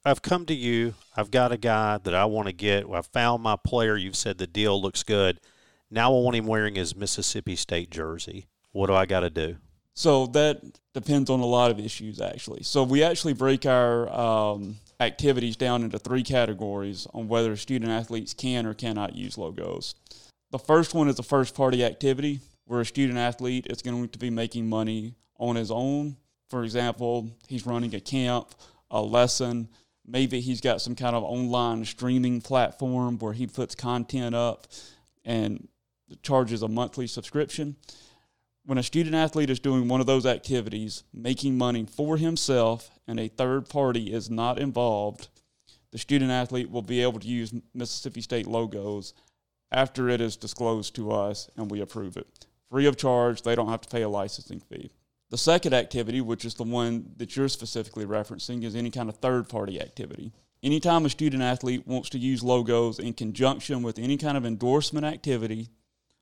I've 0.05 0.21
come 0.21 0.45
to 0.47 0.53
you. 0.53 0.95
I've 1.15 1.31
got 1.31 1.53
a 1.53 1.57
guy 1.57 1.97
that 1.97 2.13
I 2.13 2.25
want 2.25 2.47
to 2.47 2.53
get. 2.53 2.85
I've 2.91 3.07
found 3.07 3.41
my 3.41 3.55
player. 3.55 3.95
You've 3.95 4.17
said 4.17 4.37
the 4.37 4.47
deal 4.47 4.81
looks 4.81 5.01
good. 5.03 5.39
Now 5.89 6.13
I 6.13 6.19
want 6.19 6.35
him 6.35 6.45
wearing 6.45 6.75
his 6.75 6.95
Mississippi 6.95 7.55
State 7.55 7.89
jersey. 7.89 8.47
What 8.73 8.87
do 8.87 8.93
I 8.93 9.05
got 9.05 9.21
to 9.21 9.29
do? 9.29 9.57
So 9.93 10.25
that 10.27 10.61
depends 10.93 11.29
on 11.29 11.39
a 11.39 11.45
lot 11.45 11.71
of 11.71 11.79
issues, 11.79 12.19
actually. 12.19 12.63
So 12.63 12.83
we 12.83 13.03
actually 13.03 13.33
break 13.33 13.65
our 13.65 14.09
um, 14.09 14.77
activities 14.99 15.55
down 15.55 15.83
into 15.83 15.99
three 15.99 16.23
categories 16.23 17.07
on 17.13 17.27
whether 17.27 17.55
student 17.55 17.91
athletes 17.91 18.33
can 18.33 18.65
or 18.65 18.73
cannot 18.73 19.15
use 19.15 19.37
logos. 19.37 19.95
The 20.51 20.59
first 20.59 20.93
one 20.93 21.07
is 21.07 21.17
a 21.19 21.23
first 21.23 21.55
party 21.55 21.85
activity 21.85 22.41
where 22.65 22.81
a 22.81 22.85
student 22.85 23.19
athlete 23.19 23.67
is 23.69 23.81
going 23.81 24.09
to 24.09 24.19
be 24.19 24.29
making 24.29 24.67
money 24.67 25.15
on 25.37 25.55
his 25.55 25.71
own. 25.71 26.17
For 26.49 26.63
example, 26.63 27.29
he's 27.47 27.65
running 27.65 27.93
a 27.95 27.99
camp, 27.99 28.49
a 28.91 29.01
lesson, 29.01 29.69
maybe 30.05 30.39
he's 30.39 30.61
got 30.61 30.81
some 30.81 30.95
kind 30.95 31.15
of 31.15 31.23
online 31.23 31.85
streaming 31.85 32.41
platform 32.41 33.17
where 33.19 33.33
he 33.33 33.47
puts 33.47 33.75
content 33.75 34.35
up 34.35 34.67
and 35.23 35.67
charges 36.21 36.61
a 36.61 36.67
monthly 36.67 37.07
subscription. 37.07 37.75
When 38.65 38.77
a 38.77 38.83
student 38.83 39.15
athlete 39.15 39.49
is 39.49 39.59
doing 39.59 39.87
one 39.87 39.99
of 39.99 40.05
those 40.05 40.25
activities, 40.25 41.03
making 41.13 41.57
money 41.57 41.85
for 41.85 42.17
himself, 42.17 42.91
and 43.07 43.19
a 43.19 43.27
third 43.27 43.67
party 43.67 44.13
is 44.13 44.29
not 44.29 44.57
involved, 44.57 45.27
the 45.91 45.97
student 45.97 46.31
athlete 46.31 46.71
will 46.71 46.81
be 46.81 47.01
able 47.01 47.19
to 47.19 47.27
use 47.27 47.53
Mississippi 47.73 48.21
State 48.21 48.47
logos 48.47 49.13
after 49.71 50.09
it 50.09 50.21
is 50.21 50.37
disclosed 50.37 50.95
to 50.95 51.11
us 51.11 51.49
and 51.57 51.69
we 51.69 51.81
approve 51.81 52.15
it. 52.15 52.47
Free 52.69 52.85
of 52.85 52.97
charge, 52.97 53.41
they 53.41 53.55
don't 53.55 53.69
have 53.69 53.81
to 53.81 53.89
pay 53.89 54.01
a 54.01 54.09
licensing 54.09 54.59
fee. 54.59 54.91
The 55.33 55.39
second 55.39 55.73
activity, 55.73 56.21
which 56.21 56.45
is 56.45 56.53
the 56.53 56.63
one 56.63 57.09
that 57.17 57.35
you're 57.35 57.49
specifically 57.49 58.05
referencing, 58.05 58.63
is 58.63 58.75
any 58.75 58.91
kind 58.91 59.09
of 59.09 59.15
third 59.15 59.49
party 59.49 59.81
activity. 59.81 60.31
Anytime 60.61 61.07
a 61.07 61.09
student 61.09 61.41
athlete 61.41 61.87
wants 61.87 62.09
to 62.09 62.19
use 62.19 62.43
logos 62.43 62.99
in 62.99 63.13
conjunction 63.13 63.81
with 63.81 63.97
any 63.97 64.15
kind 64.15 64.37
of 64.37 64.45
endorsement 64.45 65.07
activity 65.07 65.69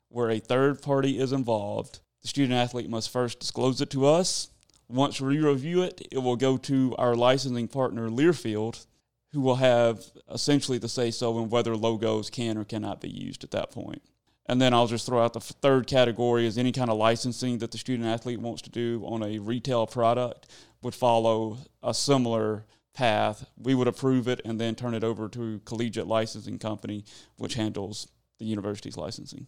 where 0.07 0.29
a 0.29 0.39
third 0.39 0.81
party 0.81 1.19
is 1.19 1.33
involved, 1.33 1.99
the 2.21 2.29
student 2.29 2.53
athlete 2.53 2.89
must 2.89 3.09
first 3.09 3.41
disclose 3.41 3.81
it 3.81 3.89
to 3.89 4.07
us. 4.07 4.49
Once 4.87 5.19
we 5.19 5.39
review 5.39 5.81
it, 5.81 6.07
it 6.09 6.19
will 6.19 6.37
go 6.37 6.55
to 6.55 6.95
our 6.97 7.13
licensing 7.13 7.67
partner, 7.67 8.07
Learfield, 8.07 8.85
who 9.33 9.41
will 9.41 9.55
have 9.55 10.05
essentially 10.33 10.77
the 10.77 10.87
say 10.87 11.11
so 11.11 11.37
in 11.39 11.49
whether 11.49 11.75
logos 11.75 12.29
can 12.29 12.57
or 12.57 12.63
cannot 12.63 13.01
be 13.01 13.09
used 13.09 13.43
at 13.43 13.51
that 13.51 13.71
point. 13.71 14.01
And 14.47 14.61
then 14.61 14.73
I'll 14.73 14.87
just 14.87 15.05
throw 15.05 15.23
out 15.23 15.33
the 15.33 15.39
third 15.39 15.87
category 15.87 16.45
is 16.45 16.57
any 16.57 16.71
kind 16.71 16.89
of 16.89 16.97
licensing 16.97 17.59
that 17.59 17.71
the 17.71 17.77
student 17.77 18.07
athlete 18.07 18.39
wants 18.39 18.61
to 18.63 18.69
do 18.69 19.03
on 19.05 19.23
a 19.23 19.39
retail 19.39 19.87
product 19.87 20.47
would 20.81 20.95
follow 20.95 21.57
a 21.83 21.93
similar 21.93 22.65
path. 22.93 23.45
We 23.57 23.75
would 23.75 23.87
approve 23.87 24.27
it 24.27 24.41
and 24.43 24.59
then 24.59 24.75
turn 24.75 24.93
it 24.93 25.03
over 25.03 25.29
to 25.29 25.61
Collegiate 25.65 26.07
Licensing 26.07 26.59
Company, 26.59 27.05
which 27.37 27.53
handles 27.53 28.07
the 28.39 28.45
university's 28.45 28.97
licensing. 28.97 29.47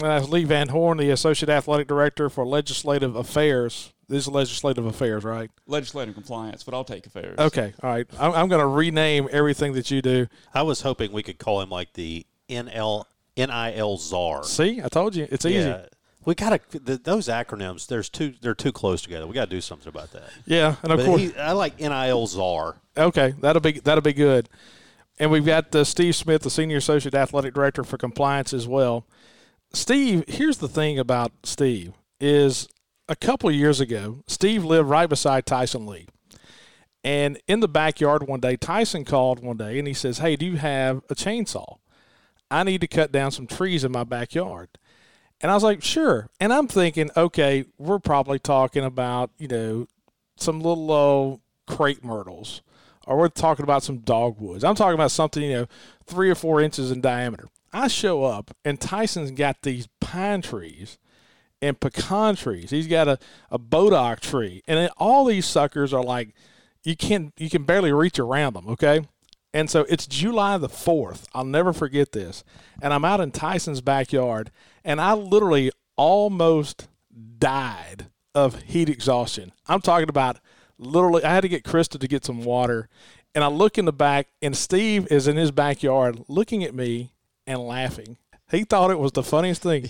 Uh, 0.00 0.20
Lee 0.20 0.44
Van 0.44 0.68
Horn, 0.68 0.98
the 0.98 1.10
Associate 1.10 1.48
Athletic 1.48 1.88
Director 1.88 2.30
for 2.30 2.46
Legislative 2.46 3.16
Affairs. 3.16 3.92
This 4.08 4.26
is 4.26 4.28
Legislative 4.28 4.86
Affairs, 4.86 5.24
right? 5.24 5.50
Legislative 5.66 6.14
compliance, 6.14 6.62
but 6.62 6.72
I'll 6.72 6.84
take 6.84 7.06
affairs. 7.06 7.36
Okay, 7.38 7.74
all 7.82 7.90
right. 7.90 8.06
I'm, 8.18 8.32
I'm 8.32 8.48
going 8.48 8.60
to 8.60 8.66
rename 8.66 9.28
everything 9.32 9.72
that 9.72 9.90
you 9.90 10.00
do. 10.00 10.28
I 10.54 10.62
was 10.62 10.82
hoping 10.82 11.10
we 11.10 11.24
could 11.24 11.38
call 11.38 11.60
him 11.60 11.68
like 11.68 11.94
the 11.94 12.24
NL 12.48 13.04
NIL 13.38 13.96
czar. 13.96 14.44
See, 14.44 14.82
I 14.82 14.88
told 14.88 15.14
you, 15.16 15.26
it's 15.30 15.46
easy. 15.46 15.68
Yeah. 15.68 15.86
We 16.24 16.34
gotta 16.34 16.60
those 16.72 17.28
acronyms. 17.28 17.86
There's 17.86 18.10
two. 18.10 18.34
They're 18.42 18.54
too 18.54 18.72
close 18.72 19.00
together. 19.00 19.26
We 19.26 19.32
gotta 19.32 19.48
do 19.50 19.62
something 19.62 19.88
about 19.88 20.12
that. 20.12 20.28
Yeah, 20.44 20.76
and 20.82 20.92
of 20.92 20.98
But 20.98 21.06
course, 21.06 21.20
he, 21.22 21.36
I 21.38 21.52
like 21.52 21.78
NIL 21.80 22.26
czar. 22.26 22.76
Okay, 22.98 23.34
that'll 23.40 23.62
be 23.62 23.80
that'll 23.80 24.02
be 24.02 24.12
good. 24.12 24.48
And 25.18 25.30
we've 25.30 25.46
got 25.46 25.74
uh, 25.74 25.84
Steve 25.84 26.14
Smith, 26.14 26.42
the 26.42 26.50
senior 26.50 26.76
associate 26.76 27.14
athletic 27.14 27.54
director 27.54 27.82
for 27.82 27.96
compliance 27.96 28.52
as 28.52 28.68
well. 28.68 29.06
Steve, 29.72 30.24
here's 30.28 30.58
the 30.58 30.68
thing 30.68 30.98
about 30.98 31.32
Steve 31.44 31.92
is 32.20 32.68
a 33.08 33.16
couple 33.16 33.48
of 33.48 33.54
years 33.54 33.80
ago, 33.80 34.22
Steve 34.26 34.64
lived 34.64 34.88
right 34.88 35.08
beside 35.08 35.46
Tyson 35.46 35.86
Lee. 35.86 36.08
And 37.02 37.38
in 37.48 37.60
the 37.60 37.68
backyard 37.68 38.28
one 38.28 38.40
day, 38.40 38.56
Tyson 38.56 39.04
called 39.04 39.42
one 39.42 39.56
day 39.56 39.78
and 39.78 39.88
he 39.88 39.94
says, 39.94 40.18
"Hey, 40.18 40.36
do 40.36 40.44
you 40.44 40.56
have 40.56 40.98
a 41.08 41.14
chainsaw? 41.14 41.78
I 42.50 42.62
need 42.64 42.80
to 42.80 42.86
cut 42.86 43.12
down 43.12 43.30
some 43.30 43.46
trees 43.46 43.84
in 43.84 43.92
my 43.92 44.04
backyard." 44.04 44.68
And 45.40 45.50
I 45.50 45.54
was 45.54 45.62
like, 45.62 45.82
"Sure." 45.82 46.28
And 46.40 46.52
I'm 46.52 46.68
thinking, 46.68 47.10
"Okay, 47.16 47.64
we're 47.78 47.98
probably 47.98 48.38
talking 48.38 48.84
about, 48.84 49.30
you 49.38 49.48
know, 49.48 49.86
some 50.36 50.60
little 50.60 50.84
low 50.84 51.40
crepe 51.66 52.04
myrtles 52.04 52.62
or 53.08 53.16
we're 53.16 53.28
talking 53.28 53.62
about 53.62 53.82
some 53.82 53.98
dogwoods. 53.98 54.62
I'm 54.62 54.74
talking 54.74 54.94
about 54.94 55.10
something, 55.10 55.42
you 55.42 55.52
know, 55.54 55.66
three 56.06 56.30
or 56.30 56.34
four 56.34 56.60
inches 56.60 56.90
in 56.90 57.00
diameter. 57.00 57.48
I 57.72 57.88
show 57.88 58.24
up 58.24 58.54
and 58.64 58.78
Tyson's 58.78 59.30
got 59.30 59.62
these 59.62 59.88
pine 60.00 60.42
trees 60.42 60.98
and 61.62 61.80
pecan 61.80 62.36
trees. 62.36 62.70
He's 62.70 62.86
got 62.86 63.08
a, 63.08 63.18
a 63.50 63.58
bodock 63.58 64.20
tree. 64.20 64.62
And 64.68 64.90
all 64.98 65.24
these 65.24 65.46
suckers 65.46 65.92
are 65.94 66.02
like 66.02 66.34
you 66.84 66.96
can 66.96 67.32
you 67.38 67.48
can 67.48 67.64
barely 67.64 67.92
reach 67.92 68.18
around 68.18 68.54
them, 68.54 68.68
okay? 68.68 69.00
And 69.54 69.70
so 69.70 69.86
it's 69.88 70.06
July 70.06 70.58
the 70.58 70.68
4th. 70.68 71.24
I'll 71.34 71.44
never 71.44 71.72
forget 71.72 72.12
this. 72.12 72.44
And 72.82 72.92
I'm 72.92 73.04
out 73.04 73.20
in 73.20 73.30
Tyson's 73.30 73.80
backyard 73.80 74.50
and 74.84 75.00
I 75.00 75.14
literally 75.14 75.72
almost 75.96 76.88
died 77.38 78.06
of 78.34 78.62
heat 78.62 78.88
exhaustion. 78.88 79.52
I'm 79.66 79.80
talking 79.80 80.08
about 80.08 80.38
literally 80.78 81.24
I 81.24 81.30
had 81.30 81.40
to 81.40 81.48
get 81.48 81.64
Krista 81.64 81.98
to 81.98 82.08
get 82.08 82.24
some 82.24 82.44
water 82.44 82.88
and 83.34 83.42
I 83.42 83.48
look 83.48 83.78
in 83.78 83.84
the 83.84 83.92
back 83.92 84.28
and 84.42 84.56
Steve 84.56 85.06
is 85.10 85.26
in 85.26 85.36
his 85.36 85.50
backyard 85.50 86.24
looking 86.28 86.62
at 86.62 86.74
me 86.74 87.12
and 87.46 87.60
laughing. 87.60 88.16
He 88.50 88.64
thought 88.64 88.90
it 88.90 88.98
was 88.98 89.12
the 89.12 89.22
funniest 89.22 89.62
thing. 89.62 89.88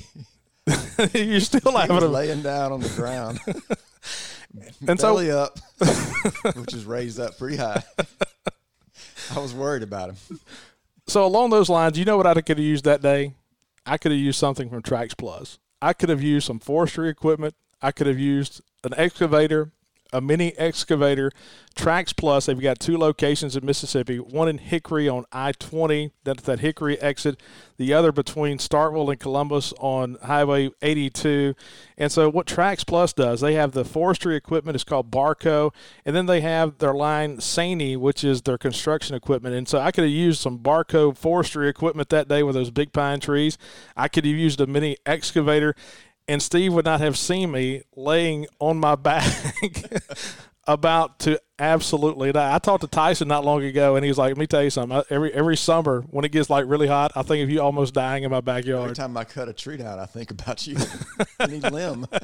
You're 1.14 1.40
still 1.40 1.76
He 1.78 1.92
was 1.92 2.04
laying 2.04 2.42
down 2.42 2.72
on 2.72 2.80
the 2.80 2.88
ground, 2.90 3.40
And 4.86 4.98
so 4.98 5.14
belly 5.14 5.30
up, 5.30 5.58
which 6.56 6.74
is 6.74 6.84
raised 6.84 7.20
up 7.20 7.38
pretty 7.38 7.56
high. 7.56 7.82
I 9.38 9.42
was 9.42 9.54
worried 9.54 9.82
about 9.84 10.10
him. 10.10 10.16
So 11.06 11.24
along 11.24 11.50
those 11.50 11.68
lines, 11.68 11.98
you 11.98 12.04
know 12.04 12.16
what 12.16 12.26
I 12.26 12.34
could 12.34 12.58
have 12.58 12.66
used 12.66 12.84
that 12.84 13.00
day? 13.00 13.34
I 13.86 13.96
could 13.96 14.10
have 14.10 14.20
used 14.20 14.38
something 14.38 14.68
from 14.68 14.82
Trax 14.82 15.16
Plus. 15.16 15.58
I 15.80 15.92
could 15.92 16.08
have 16.08 16.22
used 16.22 16.46
some 16.46 16.58
forestry 16.58 17.08
equipment. 17.08 17.54
I 17.80 17.92
could 17.92 18.08
have 18.08 18.18
used 18.18 18.60
an 18.82 18.92
excavator, 18.96 19.70
a 20.12 20.20
mini 20.20 20.56
excavator. 20.58 21.30
Trax 21.76 22.16
Plus, 22.16 22.46
they've 22.46 22.60
got 22.60 22.80
two 22.80 22.98
locations 22.98 23.54
in 23.54 23.64
Mississippi, 23.64 24.18
one 24.18 24.48
in 24.48 24.58
Hickory 24.58 25.08
on 25.08 25.24
I-20, 25.30 26.10
that's 26.24 26.42
that 26.42 26.58
Hickory 26.58 27.00
exit, 27.00 27.40
the 27.76 27.94
other 27.94 28.10
between 28.10 28.58
Starkville 28.58 29.10
and 29.10 29.20
Columbus 29.20 29.72
on 29.78 30.16
Highway 30.24 30.70
82. 30.82 31.54
And 31.96 32.10
so 32.10 32.28
what 32.30 32.46
Trax 32.46 32.84
Plus 32.84 33.12
does, 33.12 33.40
they 33.40 33.54
have 33.54 33.72
the 33.72 33.84
forestry 33.84 34.34
equipment, 34.34 34.74
it's 34.74 34.82
called 34.82 35.12
Barko, 35.12 35.72
and 36.04 36.16
then 36.16 36.26
they 36.26 36.40
have 36.40 36.78
their 36.78 36.94
line 36.94 37.40
SANY, 37.40 37.96
which 37.96 38.24
is 38.24 38.42
their 38.42 38.58
construction 38.58 39.14
equipment. 39.14 39.54
And 39.54 39.68
so 39.68 39.78
I 39.78 39.92
could 39.92 40.02
have 40.04 40.12
used 40.12 40.40
some 40.40 40.58
Barko 40.58 41.16
forestry 41.16 41.68
equipment 41.68 42.08
that 42.08 42.26
day 42.26 42.42
with 42.42 42.56
those 42.56 42.72
big 42.72 42.92
pine 42.92 43.20
trees. 43.20 43.56
I 43.96 44.08
could 44.08 44.24
have 44.24 44.34
used 44.34 44.60
a 44.60 44.66
mini 44.66 44.96
excavator 45.06 45.76
and 46.28 46.42
Steve 46.42 46.72
would 46.74 46.84
not 46.84 47.00
have 47.00 47.16
seen 47.16 47.50
me 47.50 47.82
laying 47.96 48.46
on 48.60 48.78
my 48.78 48.94
back 48.94 49.26
about 50.66 51.18
to 51.20 51.40
absolutely 51.58 52.30
die. 52.32 52.54
I 52.54 52.58
talked 52.58 52.82
to 52.82 52.86
Tyson 52.86 53.26
not 53.28 53.44
long 53.44 53.62
ago, 53.64 53.96
and 53.96 54.04
he 54.04 54.10
was 54.10 54.18
like, 54.18 54.28
"Let 54.30 54.36
me 54.36 54.46
tell 54.46 54.62
you 54.62 54.70
something. 54.70 54.98
I- 54.98 55.04
Every 55.10 55.32
every 55.32 55.56
summer 55.56 56.02
when 56.10 56.24
it 56.24 56.32
gets 56.32 56.50
like 56.50 56.66
really 56.68 56.86
hot, 56.86 57.12
I 57.16 57.22
think 57.22 57.42
of 57.42 57.50
you 57.50 57.60
almost 57.60 57.94
dying 57.94 58.24
in 58.24 58.30
my 58.30 58.40
backyard. 58.42 58.84
Every 58.84 58.94
time 58.96 59.16
I 59.16 59.24
cut 59.24 59.48
a 59.48 59.52
tree 59.52 59.76
down, 59.78 59.98
I 59.98 60.06
think 60.06 60.30
about 60.30 60.66
you. 60.66 60.76
Any 61.40 61.60
limb, 61.60 62.06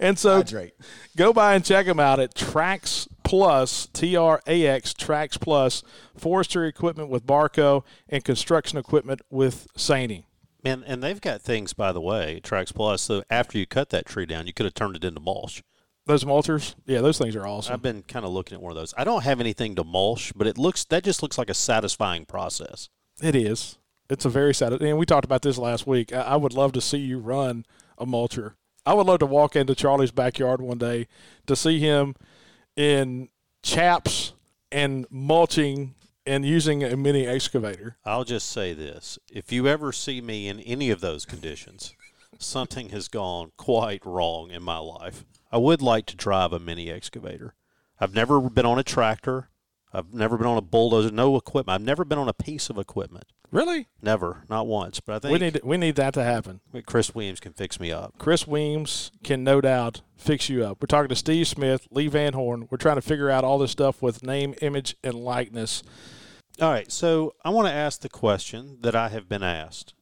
And 0.00 0.18
so 0.18 0.36
hydrate. 0.36 0.72
go 1.16 1.32
by 1.32 1.54
and 1.54 1.64
check 1.64 1.86
them 1.86 2.00
out 2.00 2.18
at 2.18 2.34
Trax 2.34 3.06
Plus, 3.22 3.86
T 3.92 4.16
R 4.16 4.40
A 4.46 4.66
X, 4.66 4.92
Trax 4.92 5.40
Plus, 5.40 5.84
forestry 6.16 6.68
equipment 6.68 7.08
with 7.10 7.24
Barko 7.24 7.84
and 8.08 8.24
construction 8.24 8.76
equipment 8.78 9.20
with 9.30 9.68
SANY. 9.76 10.24
And 10.64 10.84
and 10.86 11.02
they've 11.02 11.20
got 11.20 11.42
things 11.42 11.72
by 11.72 11.92
the 11.92 12.00
way, 12.00 12.40
Trax 12.42 12.72
Plus. 12.74 13.02
So 13.02 13.22
after 13.30 13.58
you 13.58 13.66
cut 13.66 13.90
that 13.90 14.06
tree 14.06 14.26
down, 14.26 14.46
you 14.46 14.52
could 14.52 14.66
have 14.66 14.74
turned 14.74 14.96
it 14.96 15.04
into 15.04 15.20
mulch. 15.20 15.62
Those 16.06 16.24
mulchers, 16.24 16.74
yeah, 16.84 17.00
those 17.00 17.18
things 17.18 17.36
are 17.36 17.46
awesome. 17.46 17.74
I've 17.74 17.82
been 17.82 18.02
kind 18.02 18.24
of 18.24 18.32
looking 18.32 18.56
at 18.56 18.62
one 18.62 18.72
of 18.72 18.76
those. 18.76 18.92
I 18.96 19.04
don't 19.04 19.22
have 19.22 19.40
anything 19.40 19.76
to 19.76 19.84
mulch, 19.84 20.32
but 20.34 20.46
it 20.46 20.58
looks 20.58 20.84
that 20.84 21.04
just 21.04 21.22
looks 21.22 21.38
like 21.38 21.50
a 21.50 21.54
satisfying 21.54 22.24
process. 22.24 22.88
It 23.20 23.36
is. 23.36 23.78
It's 24.10 24.24
a 24.24 24.28
very 24.28 24.52
sad. 24.52 24.72
And 24.72 24.98
we 24.98 25.06
talked 25.06 25.24
about 25.24 25.42
this 25.42 25.58
last 25.58 25.86
week. 25.86 26.12
I, 26.12 26.22
I 26.22 26.36
would 26.36 26.54
love 26.54 26.72
to 26.72 26.80
see 26.80 26.98
you 26.98 27.18
run 27.18 27.64
a 27.98 28.06
mulcher. 28.06 28.54
I 28.84 28.94
would 28.94 29.06
love 29.06 29.20
to 29.20 29.26
walk 29.26 29.54
into 29.54 29.74
Charlie's 29.74 30.10
backyard 30.10 30.60
one 30.60 30.78
day 30.78 31.06
to 31.46 31.54
see 31.54 31.78
him 31.78 32.16
in 32.76 33.28
chaps 33.62 34.32
and 34.72 35.06
mulching 35.08 35.94
and 36.26 36.44
using 36.44 36.82
a 36.82 36.96
mini 36.96 37.26
excavator. 37.26 37.96
I'll 38.04 38.24
just 38.24 38.48
say 38.50 38.72
this: 38.72 39.18
if 39.30 39.52
you 39.52 39.66
ever 39.66 39.92
see 39.92 40.20
me 40.20 40.48
in 40.48 40.60
any 40.60 40.90
of 40.90 41.00
those 41.00 41.24
conditions, 41.24 41.94
something 42.38 42.90
has 42.90 43.08
gone 43.08 43.52
quite 43.56 44.04
wrong 44.04 44.50
in 44.50 44.62
my 44.62 44.78
life. 44.78 45.24
I 45.50 45.58
would 45.58 45.82
like 45.82 46.06
to 46.06 46.16
drive 46.16 46.52
a 46.52 46.58
mini 46.58 46.90
excavator. 46.90 47.54
I've 48.00 48.14
never 48.14 48.40
been 48.40 48.66
on 48.66 48.78
a 48.78 48.84
tractor. 48.84 49.48
I've 49.92 50.14
never 50.14 50.38
been 50.38 50.46
on 50.46 50.56
a 50.56 50.62
bulldozer. 50.62 51.10
No 51.10 51.36
equipment. 51.36 51.74
I've 51.74 51.86
never 51.86 52.04
been 52.04 52.18
on 52.18 52.28
a 52.28 52.32
piece 52.32 52.70
of 52.70 52.78
equipment. 52.78 53.24
Really? 53.50 53.88
Never, 54.00 54.44
not 54.48 54.66
once. 54.66 55.00
But 55.00 55.16
I 55.16 55.18
think 55.18 55.32
We 55.32 55.38
need 55.38 55.60
we 55.62 55.76
need 55.76 55.96
that 55.96 56.14
to 56.14 56.24
happen. 56.24 56.60
Chris 56.86 57.14
Williams 57.14 57.38
can 57.38 57.52
fix 57.52 57.78
me 57.78 57.92
up. 57.92 58.14
Chris 58.18 58.46
Weems 58.46 59.10
can 59.22 59.44
no 59.44 59.60
doubt 59.60 60.00
fix 60.16 60.48
you 60.48 60.64
up. 60.64 60.78
We're 60.80 60.86
talking 60.86 61.10
to 61.10 61.16
Steve 61.16 61.46
Smith, 61.46 61.86
Lee 61.90 62.08
Van 62.08 62.32
Horn. 62.32 62.66
We're 62.70 62.78
trying 62.78 62.96
to 62.96 63.02
figure 63.02 63.28
out 63.28 63.44
all 63.44 63.58
this 63.58 63.70
stuff 63.70 64.00
with 64.00 64.22
name, 64.22 64.54
image, 64.62 64.96
and 65.04 65.14
likeness. 65.14 65.82
All 66.60 66.70
right, 66.70 66.90
so 66.90 67.34
I 67.44 67.50
want 67.50 67.68
to 67.68 67.74
ask 67.74 68.00
the 68.00 68.08
question 68.08 68.78
that 68.80 68.94
I 68.94 69.08
have 69.08 69.28
been 69.28 69.42
asked, 69.42 69.94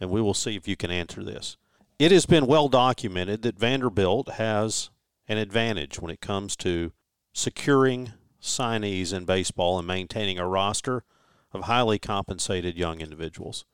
and 0.00 0.10
we 0.10 0.20
will 0.20 0.34
see 0.34 0.56
if 0.56 0.68
you 0.68 0.76
can 0.76 0.90
answer 0.90 1.24
this. 1.24 1.56
It 1.98 2.10
has 2.12 2.26
been 2.26 2.46
well 2.46 2.68
documented 2.68 3.42
that 3.42 3.58
Vanderbilt 3.58 4.30
has 4.32 4.90
an 5.28 5.38
advantage 5.38 6.00
when 6.00 6.10
it 6.10 6.20
comes 6.20 6.56
to 6.56 6.92
securing 7.32 8.12
signees 8.42 9.12
in 9.12 9.24
baseball 9.24 9.78
and 9.78 9.86
maintaining 9.86 10.38
a 10.38 10.48
roster 10.48 11.04
of 11.52 11.64
highly 11.64 11.98
compensated 11.98 12.76
young 12.76 13.00
individuals. 13.00 13.64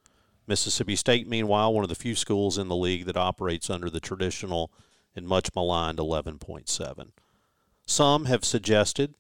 Mississippi 0.47 0.97
State, 0.97 1.29
meanwhile, 1.29 1.73
one 1.73 1.85
of 1.85 1.89
the 1.89 1.95
few 1.95 2.15
schools 2.15 2.59
in 2.59 2.69
the 2.69 2.77
league 2.77 3.07
that 3.07 3.17
operates 3.17 3.71
under 3.71 3.91
the 3.91 4.01
traditional 4.01 4.71
and 5.15 5.27
much 5.27 5.51
maligned 5.55 5.99
11.7. 5.99 7.11
Some 7.87 8.25
have 8.27 8.45
suggested, 8.45 9.15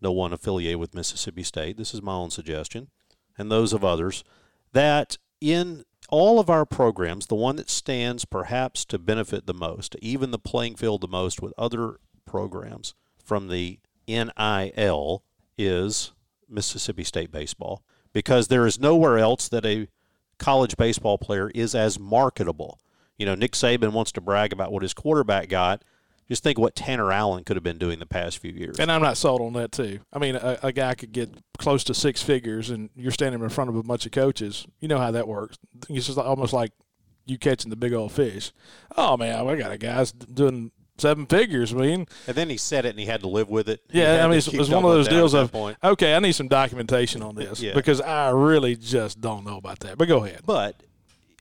no 0.00 0.12
one 0.12 0.32
affiliated 0.32 0.78
with 0.78 0.94
Mississippi 0.94 1.42
State, 1.42 1.76
this 1.76 1.94
is 1.94 2.02
my 2.02 2.12
own 2.12 2.30
suggestion, 2.30 2.88
and 3.38 3.50
those 3.50 3.72
of 3.72 3.84
others, 3.84 4.24
that 4.72 5.18
in 5.40 5.84
all 6.08 6.38
of 6.38 6.50
our 6.50 6.66
programs, 6.66 7.26
the 7.26 7.34
one 7.34 7.56
that 7.56 7.70
stands 7.70 8.24
perhaps 8.24 8.84
to 8.86 8.98
benefit 8.98 9.46
the 9.46 9.54
most, 9.54 9.96
even 10.00 10.30
the 10.30 10.38
playing 10.38 10.76
field 10.76 11.00
the 11.00 11.08
most 11.08 11.40
with 11.40 11.54
other 11.56 11.96
programs 12.26 12.94
from 13.24 13.48
the 13.48 13.78
NIL, 14.06 15.22
is 15.58 16.12
Mississippi 16.48 17.04
State 17.04 17.30
baseball 17.30 17.82
because 18.12 18.48
there 18.48 18.66
is 18.66 18.78
nowhere 18.78 19.18
else 19.18 19.48
that 19.48 19.64
a 19.64 19.88
college 20.38 20.76
baseball 20.76 21.18
player 21.18 21.50
is 21.54 21.74
as 21.74 21.98
marketable. 21.98 22.78
You 23.16 23.26
know, 23.26 23.34
Nick 23.34 23.52
Saban 23.52 23.92
wants 23.92 24.12
to 24.12 24.20
brag 24.20 24.52
about 24.52 24.72
what 24.72 24.82
his 24.82 24.94
quarterback 24.94 25.48
got. 25.48 25.84
Just 26.28 26.42
think 26.42 26.58
what 26.58 26.74
Tanner 26.74 27.12
Allen 27.12 27.44
could 27.44 27.56
have 27.56 27.62
been 27.62 27.78
doing 27.78 27.98
the 27.98 28.06
past 28.06 28.38
few 28.38 28.52
years. 28.52 28.78
And 28.78 28.90
I'm 28.90 29.02
not 29.02 29.16
sold 29.16 29.40
on 29.40 29.52
that 29.54 29.70
too. 29.70 30.00
I 30.12 30.18
mean, 30.18 30.36
a, 30.36 30.58
a 30.62 30.72
guy 30.72 30.94
could 30.94 31.12
get 31.12 31.30
close 31.58 31.84
to 31.84 31.94
six 31.94 32.22
figures, 32.22 32.70
and 32.70 32.90
you're 32.96 33.12
standing 33.12 33.42
in 33.42 33.48
front 33.50 33.70
of 33.70 33.76
a 33.76 33.82
bunch 33.82 34.06
of 34.06 34.12
coaches. 34.12 34.66
You 34.80 34.88
know 34.88 34.98
how 34.98 35.10
that 35.10 35.28
works. 35.28 35.58
It's 35.90 36.06
just 36.06 36.18
almost 36.18 36.52
like 36.52 36.72
you 37.26 37.38
catching 37.38 37.70
the 37.70 37.76
big 37.76 37.92
old 37.92 38.12
fish. 38.12 38.52
Oh 38.96 39.16
man, 39.16 39.44
we 39.44 39.56
got 39.56 39.72
a 39.72 39.78
guy's 39.78 40.12
doing 40.12 40.70
seven 40.98 41.26
figures. 41.26 41.72
I 41.72 41.76
mean, 41.76 42.06
and 42.26 42.36
then 42.36 42.48
he 42.50 42.56
said 42.56 42.84
it, 42.84 42.90
and 42.90 42.98
he 42.98 43.06
had 43.06 43.20
to 43.22 43.28
live 43.28 43.48
with 43.50 43.68
it. 43.68 43.80
Yeah, 43.90 44.24
I 44.24 44.28
mean, 44.28 44.38
it 44.38 44.58
was 44.58 44.70
one 44.70 44.84
of 44.84 44.90
those 44.90 45.08
deals 45.08 45.34
of 45.34 45.50
point. 45.52 45.76
okay, 45.82 46.14
I 46.14 46.18
need 46.18 46.32
some 46.32 46.48
documentation 46.48 47.22
on 47.22 47.34
this 47.34 47.60
Yeah. 47.60 47.74
because 47.74 48.00
I 48.00 48.30
really 48.30 48.76
just 48.76 49.20
don't 49.20 49.44
know 49.44 49.56
about 49.56 49.80
that. 49.80 49.98
But 49.98 50.08
go 50.08 50.24
ahead. 50.24 50.40
But 50.46 50.76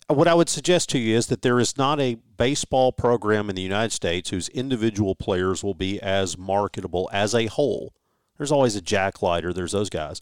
what 0.08 0.28
I 0.28 0.34
would 0.34 0.50
suggest 0.50 0.90
to 0.90 1.00
you 1.00 1.16
is 1.16 1.28
that 1.28 1.42
there 1.42 1.60
is 1.60 1.78
not 1.78 2.00
a 2.00 2.16
baseball 2.38 2.92
program 2.92 3.50
in 3.50 3.56
the 3.56 3.62
United 3.62 3.92
States 3.92 4.30
whose 4.30 4.50
individual 4.50 5.16
players 5.16 5.64
will 5.64 5.74
be 5.74 6.02
as 6.02 6.38
marketable 6.38 7.10
as 7.14 7.34
a 7.36 7.46
whole. 7.48 7.94
There's 8.38 8.52
always 8.52 8.76
a 8.76 8.82
Jack 8.82 9.22
Leiter, 9.22 9.54
there's 9.54 9.72
those 9.74 9.90
guys. 9.90 10.20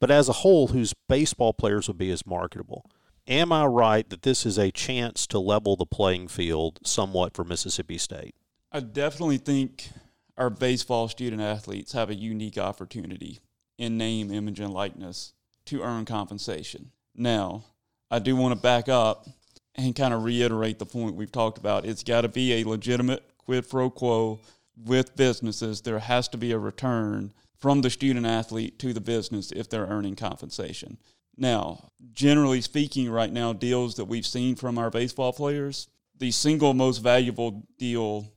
But 0.00 0.10
as 0.10 0.28
a 0.28 0.32
whole, 0.34 0.68
whose 0.68 0.92
baseball 1.08 1.52
players 1.54 1.86
will 1.88 1.94
be 1.94 2.10
as 2.10 2.26
marketable. 2.26 2.84
Am 3.26 3.52
I 3.52 3.64
right 3.64 4.08
that 4.10 4.20
this 4.22 4.44
is 4.44 4.58
a 4.58 4.70
chance 4.70 5.26
to 5.28 5.38
level 5.38 5.76
the 5.76 5.86
playing 5.86 6.28
field 6.28 6.78
somewhat 6.84 7.34
for 7.34 7.42
Mississippi 7.42 7.96
State? 7.96 8.34
I 8.74 8.80
definitely 8.80 9.38
think 9.38 9.88
our 10.36 10.50
baseball 10.50 11.06
student 11.06 11.40
athletes 11.40 11.92
have 11.92 12.10
a 12.10 12.14
unique 12.14 12.58
opportunity 12.58 13.38
in 13.78 13.96
name, 13.96 14.32
image, 14.32 14.58
and 14.58 14.74
likeness 14.74 15.32
to 15.66 15.80
earn 15.80 16.04
compensation. 16.04 16.90
Now, 17.14 17.66
I 18.10 18.18
do 18.18 18.34
want 18.34 18.52
to 18.52 18.60
back 18.60 18.88
up 18.88 19.28
and 19.76 19.94
kind 19.94 20.12
of 20.12 20.24
reiterate 20.24 20.80
the 20.80 20.86
point 20.86 21.14
we've 21.14 21.30
talked 21.30 21.56
about. 21.56 21.84
It's 21.84 22.02
got 22.02 22.22
to 22.22 22.28
be 22.28 22.54
a 22.54 22.68
legitimate 22.68 23.22
quid 23.38 23.70
pro 23.70 23.90
quo 23.90 24.40
with 24.84 25.14
businesses. 25.14 25.80
There 25.80 26.00
has 26.00 26.26
to 26.28 26.36
be 26.36 26.50
a 26.50 26.58
return 26.58 27.32
from 27.56 27.80
the 27.80 27.90
student 27.90 28.26
athlete 28.26 28.80
to 28.80 28.92
the 28.92 29.00
business 29.00 29.52
if 29.52 29.68
they're 29.68 29.86
earning 29.86 30.16
compensation. 30.16 30.98
Now, 31.36 31.92
generally 32.12 32.60
speaking, 32.60 33.08
right 33.08 33.32
now, 33.32 33.52
deals 33.52 33.94
that 33.94 34.06
we've 34.06 34.26
seen 34.26 34.56
from 34.56 34.78
our 34.78 34.90
baseball 34.90 35.32
players, 35.32 35.86
the 36.18 36.32
single 36.32 36.74
most 36.74 36.98
valuable 36.98 37.62
deal 37.78 38.33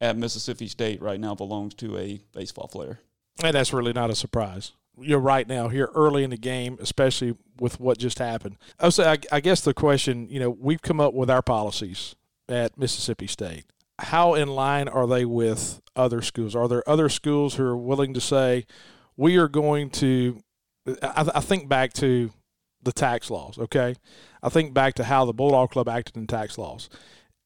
at 0.00 0.16
Mississippi 0.16 0.68
State 0.68 1.02
right 1.02 1.20
now 1.20 1.34
belongs 1.34 1.74
to 1.74 1.96
a 1.96 2.20
baseball 2.32 2.68
player. 2.68 3.00
And 3.42 3.54
that's 3.54 3.72
really 3.72 3.92
not 3.92 4.10
a 4.10 4.14
surprise. 4.14 4.72
You're 5.00 5.20
right 5.20 5.46
now 5.46 5.68
here 5.68 5.90
early 5.94 6.24
in 6.24 6.30
the 6.30 6.36
game, 6.36 6.76
especially 6.80 7.36
with 7.60 7.78
what 7.78 7.98
just 7.98 8.18
happened. 8.18 8.56
I 8.80 8.88
say, 8.88 9.10
I, 9.10 9.18
I 9.30 9.40
guess 9.40 9.60
the 9.60 9.74
question, 9.74 10.28
you 10.28 10.40
know, 10.40 10.50
we've 10.50 10.82
come 10.82 11.00
up 11.00 11.14
with 11.14 11.30
our 11.30 11.42
policies 11.42 12.16
at 12.48 12.76
Mississippi 12.76 13.26
State. 13.26 13.64
How 14.00 14.34
in 14.34 14.48
line 14.48 14.88
are 14.88 15.06
they 15.06 15.24
with 15.24 15.80
other 15.94 16.22
schools? 16.22 16.54
Are 16.54 16.68
there 16.68 16.88
other 16.88 17.08
schools 17.08 17.54
who 17.54 17.64
are 17.64 17.76
willing 17.76 18.14
to 18.14 18.20
say, 18.20 18.66
we 19.16 19.36
are 19.36 19.48
going 19.48 19.90
to? 19.90 20.40
I, 21.02 21.30
I 21.34 21.40
think 21.40 21.68
back 21.68 21.92
to 21.94 22.30
the 22.82 22.92
tax 22.92 23.30
laws. 23.30 23.58
Okay, 23.58 23.96
I 24.42 24.48
think 24.48 24.72
back 24.72 24.94
to 24.94 25.04
how 25.04 25.24
the 25.24 25.32
Bulldog 25.32 25.70
Club 25.70 25.88
acted 25.88 26.16
in 26.16 26.26
tax 26.26 26.58
laws. 26.58 26.88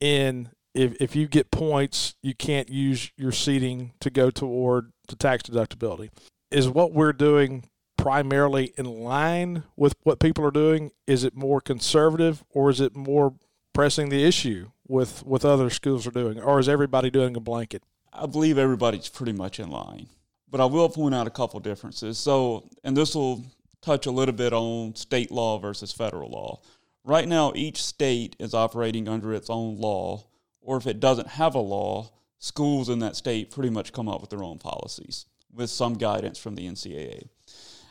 In 0.01 0.51
if 0.75 0.95
if 1.01 1.17
you 1.17 1.27
get 1.27 1.51
points, 1.51 2.15
you 2.23 2.35
can't 2.35 2.69
use 2.69 3.11
your 3.17 3.33
seating 3.33 3.93
to 4.01 4.11
go 4.11 4.31
toward 4.31 4.93
the 5.09 5.17
tax 5.17 5.45
deductibility. 5.45 6.11
Is 6.51 6.69
what 6.69 6.93
we're 6.93 7.13
doing 7.13 7.65
primarily 7.97 8.73
in 8.77 8.85
line 8.85 9.63
with 9.77 9.95
what 10.03 10.19
people 10.19 10.45
are 10.45 10.51
doing? 10.51 10.91
Is 11.07 11.25
it 11.25 11.37
more 11.37 11.61
conservative 11.61 12.45
or 12.51 12.71
is 12.71 12.81
it 12.81 12.97
more 12.97 13.35
pressing 13.73 14.09
the 14.09 14.25
issue 14.25 14.71
with 14.87 15.25
with 15.25 15.45
other 15.45 15.71
schools 15.71 16.07
are 16.07 16.11
doing, 16.13 16.41
or 16.41 16.59
is 16.59 16.69
everybody 16.69 17.11
doing 17.11 17.37
a 17.37 17.41
blanket? 17.41 17.83
I 18.13 18.27
believe 18.27 18.59
everybody's 18.59 19.09
pretty 19.09 19.33
much 19.33 19.59
in 19.59 19.71
line. 19.71 20.07
But 20.51 20.61
I 20.61 20.67
will 20.67 20.91
point 20.91 21.15
out 21.15 21.27
a 21.27 21.31
couple 21.31 21.59
differences. 21.61 22.19
So, 22.19 22.69
and 22.85 22.95
this 22.95 23.15
will 23.15 23.43
touch 23.81 24.05
a 24.05 24.11
little 24.11 24.35
bit 24.35 24.53
on 24.53 24.95
state 24.95 25.31
law 25.31 25.59
versus 25.59 25.93
federal 25.93 26.31
law. 26.31 26.61
Right 27.05 27.27
now, 27.27 27.53
each 27.55 27.83
state 27.83 28.37
is 28.39 28.53
operating 28.53 29.09
under 29.09 29.33
its 29.33 29.49
own 29.49 29.79
law, 29.79 30.25
or 30.63 30.77
if 30.77 30.87
it 30.87 31.01
doesn't 31.01 31.29
have 31.29 31.55
a 31.55 31.61
law, 31.61 32.11
schools 32.39 32.89
in 32.89 33.01
that 33.01 33.17
state 33.17 33.51
pretty 33.51 33.71
much 33.71 33.93
come 33.93 34.09
up 34.09 34.21
with 34.21 34.31
their 34.31 34.43
own 34.43 34.59
policies 34.59 35.27
with 35.53 35.71
some 35.71 35.95
guidance 35.95 36.39
from 36.39 36.55
the 36.55 36.67
NCAA. 36.67 37.29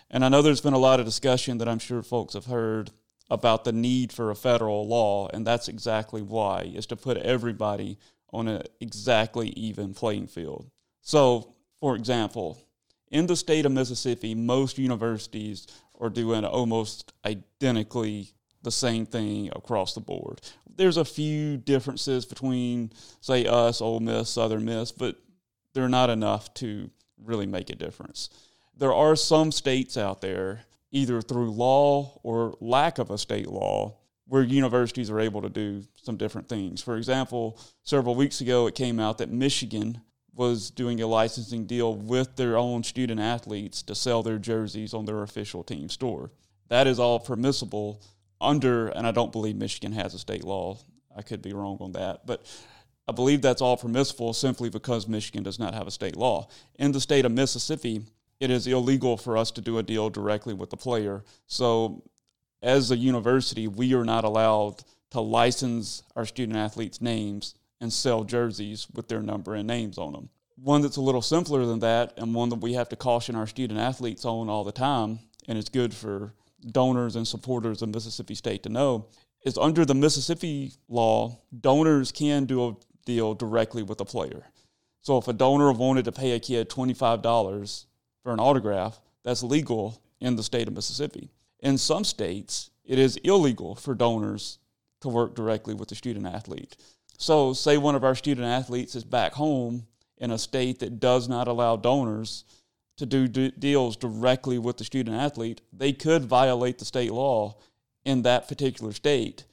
And 0.09 0.25
I 0.25 0.29
know 0.29 0.41
there's 0.41 0.61
been 0.61 0.73
a 0.73 0.79
lot 0.79 0.99
of 0.99 1.05
discussion 1.05 1.59
that 1.59 1.69
I'm 1.69 1.79
sure 1.79 2.01
folks 2.01 2.33
have 2.33 2.45
heard 2.45 2.91
about 3.29 3.63
the 3.63 3.71
need 3.71 4.11
for 4.11 4.29
a 4.29 4.35
federal 4.35 4.85
law, 4.87 5.29
and 5.33 5.47
that's 5.47 5.69
exactly 5.69 6.21
why, 6.21 6.69
is 6.73 6.85
to 6.87 6.97
put 6.97 7.17
everybody 7.17 7.97
on 8.33 8.47
an 8.47 8.63
exactly 8.81 9.49
even 9.49 9.93
playing 9.93 10.27
field. 10.27 10.69
So, 11.01 11.53
for 11.79 11.95
example, 11.95 12.61
in 13.09 13.27
the 13.27 13.35
state 13.35 13.65
of 13.65 13.71
Mississippi, 13.71 14.35
most 14.35 14.77
universities 14.77 15.67
are 15.99 16.09
doing 16.09 16.43
almost 16.43 17.13
identically 17.25 18.33
the 18.63 18.71
same 18.71 19.05
thing 19.05 19.49
across 19.55 19.93
the 19.93 20.01
board. 20.01 20.41
There's 20.75 20.97
a 20.97 21.05
few 21.05 21.57
differences 21.57 22.25
between, 22.25 22.91
say, 23.19 23.45
us, 23.45 23.81
Ole 23.81 23.99
Miss, 23.99 24.29
Southern 24.29 24.65
Miss, 24.65 24.91
but 24.91 25.17
they're 25.73 25.89
not 25.89 26.09
enough 26.09 26.53
to 26.55 26.89
really 27.23 27.45
make 27.45 27.69
a 27.69 27.75
difference. 27.75 28.29
There 28.77 28.93
are 28.93 29.15
some 29.15 29.51
states 29.51 29.97
out 29.97 30.21
there, 30.21 30.61
either 30.91 31.21
through 31.21 31.51
law 31.51 32.19
or 32.23 32.55
lack 32.59 32.97
of 32.97 33.11
a 33.11 33.17
state 33.17 33.47
law, 33.47 33.97
where 34.27 34.43
universities 34.43 35.09
are 35.09 35.19
able 35.19 35.41
to 35.41 35.49
do 35.49 35.83
some 36.01 36.15
different 36.15 36.47
things. 36.47 36.81
For 36.81 36.95
example, 36.95 37.59
several 37.83 38.15
weeks 38.15 38.39
ago, 38.39 38.65
it 38.67 38.75
came 38.75 38.99
out 38.99 39.17
that 39.17 39.29
Michigan 39.29 40.01
was 40.33 40.71
doing 40.71 41.01
a 41.01 41.07
licensing 41.07 41.65
deal 41.65 41.95
with 41.95 42.37
their 42.37 42.57
own 42.57 42.83
student 42.83 43.19
athletes 43.19 43.83
to 43.83 43.93
sell 43.93 44.23
their 44.23 44.37
jerseys 44.37 44.93
on 44.93 45.05
their 45.05 45.21
official 45.21 45.63
team 45.63 45.89
store. 45.89 46.31
That 46.69 46.87
is 46.87 46.99
all 46.99 47.19
permissible 47.19 48.01
under, 48.41 48.87
and 48.87 49.05
I 49.05 49.11
don't 49.11 49.31
believe 49.31 49.55
Michigan 49.55 49.93
has 49.93 50.13
a 50.13 50.19
state 50.19 50.43
law. 50.43 50.77
I 51.15 51.21
could 51.21 51.41
be 51.41 51.53
wrong 51.53 51.77
on 51.81 51.91
that, 51.93 52.25
but 52.25 52.45
I 53.07 53.11
believe 53.11 53.41
that's 53.41 53.61
all 53.61 53.77
permissible 53.77 54.33
simply 54.33 54.69
because 54.69 55.07
Michigan 55.07 55.43
does 55.43 55.59
not 55.59 55.73
have 55.73 55.87
a 55.87 55.91
state 55.91 56.15
law. 56.15 56.47
In 56.75 56.91
the 56.91 57.01
state 57.01 57.25
of 57.25 57.31
Mississippi, 57.31 58.03
it 58.39 58.49
is 58.49 58.67
illegal 58.67 59.17
for 59.17 59.37
us 59.37 59.51
to 59.51 59.61
do 59.61 59.77
a 59.77 59.83
deal 59.83 60.09
directly 60.09 60.53
with 60.53 60.69
the 60.69 60.77
player. 60.77 61.23
So, 61.47 62.03
as 62.61 62.91
a 62.91 62.97
university, 62.97 63.67
we 63.67 63.93
are 63.93 64.05
not 64.05 64.23
allowed 64.23 64.83
to 65.11 65.19
license 65.19 66.03
our 66.15 66.25
student 66.25 66.57
athletes' 66.57 67.01
names 67.01 67.55
and 67.79 67.91
sell 67.91 68.23
jerseys 68.23 68.87
with 68.93 69.07
their 69.07 69.21
number 69.21 69.55
and 69.55 69.67
names 69.67 69.97
on 69.97 70.13
them. 70.13 70.29
One 70.55 70.81
that's 70.81 70.97
a 70.97 71.01
little 71.01 71.21
simpler 71.21 71.65
than 71.65 71.79
that, 71.79 72.13
and 72.17 72.35
one 72.35 72.49
that 72.49 72.61
we 72.61 72.73
have 72.73 72.89
to 72.89 72.95
caution 72.95 73.35
our 73.35 73.47
student 73.47 73.79
athletes 73.79 74.25
on 74.25 74.47
all 74.47 74.63
the 74.63 74.71
time, 74.71 75.19
and 75.47 75.57
it's 75.57 75.69
good 75.69 75.93
for 75.93 76.33
donors 76.71 77.15
and 77.15 77.27
supporters 77.27 77.81
of 77.81 77.89
Mississippi 77.89 78.35
State 78.35 78.63
to 78.63 78.69
know, 78.69 79.07
is 79.43 79.57
under 79.57 79.85
the 79.85 79.95
Mississippi 79.95 80.73
law, 80.87 81.39
donors 81.59 82.11
can 82.11 82.45
do 82.45 82.67
a 82.67 82.75
deal 83.05 83.33
directly 83.33 83.83
with 83.83 83.99
a 83.99 84.05
player. 84.05 84.45
So 85.01 85.17
if 85.17 85.27
a 85.27 85.33
donor 85.33 85.71
wanted 85.71 86.05
to 86.05 86.11
pay 86.11 86.31
a 86.31 86.39
kid 86.39 86.69
$25 86.69 87.85
for 88.23 88.33
an 88.33 88.39
autograph, 88.39 89.01
that's 89.23 89.41
legal 89.41 90.01
in 90.19 90.35
the 90.35 90.43
state 90.43 90.67
of 90.67 90.75
Mississippi. 90.75 91.31
In 91.59 91.77
some 91.77 92.03
states, 92.03 92.69
it 92.85 92.99
is 92.99 93.17
illegal 93.17 93.75
for 93.75 93.95
donors 93.95 94.59
to 95.01 95.09
work 95.09 95.35
directly 95.35 95.73
with 95.73 95.89
the 95.89 95.95
student 95.95 96.27
athlete. 96.27 96.75
So, 97.17 97.53
say 97.53 97.77
one 97.77 97.95
of 97.95 98.03
our 98.03 98.15
student 98.15 98.47
athletes 98.47 98.95
is 98.95 99.03
back 99.03 99.33
home 99.33 99.85
in 100.17 100.31
a 100.31 100.37
state 100.37 100.79
that 100.79 100.99
does 100.99 101.27
not 101.27 101.47
allow 101.47 101.75
donors 101.75 102.45
to 103.01 103.05
do 103.07 103.27
d- 103.27 103.51
deals 103.57 103.97
directly 103.97 104.59
with 104.59 104.77
the 104.77 104.83
student 104.83 105.17
athlete, 105.17 105.61
they 105.73 105.91
could 105.91 106.23
violate 106.23 106.77
the 106.77 106.85
state 106.85 107.11
law 107.11 107.57
in 108.05 108.21
that 108.21 108.47
particular 108.47 108.93
state, 108.93 109.45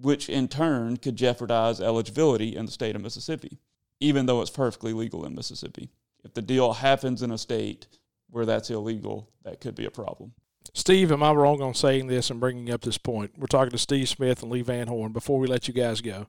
which 0.00 0.28
in 0.28 0.46
turn 0.46 0.96
could 0.96 1.16
jeopardize 1.16 1.80
eligibility 1.80 2.54
in 2.54 2.64
the 2.64 2.72
state 2.72 2.94
of 2.94 3.02
Mississippi, 3.02 3.58
even 4.00 4.26
though 4.26 4.40
it's 4.40 4.50
perfectly 4.50 4.92
legal 4.92 5.26
in 5.26 5.34
Mississippi. 5.34 5.90
If 6.24 6.34
the 6.34 6.42
deal 6.42 6.74
happens 6.74 7.22
in 7.22 7.32
a 7.32 7.38
state 7.38 7.88
where 8.30 8.46
that's 8.46 8.70
illegal, 8.70 9.28
that 9.42 9.60
could 9.60 9.74
be 9.74 9.84
a 9.84 9.90
problem. 9.90 10.32
Steve, 10.72 11.10
am 11.10 11.22
I 11.22 11.32
wrong 11.32 11.62
on 11.62 11.74
saying 11.74 12.06
this 12.06 12.30
and 12.30 12.38
bringing 12.38 12.70
up 12.70 12.82
this 12.82 12.98
point? 12.98 13.32
We're 13.36 13.46
talking 13.46 13.70
to 13.70 13.78
Steve 13.78 14.08
Smith 14.08 14.42
and 14.42 14.50
Lee 14.50 14.62
Van 14.62 14.88
Horn 14.88 15.12
before 15.12 15.38
we 15.38 15.48
let 15.48 15.66
you 15.66 15.74
guys 15.74 16.00
go. 16.00 16.26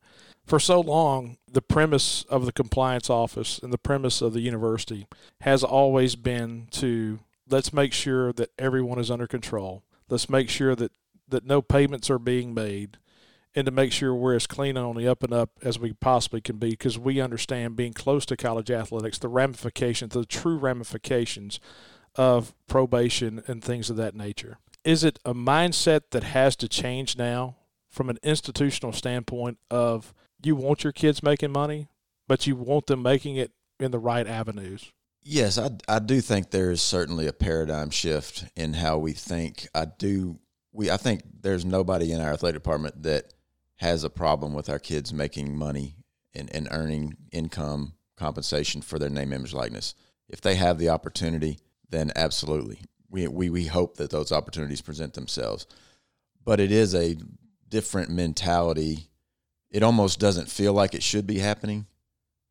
For 0.47 0.61
so 0.61 0.79
long, 0.79 1.37
the 1.51 1.61
premise 1.61 2.23
of 2.29 2.45
the 2.45 2.53
compliance 2.53 3.09
office 3.09 3.59
and 3.59 3.73
the 3.73 3.77
premise 3.77 4.21
of 4.21 4.31
the 4.31 4.39
university 4.39 5.05
has 5.41 5.61
always 5.61 6.15
been 6.15 6.67
to 6.71 7.19
let's 7.49 7.73
make 7.73 7.91
sure 7.91 8.31
that 8.33 8.51
everyone 8.57 8.97
is 8.97 9.11
under 9.11 9.27
control. 9.27 9.83
Let's 10.09 10.29
make 10.29 10.49
sure 10.49 10.73
that, 10.75 10.93
that 11.27 11.45
no 11.45 11.61
payments 11.61 12.09
are 12.09 12.19
being 12.19 12.53
made 12.53 12.97
and 13.55 13.65
to 13.65 13.71
make 13.71 13.91
sure 13.91 14.15
we're 14.15 14.35
as 14.35 14.47
clean 14.47 14.77
on 14.77 14.95
the 14.95 15.07
up 15.07 15.21
and 15.21 15.33
up 15.33 15.49
as 15.63 15.77
we 15.77 15.91
possibly 15.91 16.39
can 16.39 16.57
be 16.57 16.69
because 16.69 16.97
we 16.97 17.19
understand 17.19 17.75
being 17.75 17.93
close 17.93 18.25
to 18.27 18.37
college 18.37 18.71
athletics, 18.71 19.17
the 19.17 19.27
ramifications, 19.27 20.13
the 20.13 20.25
true 20.25 20.57
ramifications 20.57 21.59
of 22.15 22.53
probation 22.67 23.43
and 23.47 23.61
things 23.61 23.89
of 23.89 23.97
that 23.97 24.15
nature. 24.15 24.59
Is 24.85 25.03
it 25.03 25.19
a 25.25 25.33
mindset 25.33 26.03
that 26.11 26.23
has 26.23 26.55
to 26.57 26.69
change 26.69 27.17
now 27.17 27.57
from 27.89 28.09
an 28.09 28.17
institutional 28.23 28.93
standpoint 28.93 29.57
of 29.69 30.13
you 30.43 30.55
want 30.55 30.83
your 30.83 30.93
kids 30.93 31.23
making 31.23 31.51
money, 31.51 31.87
but 32.27 32.47
you 32.47 32.55
want 32.55 32.87
them 32.87 33.01
making 33.01 33.35
it 33.35 33.51
in 33.79 33.91
the 33.91 33.99
right 33.99 34.27
avenues? 34.27 34.91
Yes, 35.21 35.57
I, 35.57 35.71
I 35.87 35.99
do 35.99 36.21
think 36.21 36.51
there 36.51 36.71
is 36.71 36.81
certainly 36.81 37.27
a 37.27 37.33
paradigm 37.33 37.89
shift 37.89 38.45
in 38.55 38.73
how 38.73 38.97
we 38.97 39.13
think. 39.13 39.67
I 39.73 39.85
do 39.85 40.39
we 40.71 40.91
I 40.91 40.97
think 40.97 41.21
there's 41.41 41.65
nobody 41.65 42.11
in 42.11 42.21
our 42.21 42.31
athletic 42.31 42.61
department 42.61 43.03
that 43.03 43.33
has 43.77 44.03
a 44.03 44.09
problem 44.09 44.53
with 44.53 44.69
our 44.69 44.79
kids 44.79 45.13
making 45.13 45.55
money 45.55 45.95
and, 46.33 46.53
and 46.53 46.67
earning 46.71 47.15
income 47.31 47.93
compensation 48.15 48.81
for 48.81 48.99
their 48.99 49.09
name, 49.09 49.33
image, 49.33 49.53
likeness. 49.53 49.95
If 50.29 50.41
they 50.41 50.55
have 50.55 50.77
the 50.77 50.89
opportunity, 50.89 51.59
then 51.89 52.11
absolutely. 52.15 52.81
We, 53.09 53.27
we, 53.27 53.49
we 53.49 53.65
hope 53.65 53.97
that 53.97 54.09
those 54.09 54.31
opportunities 54.31 54.81
present 54.81 55.13
themselves. 55.13 55.65
But 56.43 56.59
it 56.59 56.71
is 56.71 56.93
a 56.93 57.17
different 57.69 58.09
mentality. 58.09 59.09
It 59.77 59.83
almost 59.83 60.19
doesn't 60.19 60.49
feel 60.49 60.73
like 60.73 60.95
it 60.95 61.03
should 61.03 61.27
be 61.27 61.37
happening, 61.37 61.85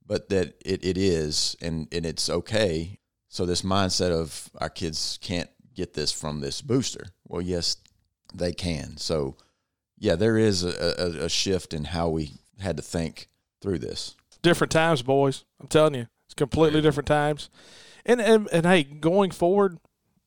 but 0.07 0.29
that 0.29 0.55
it, 0.65 0.85
it 0.85 0.97
is, 0.97 1.57
and, 1.61 1.89
and 1.91 2.07
it's 2.07 2.31
okay. 2.31 3.01
So, 3.29 3.45
this 3.45 3.63
mindset 3.63 4.13
of 4.13 4.49
our 4.59 4.69
kids 4.69 5.19
can't 5.21 5.51
get 5.75 5.95
this 5.95 6.13
from 6.13 6.39
this 6.39 6.63
booster. 6.63 7.07
Well, 7.27 7.43
yes, 7.43 7.79
they 8.33 8.53
can. 8.53 8.97
So, 8.99 9.37
yeah, 9.99 10.15
there 10.15 10.39
is 10.39 10.63
a, 10.63 10.69
a, 10.69 11.25
a 11.25 11.29
shift 11.29 11.75
in 11.75 11.87
how 11.87 12.11
we 12.11 12.35
had 12.61 12.77
to 12.77 12.83
think 12.85 13.27
through 13.61 13.81
this. 13.81 14.15
Different 14.43 14.71
times, 14.71 15.03
boys. 15.03 15.45
I'm 15.61 15.67
telling 15.67 15.95
you, 15.95 16.07
it's 16.27 16.35
completely 16.35 16.81
different 16.81 17.09
times. 17.09 17.51
And, 18.05 18.21
and 18.21 18.49
and 18.53 18.65
hey, 18.65 18.85
going 18.85 19.33
forward, 19.33 19.81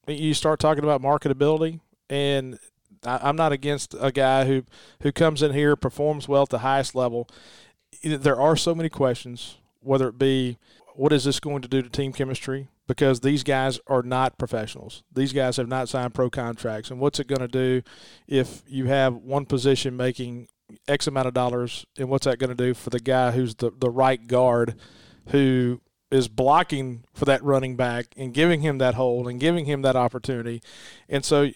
you 0.06 0.34
start 0.34 0.60
talking 0.60 0.84
about 0.84 1.02
marketability, 1.02 1.80
and 2.10 2.60
I, 3.06 3.30
am 3.30 3.36
not 3.36 3.52
against 3.52 3.96
a 4.00 4.12
guy 4.12 4.46
who 4.46 4.64
who 5.02 5.12
comes 5.12 5.42
in 5.42 5.54
here 5.54 5.76
performs 5.76 6.28
well 6.28 6.44
at 6.44 6.50
the 6.50 6.60
highest 6.60 6.96
level. 6.96 7.28
There 8.04 8.40
are 8.40 8.56
so 8.56 8.76
many 8.76 8.90
questions, 8.90 9.58
whether 9.82 10.08
it 10.08 10.18
be 10.18 10.58
what 10.96 11.14
is 11.14 11.24
this 11.24 11.40
going 11.40 11.62
to 11.62 11.68
do 11.68 11.82
to 11.82 11.90
team 11.90 12.12
chemistry? 12.12 12.68
Because 12.88 13.20
these 13.20 13.44
guys 13.44 13.80
are 13.88 14.02
not 14.02 14.38
professionals. 14.38 15.04
These 15.14 15.32
guys 15.32 15.58
have 15.58 15.68
not 15.68 15.88
signed 15.88 16.14
pro 16.14 16.30
contracts. 16.30 16.92
And 16.92 17.00
what's 17.00 17.20
it 17.20 17.28
going 17.28 17.40
to 17.40 17.48
do 17.48 17.84
if 18.28 18.64
you 18.68 18.86
have 18.88 19.16
one 19.16 19.46
position 19.46 19.96
making 19.96 20.48
X 20.88 21.08
amount 21.08 21.28
of 21.28 21.34
dollars? 21.34 21.86
And 21.98 22.10
what's 22.10 22.26
that 22.26 22.40
going 22.40 22.50
to 22.50 22.56
do 22.56 22.74
for 22.74 22.90
the 22.90 23.00
guy 23.00 23.32
who's 23.32 23.56
the, 23.56 23.72
the 23.72 23.90
right 23.90 24.26
guard 24.28 24.76
who 25.28 25.82
is 26.12 26.28
blocking 26.28 27.04
for 27.14 27.26
that 27.26 27.44
running 27.44 27.76
back 27.76 28.08
and 28.18 28.34
giving 28.34 28.62
him 28.62 28.80
that 28.80 28.96
hold 28.96 29.28
and 29.28 29.40
giving 29.40 29.66
him 29.66 29.82
that 29.84 29.96
opportunity. 29.96 30.62
And 31.08 31.24
so, 31.24 31.52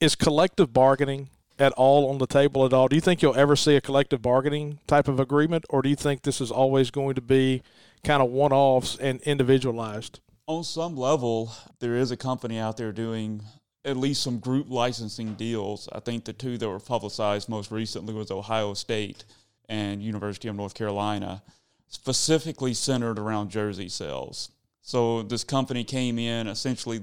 is 0.00 0.14
collective 0.14 0.72
bargaining 0.72 1.28
at 1.58 1.72
all 1.72 2.10
on 2.10 2.18
the 2.18 2.26
table 2.26 2.64
at 2.64 2.72
all? 2.72 2.88
Do 2.88 2.96
you 2.96 3.00
think 3.00 3.22
you'll 3.22 3.36
ever 3.36 3.56
see 3.56 3.76
a 3.76 3.80
collective 3.80 4.22
bargaining 4.22 4.80
type 4.86 5.08
of 5.08 5.20
agreement, 5.20 5.64
or 5.70 5.82
do 5.82 5.88
you 5.88 5.96
think 5.96 6.22
this 6.22 6.40
is 6.40 6.50
always 6.50 6.90
going 6.90 7.14
to 7.14 7.20
be 7.20 7.62
kind 8.02 8.22
of 8.22 8.30
one 8.30 8.52
offs 8.52 8.96
and 8.96 9.20
individualized? 9.22 10.20
On 10.46 10.62
some 10.62 10.96
level, 10.96 11.52
there 11.80 11.96
is 11.96 12.10
a 12.10 12.16
company 12.16 12.58
out 12.58 12.76
there 12.76 12.92
doing 12.92 13.42
at 13.84 13.96
least 13.96 14.22
some 14.22 14.38
group 14.38 14.68
licensing 14.68 15.34
deals. 15.34 15.88
I 15.92 16.00
think 16.00 16.24
the 16.24 16.32
two 16.32 16.58
that 16.58 16.68
were 16.68 16.80
publicized 16.80 17.48
most 17.48 17.70
recently 17.70 18.14
was 18.14 18.30
Ohio 18.30 18.74
State 18.74 19.24
and 19.68 20.02
University 20.02 20.48
of 20.48 20.56
North 20.56 20.74
Carolina 20.74 21.42
specifically 21.88 22.74
centered 22.74 23.18
around 23.18 23.50
jersey 23.50 23.88
sales. 23.88 24.50
So 24.82 25.22
this 25.22 25.44
company 25.44 25.84
came 25.84 26.18
in, 26.18 26.48
essentially 26.48 27.02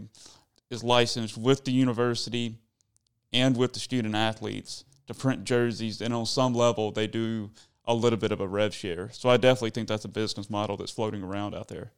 is 0.70 0.84
licensed 0.84 1.38
with 1.38 1.66
the 1.66 1.72
university 1.72 2.56
and 3.34 3.58
with 3.58 3.74
the 3.74 3.80
student 3.80 4.16
athletes 4.16 4.84
to 5.08 5.14
print 5.14 5.44
jerseys, 5.44 6.02
and 6.02 6.14
on 6.14 6.26
some 6.26 6.54
level 6.54 6.92
they 6.92 7.08
do 7.08 7.50
a 7.86 7.94
little 7.94 8.20
bit 8.20 8.32
of 8.32 8.40
a 8.40 8.48
rev 8.48 8.74
share. 8.74 9.10
So 9.12 9.30
I 9.30 9.38
definitely 9.38 9.72
think 9.72 9.88
that's 9.88 10.06
a 10.06 10.10
business 10.10 10.50
model 10.50 10.78
that's 10.78 10.92
floating 10.92 11.24
around 11.24 11.56
out 11.56 11.68
there. 11.68 11.92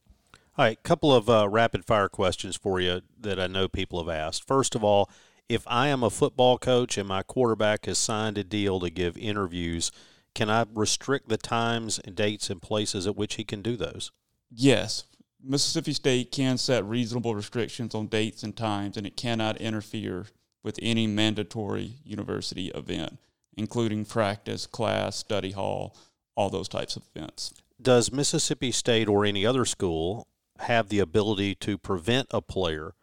All 0.57 0.65
right, 0.65 0.81
couple 0.83 1.13
of 1.13 1.29
uh, 1.29 1.49
rapid 1.49 1.83
fire 1.85 2.09
questions 2.09 2.55
for 2.55 2.79
you 2.79 3.01
that 3.19 3.39
I 3.39 3.47
know 3.47 3.67
people 3.67 3.99
have 3.99 4.13
asked. 4.13 4.47
First 4.47 4.75
of 4.75 4.83
all, 4.83 5.09
if 5.49 5.63
I 5.67 5.87
am 5.87 6.03
a 6.03 6.09
football 6.09 6.57
coach 6.57 6.97
and 6.97 7.07
my 7.07 7.23
quarterback 7.23 7.85
has 7.85 7.97
signed 7.97 8.37
a 8.37 8.43
deal 8.43 8.79
to 8.79 8.89
give 8.89 9.17
interviews 9.17 9.91
can 10.33 10.49
I 10.49 10.65
restrict 10.73 11.29
the 11.29 11.37
times 11.37 11.99
and 11.99 12.15
dates 12.15 12.49
and 12.49 12.61
places 12.61 13.05
at 13.05 13.15
which 13.15 13.35
he 13.35 13.43
can 13.43 13.61
do 13.61 13.77
those? 13.77 14.11
Yes. 14.49 15.03
Mississippi 15.43 15.93
State 15.93 16.31
can 16.31 16.57
set 16.57 16.83
reasonable 16.85 17.35
restrictions 17.35 17.93
on 17.93 18.07
dates 18.07 18.43
and 18.43 18.55
times, 18.55 18.97
and 18.97 19.05
it 19.05 19.17
cannot 19.17 19.57
interfere 19.57 20.27
with 20.63 20.79
any 20.81 21.07
mandatory 21.07 21.93
university 22.05 22.69
event, 22.69 23.19
including 23.55 24.05
practice, 24.05 24.65
class, 24.65 25.17
study 25.17 25.51
hall, 25.51 25.95
all 26.35 26.49
those 26.49 26.69
types 26.69 26.95
of 26.95 27.03
events. 27.15 27.53
Does 27.81 28.11
Mississippi 28.11 28.71
State 28.71 29.07
or 29.07 29.25
any 29.25 29.45
other 29.45 29.65
school 29.65 30.27
have 30.59 30.89
the 30.89 30.99
ability 30.99 31.55
to 31.55 31.77
prevent 31.77 32.27
a 32.31 32.41
player 32.41 32.93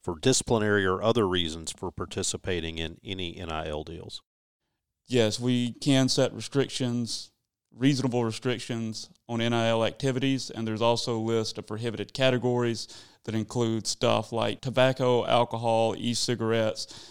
for 0.00 0.18
disciplinary 0.18 0.86
or 0.86 1.02
other 1.02 1.26
reasons 1.26 1.72
for 1.72 1.90
participating 1.90 2.78
in 2.78 2.98
any 3.04 3.32
NIL 3.32 3.84
deals? 3.84 4.22
yes, 5.08 5.40
we 5.40 5.72
can 5.72 6.08
set 6.08 6.32
restrictions, 6.32 7.32
reasonable 7.74 8.24
restrictions 8.24 9.08
on 9.28 9.38
NIL 9.38 9.84
activities, 9.84 10.50
and 10.50 10.66
there's 10.66 10.82
also 10.82 11.16
a 11.16 11.20
list 11.20 11.58
of 11.58 11.66
prohibited 11.66 12.12
categories 12.12 12.88
that 13.24 13.34
include 13.34 13.86
stuff 13.86 14.32
like 14.32 14.60
tobacco, 14.60 15.26
alcohol, 15.26 15.94
e-cigarettes, 15.96 17.10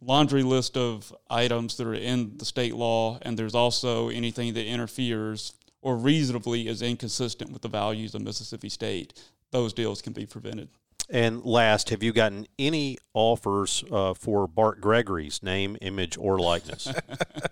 laundry 0.00 0.42
list 0.42 0.76
of 0.76 1.14
items 1.30 1.76
that 1.76 1.86
are 1.86 1.94
in 1.94 2.36
the 2.36 2.44
state 2.44 2.74
law, 2.74 3.18
and 3.22 3.38
there's 3.38 3.54
also 3.54 4.08
anything 4.08 4.54
that 4.54 4.66
interferes 4.66 5.54
or 5.80 5.96
reasonably 5.96 6.68
is 6.68 6.82
inconsistent 6.82 7.50
with 7.52 7.62
the 7.62 7.68
values 7.68 8.14
of 8.14 8.22
Mississippi 8.22 8.68
State. 8.68 9.12
Those 9.50 9.72
deals 9.72 10.02
can 10.02 10.12
be 10.12 10.26
prevented. 10.26 10.68
And 11.10 11.44
last, 11.44 11.90
have 11.90 12.02
you 12.02 12.12
gotten 12.12 12.46
any 12.58 12.98
offers 13.12 13.84
uh, 13.90 14.14
for 14.14 14.46
Bart 14.46 14.80
Gregory's 14.80 15.42
name, 15.42 15.76
image, 15.82 16.16
or 16.16 16.38
likeness? 16.38 16.92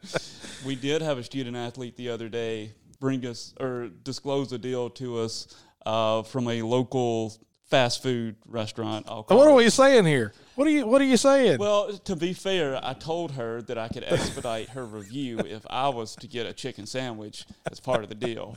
we 0.65 0.75
did 0.75 1.03
have 1.03 1.19
a 1.19 1.23
student 1.23 1.57
athlete 1.57 1.97
the 1.97 2.09
other 2.09 2.29
day 2.29 2.73
bring 2.99 3.27
us 3.27 3.53
or 3.61 3.89
disclose 4.05 4.53
a 4.53 4.59
deal 4.59 4.89
to 4.89 5.19
us 5.19 5.49
uh, 5.85 6.23
from 6.23 6.49
a 6.49 6.63
local 6.63 7.35
fast 7.69 8.03
food 8.03 8.37
restaurant. 8.47 9.07
what 9.07 9.31
are 9.31 9.55
we 9.55 9.69
saying 9.71 10.05
here? 10.05 10.33
What 10.55 10.67
are 10.67 10.71
you 10.71 10.87
What 10.87 11.01
are 11.01 11.07
you 11.07 11.17
saying? 11.17 11.59
Well, 11.59 11.97
to 12.05 12.15
be 12.15 12.33
fair, 12.35 12.79
I 12.83 12.93
told 12.93 13.33
her 13.33 13.63
that 13.63 13.79
I 13.79 13.89
could 13.89 14.05
expedite 14.05 14.69
her 14.71 14.85
review 14.85 15.39
if 15.41 15.67
I 15.69 15.89
was 15.89 16.15
to 16.17 16.29
get 16.29 16.47
a 16.47 16.53
chicken 16.53 16.87
sandwich 16.87 17.45
as 17.71 17.81
part 17.81 18.03
of 18.03 18.09
the 18.09 18.15
deal 18.15 18.57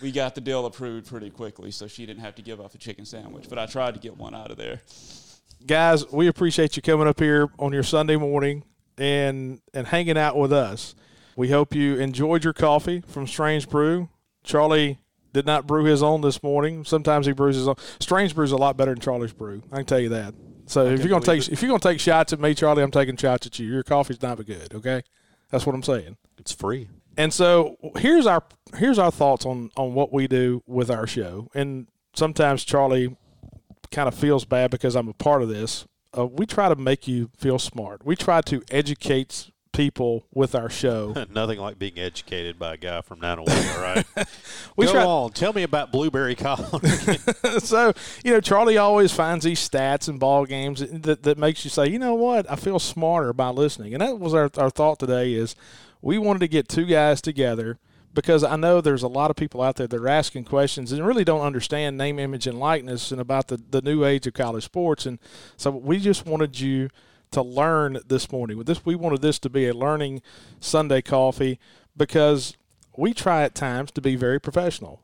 we 0.00 0.12
got 0.12 0.34
the 0.34 0.40
deal 0.40 0.66
approved 0.66 1.06
pretty 1.06 1.30
quickly, 1.30 1.70
so 1.70 1.86
she 1.86 2.06
didn't 2.06 2.22
have 2.22 2.34
to 2.36 2.42
give 2.42 2.60
up 2.60 2.74
a 2.74 2.78
chicken 2.78 3.04
sandwich. 3.04 3.46
But 3.48 3.58
I 3.58 3.66
tried 3.66 3.94
to 3.94 4.00
get 4.00 4.16
one 4.16 4.34
out 4.34 4.50
of 4.50 4.56
there. 4.56 4.80
Guys, 5.66 6.10
we 6.12 6.28
appreciate 6.28 6.76
you 6.76 6.82
coming 6.82 7.08
up 7.08 7.18
here 7.18 7.48
on 7.58 7.72
your 7.72 7.82
Sunday 7.82 8.16
morning 8.16 8.64
and 8.98 9.60
and 9.74 9.86
hanging 9.86 10.18
out 10.18 10.36
with 10.36 10.52
us. 10.52 10.94
We 11.36 11.50
hope 11.50 11.74
you 11.74 11.96
enjoyed 11.96 12.44
your 12.44 12.52
coffee 12.52 13.02
from 13.06 13.26
Strange 13.26 13.68
Brew. 13.68 14.08
Charlie 14.42 14.98
did 15.32 15.44
not 15.44 15.66
brew 15.66 15.84
his 15.84 16.02
own 16.02 16.22
this 16.22 16.42
morning. 16.42 16.84
Sometimes 16.84 17.26
he 17.26 17.32
brews 17.32 17.56
his 17.56 17.68
own. 17.68 17.74
Strange 18.00 18.34
Brew 18.34 18.44
is 18.44 18.52
a 18.52 18.56
lot 18.56 18.76
better 18.76 18.92
than 18.92 19.00
Charlie's 19.00 19.32
Brew. 19.32 19.62
I 19.70 19.76
can 19.76 19.84
tell 19.84 20.00
you 20.00 20.08
that. 20.10 20.34
So 20.66 20.86
if 20.86 21.00
you're 21.00 21.08
gonna 21.08 21.24
believe 21.24 21.44
take 21.44 21.52
if 21.52 21.62
you're 21.62 21.68
gonna 21.68 21.80
take 21.80 22.00
shots 22.00 22.32
at 22.32 22.40
me, 22.40 22.54
Charlie, 22.54 22.82
I'm 22.82 22.90
taking 22.90 23.16
shots 23.16 23.46
at 23.46 23.58
you. 23.58 23.66
Your 23.66 23.82
coffee's 23.82 24.22
not 24.22 24.44
good. 24.44 24.74
Okay, 24.74 25.02
that's 25.50 25.66
what 25.66 25.74
I'm 25.74 25.82
saying. 25.82 26.16
It's 26.38 26.52
free. 26.52 26.88
And 27.16 27.32
so 27.32 27.76
here's 27.96 28.26
our 28.26 28.42
here's 28.76 28.98
our 28.98 29.10
thoughts 29.10 29.46
on 29.46 29.70
on 29.76 29.94
what 29.94 30.12
we 30.12 30.26
do 30.28 30.62
with 30.66 30.90
our 30.90 31.06
show. 31.06 31.48
And 31.54 31.86
sometimes 32.14 32.64
Charlie 32.64 33.16
kind 33.90 34.08
of 34.08 34.14
feels 34.14 34.44
bad 34.44 34.70
because 34.70 34.96
I'm 34.96 35.08
a 35.08 35.14
part 35.14 35.42
of 35.42 35.48
this. 35.48 35.86
Uh, 36.16 36.26
we 36.26 36.46
try 36.46 36.68
to 36.68 36.76
make 36.76 37.06
you 37.06 37.30
feel 37.36 37.58
smart. 37.58 38.04
We 38.04 38.16
try 38.16 38.40
to 38.42 38.62
educate 38.70 39.50
people 39.72 40.26
with 40.32 40.54
our 40.54 40.70
show. 40.70 41.12
Nothing 41.30 41.58
like 41.58 41.78
being 41.78 41.98
educated 41.98 42.58
by 42.58 42.74
a 42.74 42.76
guy 42.78 43.02
from 43.02 43.20
Nanih 43.20 43.44
Waiya, 43.46 43.82
right? 44.16 44.28
We 44.76 44.86
Go 44.86 44.92
try- 44.92 45.04
on. 45.04 45.30
Tell 45.32 45.52
me 45.52 45.62
about 45.62 45.92
blueberry 45.92 46.34
colony. 46.36 46.88
so 47.60 47.92
you 48.24 48.32
know 48.32 48.40
Charlie 48.40 48.78
always 48.78 49.12
finds 49.12 49.44
these 49.44 49.66
stats 49.66 50.08
and 50.08 50.18
ball 50.18 50.44
games 50.46 50.80
that, 50.80 51.22
that 51.22 51.38
makes 51.38 51.64
you 51.64 51.70
say, 51.70 51.88
you 51.88 51.98
know 51.98 52.14
what, 52.14 52.50
I 52.50 52.56
feel 52.56 52.78
smarter 52.78 53.32
by 53.34 53.50
listening. 53.50 53.92
And 53.94 54.00
that 54.02 54.18
was 54.18 54.32
our, 54.34 54.50
our 54.56 54.70
thought 54.70 54.98
today 54.98 55.34
is 55.34 55.54
we 56.02 56.18
wanted 56.18 56.40
to 56.40 56.48
get 56.48 56.68
two 56.68 56.84
guys 56.84 57.20
together 57.20 57.78
because 58.14 58.42
I 58.42 58.56
know 58.56 58.80
there's 58.80 59.02
a 59.02 59.08
lot 59.08 59.30
of 59.30 59.36
people 59.36 59.60
out 59.60 59.76
there 59.76 59.86
that 59.86 60.00
are 60.00 60.08
asking 60.08 60.44
questions 60.44 60.90
and 60.90 61.06
really 61.06 61.24
don't 61.24 61.42
understand 61.42 61.98
name, 61.98 62.18
image, 62.18 62.46
and 62.46 62.58
likeness 62.58 63.12
and 63.12 63.20
about 63.20 63.48
the, 63.48 63.60
the 63.70 63.82
new 63.82 64.04
age 64.04 64.26
of 64.26 64.34
college 64.34 64.64
sports. 64.64 65.04
And 65.04 65.18
so 65.56 65.70
we 65.70 65.98
just 65.98 66.24
wanted 66.24 66.58
you 66.58 66.88
to 67.32 67.42
learn 67.42 67.98
this 68.06 68.32
morning. 68.32 68.56
With 68.56 68.66
this, 68.66 68.86
we 68.86 68.94
wanted 68.94 69.20
this 69.20 69.38
to 69.40 69.50
be 69.50 69.68
a 69.68 69.74
learning 69.74 70.22
Sunday 70.60 71.02
coffee 71.02 71.58
because 71.96 72.56
we 72.96 73.12
try 73.12 73.42
at 73.42 73.54
times 73.54 73.90
to 73.92 74.00
be 74.00 74.16
very 74.16 74.40
professional 74.40 75.02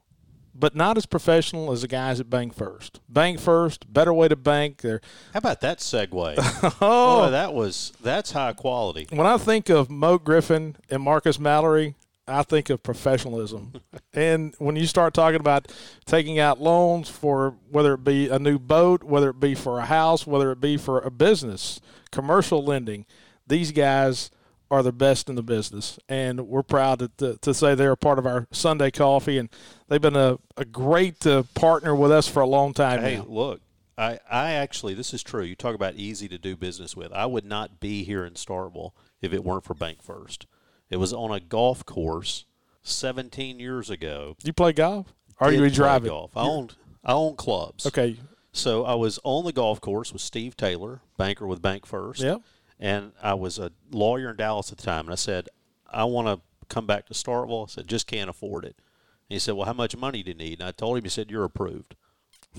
but 0.55 0.74
not 0.74 0.96
as 0.96 1.07
professional 1.07 1.72
as 1.72 1.82
the 1.82 1.88
guys 1.88 2.20
at 2.20 2.28
Bank 2.28 2.55
First. 2.55 3.00
Bank 3.09 3.38
First, 3.40 3.92
better 3.92 4.12
way 4.12 4.28
to 4.28 4.36
bank. 4.36 4.78
They're 4.78 5.00
How 5.32 5.38
about 5.38 5.61
that 5.62 5.78
segue? 5.78 6.34
oh, 6.80 7.22
Boy, 7.24 7.30
that 7.30 7.55
was 7.55 7.92
that's 8.00 8.32
high 8.32 8.53
quality. 8.53 9.07
when 9.11 9.26
I 9.26 9.38
think 9.38 9.68
of 9.68 9.90
Mo 9.90 10.18
Griffin 10.18 10.76
and 10.90 11.03
Marcus 11.03 11.38
Mallory, 11.38 11.94
I 12.28 12.42
think 12.42 12.70
of 12.70 12.82
professionalism. 12.82 13.72
and 14.14 14.55
when 14.59 14.76
you 14.76 14.86
start 14.86 15.14
talking 15.14 15.40
about 15.40 15.72
taking 16.07 16.38
out 16.38 16.61
loans 16.61 17.09
for 17.09 17.57
whether 17.70 17.94
it 17.94 18.05
be 18.05 18.28
a 18.28 18.38
new 18.38 18.59
boat, 18.59 19.03
whether 19.03 19.30
it 19.30 19.40
be 19.40 19.55
for 19.55 19.78
a 19.78 19.86
house, 19.86 20.26
whether 20.26 20.53
it 20.53 20.61
be 20.61 20.76
for 20.76 21.00
a 21.00 21.11
business, 21.11 21.80
commercial 22.11 22.64
lending, 22.64 23.07
these 23.46 23.72
guys 23.72 24.30
are 24.73 24.83
the 24.83 24.91
best 24.91 25.29
in 25.29 25.35
the 25.35 25.43
business. 25.43 25.99
And 26.09 26.49
we're 26.49 26.62
proud 26.62 27.01
to, 27.01 27.09
to, 27.18 27.37
to 27.43 27.53
say 27.53 27.75
they're 27.75 27.93
a 27.93 27.97
part 27.97 28.18
of 28.18 28.27
our 28.27 28.49
Sunday 28.51 28.91
coffee. 28.91 29.37
And 29.37 29.51
they've 29.89 30.01
been 30.01 30.16
a, 30.16 30.39
a 30.57 30.64
great 30.64 31.27
uh, 31.27 31.43
partner 31.55 31.95
with 31.95 32.11
us 32.11 32.27
for 32.27 32.41
a 32.41 32.47
long 32.47 32.73
time 32.73 33.01
Hey, 33.03 33.16
now. 33.18 33.27
look, 33.29 33.61
I, 33.99 34.18
I 34.31 34.53
actually, 34.53 34.95
this 34.95 35.12
is 35.12 35.23
true. 35.23 35.43
You 35.43 35.55
talk 35.55 35.75
about 35.75 35.97
easy 35.97 36.27
to 36.29 36.39
do 36.39 36.57
business 36.57 36.97
with. 36.97 37.12
I 37.12 37.27
would 37.27 37.45
not 37.45 37.81
be 37.81 38.03
here 38.03 38.25
in 38.25 38.33
Starkville 38.33 38.93
if 39.20 39.35
it 39.35 39.45
weren't 39.45 39.64
for 39.64 39.75
Bank 39.75 40.03
First. 40.03 40.47
It 40.89 40.97
was 40.97 41.12
on 41.12 41.31
a 41.31 41.39
golf 41.39 41.85
course 41.85 42.47
17 42.83 43.61
years 43.61 43.91
ago. 43.91 44.37
You 44.43 44.55
play 44.55 44.73
golf? 44.73 45.12
Or 45.39 45.49
are 45.49 45.53
you 45.53 45.64
a 45.64 45.70
driving? 45.70 46.09
golf? 46.09 46.35
I 46.35 46.45
owned, 46.45 46.75
I 47.05 47.12
owned 47.12 47.37
clubs. 47.37 47.87
Okay. 47.87 48.16
So 48.53 48.85
I 48.87 48.95
was 48.95 49.18
on 49.23 49.45
the 49.45 49.53
golf 49.53 49.83
course 49.83 50.14
with 50.14 50.23
Steve 50.23 50.57
Taylor, 50.57 51.03
banker 51.18 51.47
with 51.47 51.61
Bank 51.61 51.85
First. 51.85 52.23
Yep. 52.23 52.41
And 52.83 53.12
I 53.22 53.35
was 53.35 53.61
a 53.61 53.70
lawyer 53.93 54.30
in 54.30 54.37
Dallas 54.37 54.72
at 54.72 54.78
the 54.78 54.85
time. 54.85 55.05
And 55.05 55.12
I 55.12 55.14
said, 55.14 55.49
I 55.89 56.03
want 56.03 56.26
to 56.26 56.41
come 56.68 56.85
back 56.85 57.07
to 57.07 57.14
Starkville. 57.14 57.68
I 57.68 57.70
said, 57.70 57.87
just 57.87 58.09
can't 58.09 58.28
afford 58.28 58.64
it. 58.64 58.74
And 58.76 59.37
he 59.37 59.39
said, 59.39 59.55
Well, 59.55 59.66
how 59.66 59.72
much 59.72 59.97
money 59.97 60.24
do 60.24 60.33
you 60.33 60.37
need? 60.37 60.59
And 60.59 60.68
I 60.68 60.72
told 60.72 60.99
him, 60.99 61.05
he 61.05 61.09
said, 61.09 61.30
You're 61.30 61.45
approved. 61.45 61.95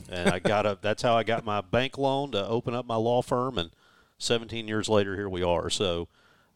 And 0.09 0.29
I 0.29 0.39
got 0.39 0.65
a, 0.65 0.79
that's 0.81 1.03
how 1.03 1.17
I 1.17 1.23
got 1.23 1.43
my 1.43 1.59
bank 1.59 1.97
loan 1.97 2.31
to 2.31 2.47
open 2.47 2.73
up 2.73 2.85
my 2.85 2.95
law 2.95 3.21
firm. 3.21 3.57
And 3.57 3.71
17 4.17 4.65
years 4.65 4.87
later, 4.87 5.15
here 5.15 5.27
we 5.27 5.43
are. 5.43 5.69
So, 5.69 6.07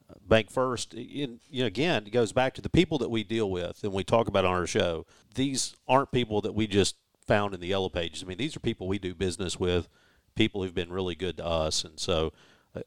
uh, 0.10 0.14
Bank 0.26 0.50
First, 0.50 0.94
in, 0.94 1.42
you 1.52 1.64
know, 1.64 1.68
again, 1.68 2.08
it 2.08 2.12
goes 2.12 2.32
back 2.32 2.54
to 2.54 2.62
the 2.62 2.70
people 2.70 2.98
that 3.00 3.10
we 3.10 3.26
deal 3.26 3.52
with 3.52 3.84
and 3.84 3.92
we 3.92 4.06
talk 4.06 4.30
about 4.30 4.46
on 4.46 4.56
our 4.56 4.66
show. 4.66 5.06
These 5.36 5.76
aren't 5.90 6.14
people 6.14 6.40
that 6.42 6.56
we 6.56 6.68
just 6.68 6.96
found 7.26 7.54
in 7.54 7.60
the 7.60 7.68
yellow 7.68 7.90
pages. 7.90 8.24
I 8.24 8.28
mean, 8.28 8.38
these 8.38 8.56
are 8.56 8.62
people 8.62 8.88
we 8.88 8.98
do 8.98 9.14
business 9.14 9.60
with, 9.60 9.90
people 10.36 10.64
who've 10.64 10.74
been 10.74 10.94
really 10.94 11.16
good 11.16 11.36
to 11.36 11.46
us. 11.46 11.84
And 11.84 12.00
so, 12.00 12.32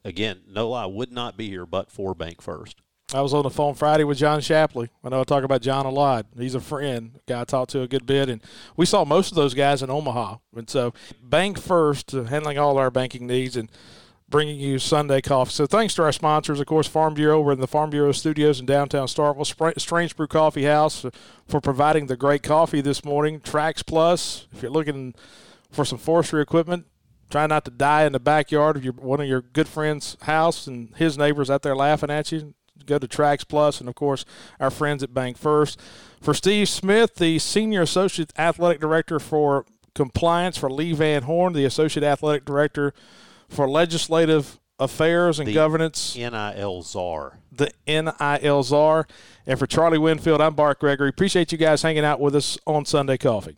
again, 0.03 0.41
no 0.47 0.69
lie, 0.69 0.85
would 0.85 1.11
not 1.11 1.37
be 1.37 1.49
here 1.49 1.65
but 1.65 1.91
for 1.91 2.13
Bank 2.13 2.41
First. 2.41 2.81
I 3.13 3.21
was 3.21 3.33
on 3.33 3.43
the 3.43 3.49
phone 3.49 3.73
Friday 3.73 4.05
with 4.05 4.17
John 4.17 4.39
Shapley. 4.39 4.89
I 5.03 5.09
know 5.09 5.19
I 5.19 5.23
talk 5.25 5.43
about 5.43 5.61
John 5.61 5.85
a 5.85 5.89
lot. 5.89 6.27
He's 6.37 6.55
a 6.55 6.61
friend, 6.61 7.19
guy 7.27 7.41
I 7.41 7.43
talked 7.43 7.71
to 7.71 7.81
a 7.81 7.87
good 7.87 8.05
bit, 8.05 8.29
and 8.29 8.41
we 8.77 8.85
saw 8.85 9.03
most 9.03 9.31
of 9.31 9.35
those 9.35 9.53
guys 9.53 9.83
in 9.83 9.89
Omaha. 9.89 10.37
And 10.55 10.69
so, 10.69 10.93
Bank 11.21 11.59
First, 11.59 12.13
uh, 12.13 12.23
handling 12.23 12.57
all 12.57 12.77
our 12.77 12.89
banking 12.89 13.27
needs 13.27 13.57
and 13.57 13.69
bringing 14.29 14.61
you 14.61 14.79
Sunday 14.79 15.19
coffee. 15.19 15.51
So, 15.51 15.65
thanks 15.65 15.93
to 15.95 16.03
our 16.03 16.13
sponsors, 16.13 16.61
of 16.61 16.67
course, 16.67 16.87
Farm 16.87 17.13
Bureau. 17.13 17.41
We're 17.41 17.51
in 17.51 17.59
the 17.59 17.67
Farm 17.67 17.89
Bureau 17.89 18.13
studios 18.13 18.61
in 18.61 18.65
downtown 18.65 19.07
Starkville. 19.07 19.53
Spr- 19.53 19.77
Strange 19.77 20.15
Brew 20.15 20.27
Coffee 20.27 20.63
House 20.63 21.03
uh, 21.03 21.09
for 21.45 21.59
providing 21.59 22.05
the 22.05 22.15
great 22.15 22.43
coffee 22.43 22.79
this 22.79 23.03
morning. 23.03 23.41
Trax 23.41 23.85
Plus, 23.85 24.47
if 24.53 24.61
you're 24.61 24.71
looking 24.71 25.15
for 25.69 25.83
some 25.83 25.97
forestry 25.97 26.41
equipment, 26.41 26.85
try 27.31 27.47
not 27.47 27.65
to 27.65 27.71
die 27.71 28.03
in 28.05 28.11
the 28.13 28.19
backyard 28.19 28.75
of 28.75 28.83
your 28.83 28.93
one 28.93 29.19
of 29.21 29.27
your 29.27 29.41
good 29.41 29.67
friend's 29.67 30.17
house 30.21 30.67
and 30.67 30.93
his 30.95 31.17
neighbors 31.17 31.49
out 31.49 31.61
there 31.63 31.75
laughing 31.75 32.09
at 32.11 32.31
you. 32.31 32.53
Go 32.85 32.97
to 32.99 33.07
Trax 33.07 33.47
Plus, 33.47 33.79
and 33.79 33.87
of 33.87 33.95
course, 33.95 34.25
our 34.59 34.71
friends 34.71 35.03
at 35.03 35.13
Bank 35.13 35.37
First. 35.37 35.79
For 36.19 36.33
Steve 36.33 36.67
Smith, 36.67 37.15
the 37.15 37.37
Senior 37.39 37.81
Associate 37.83 38.31
Athletic 38.37 38.81
Director 38.81 39.19
for 39.19 39.65
Compliance 39.93 40.57
for 40.57 40.69
Lee 40.69 40.93
Van 40.93 41.23
Horn, 41.23 41.53
the 41.53 41.65
Associate 41.65 42.03
Athletic 42.03 42.43
Director 42.45 42.93
for 43.49 43.69
Legislative 43.69 44.59
Affairs 44.79 45.37
and 45.37 45.47
The 45.47 45.53
Governance, 45.53 46.15
NIL 46.15 46.81
czar. 46.81 47.37
the 47.51 47.71
NIL 47.85 48.63
czar. 48.63 49.05
And 49.45 49.59
for 49.59 49.67
Charlie 49.67 49.99
Winfield, 49.99 50.41
I'm 50.41 50.55
Bart 50.55 50.79
Gregory. 50.79 51.09
Appreciate 51.09 51.51
you 51.51 51.57
guys 51.59 51.83
hanging 51.83 52.03
out 52.05 52.19
with 52.19 52.35
us 52.35 52.57
on 52.65 52.85
Sunday 52.85 53.17
Coffee. 53.17 53.57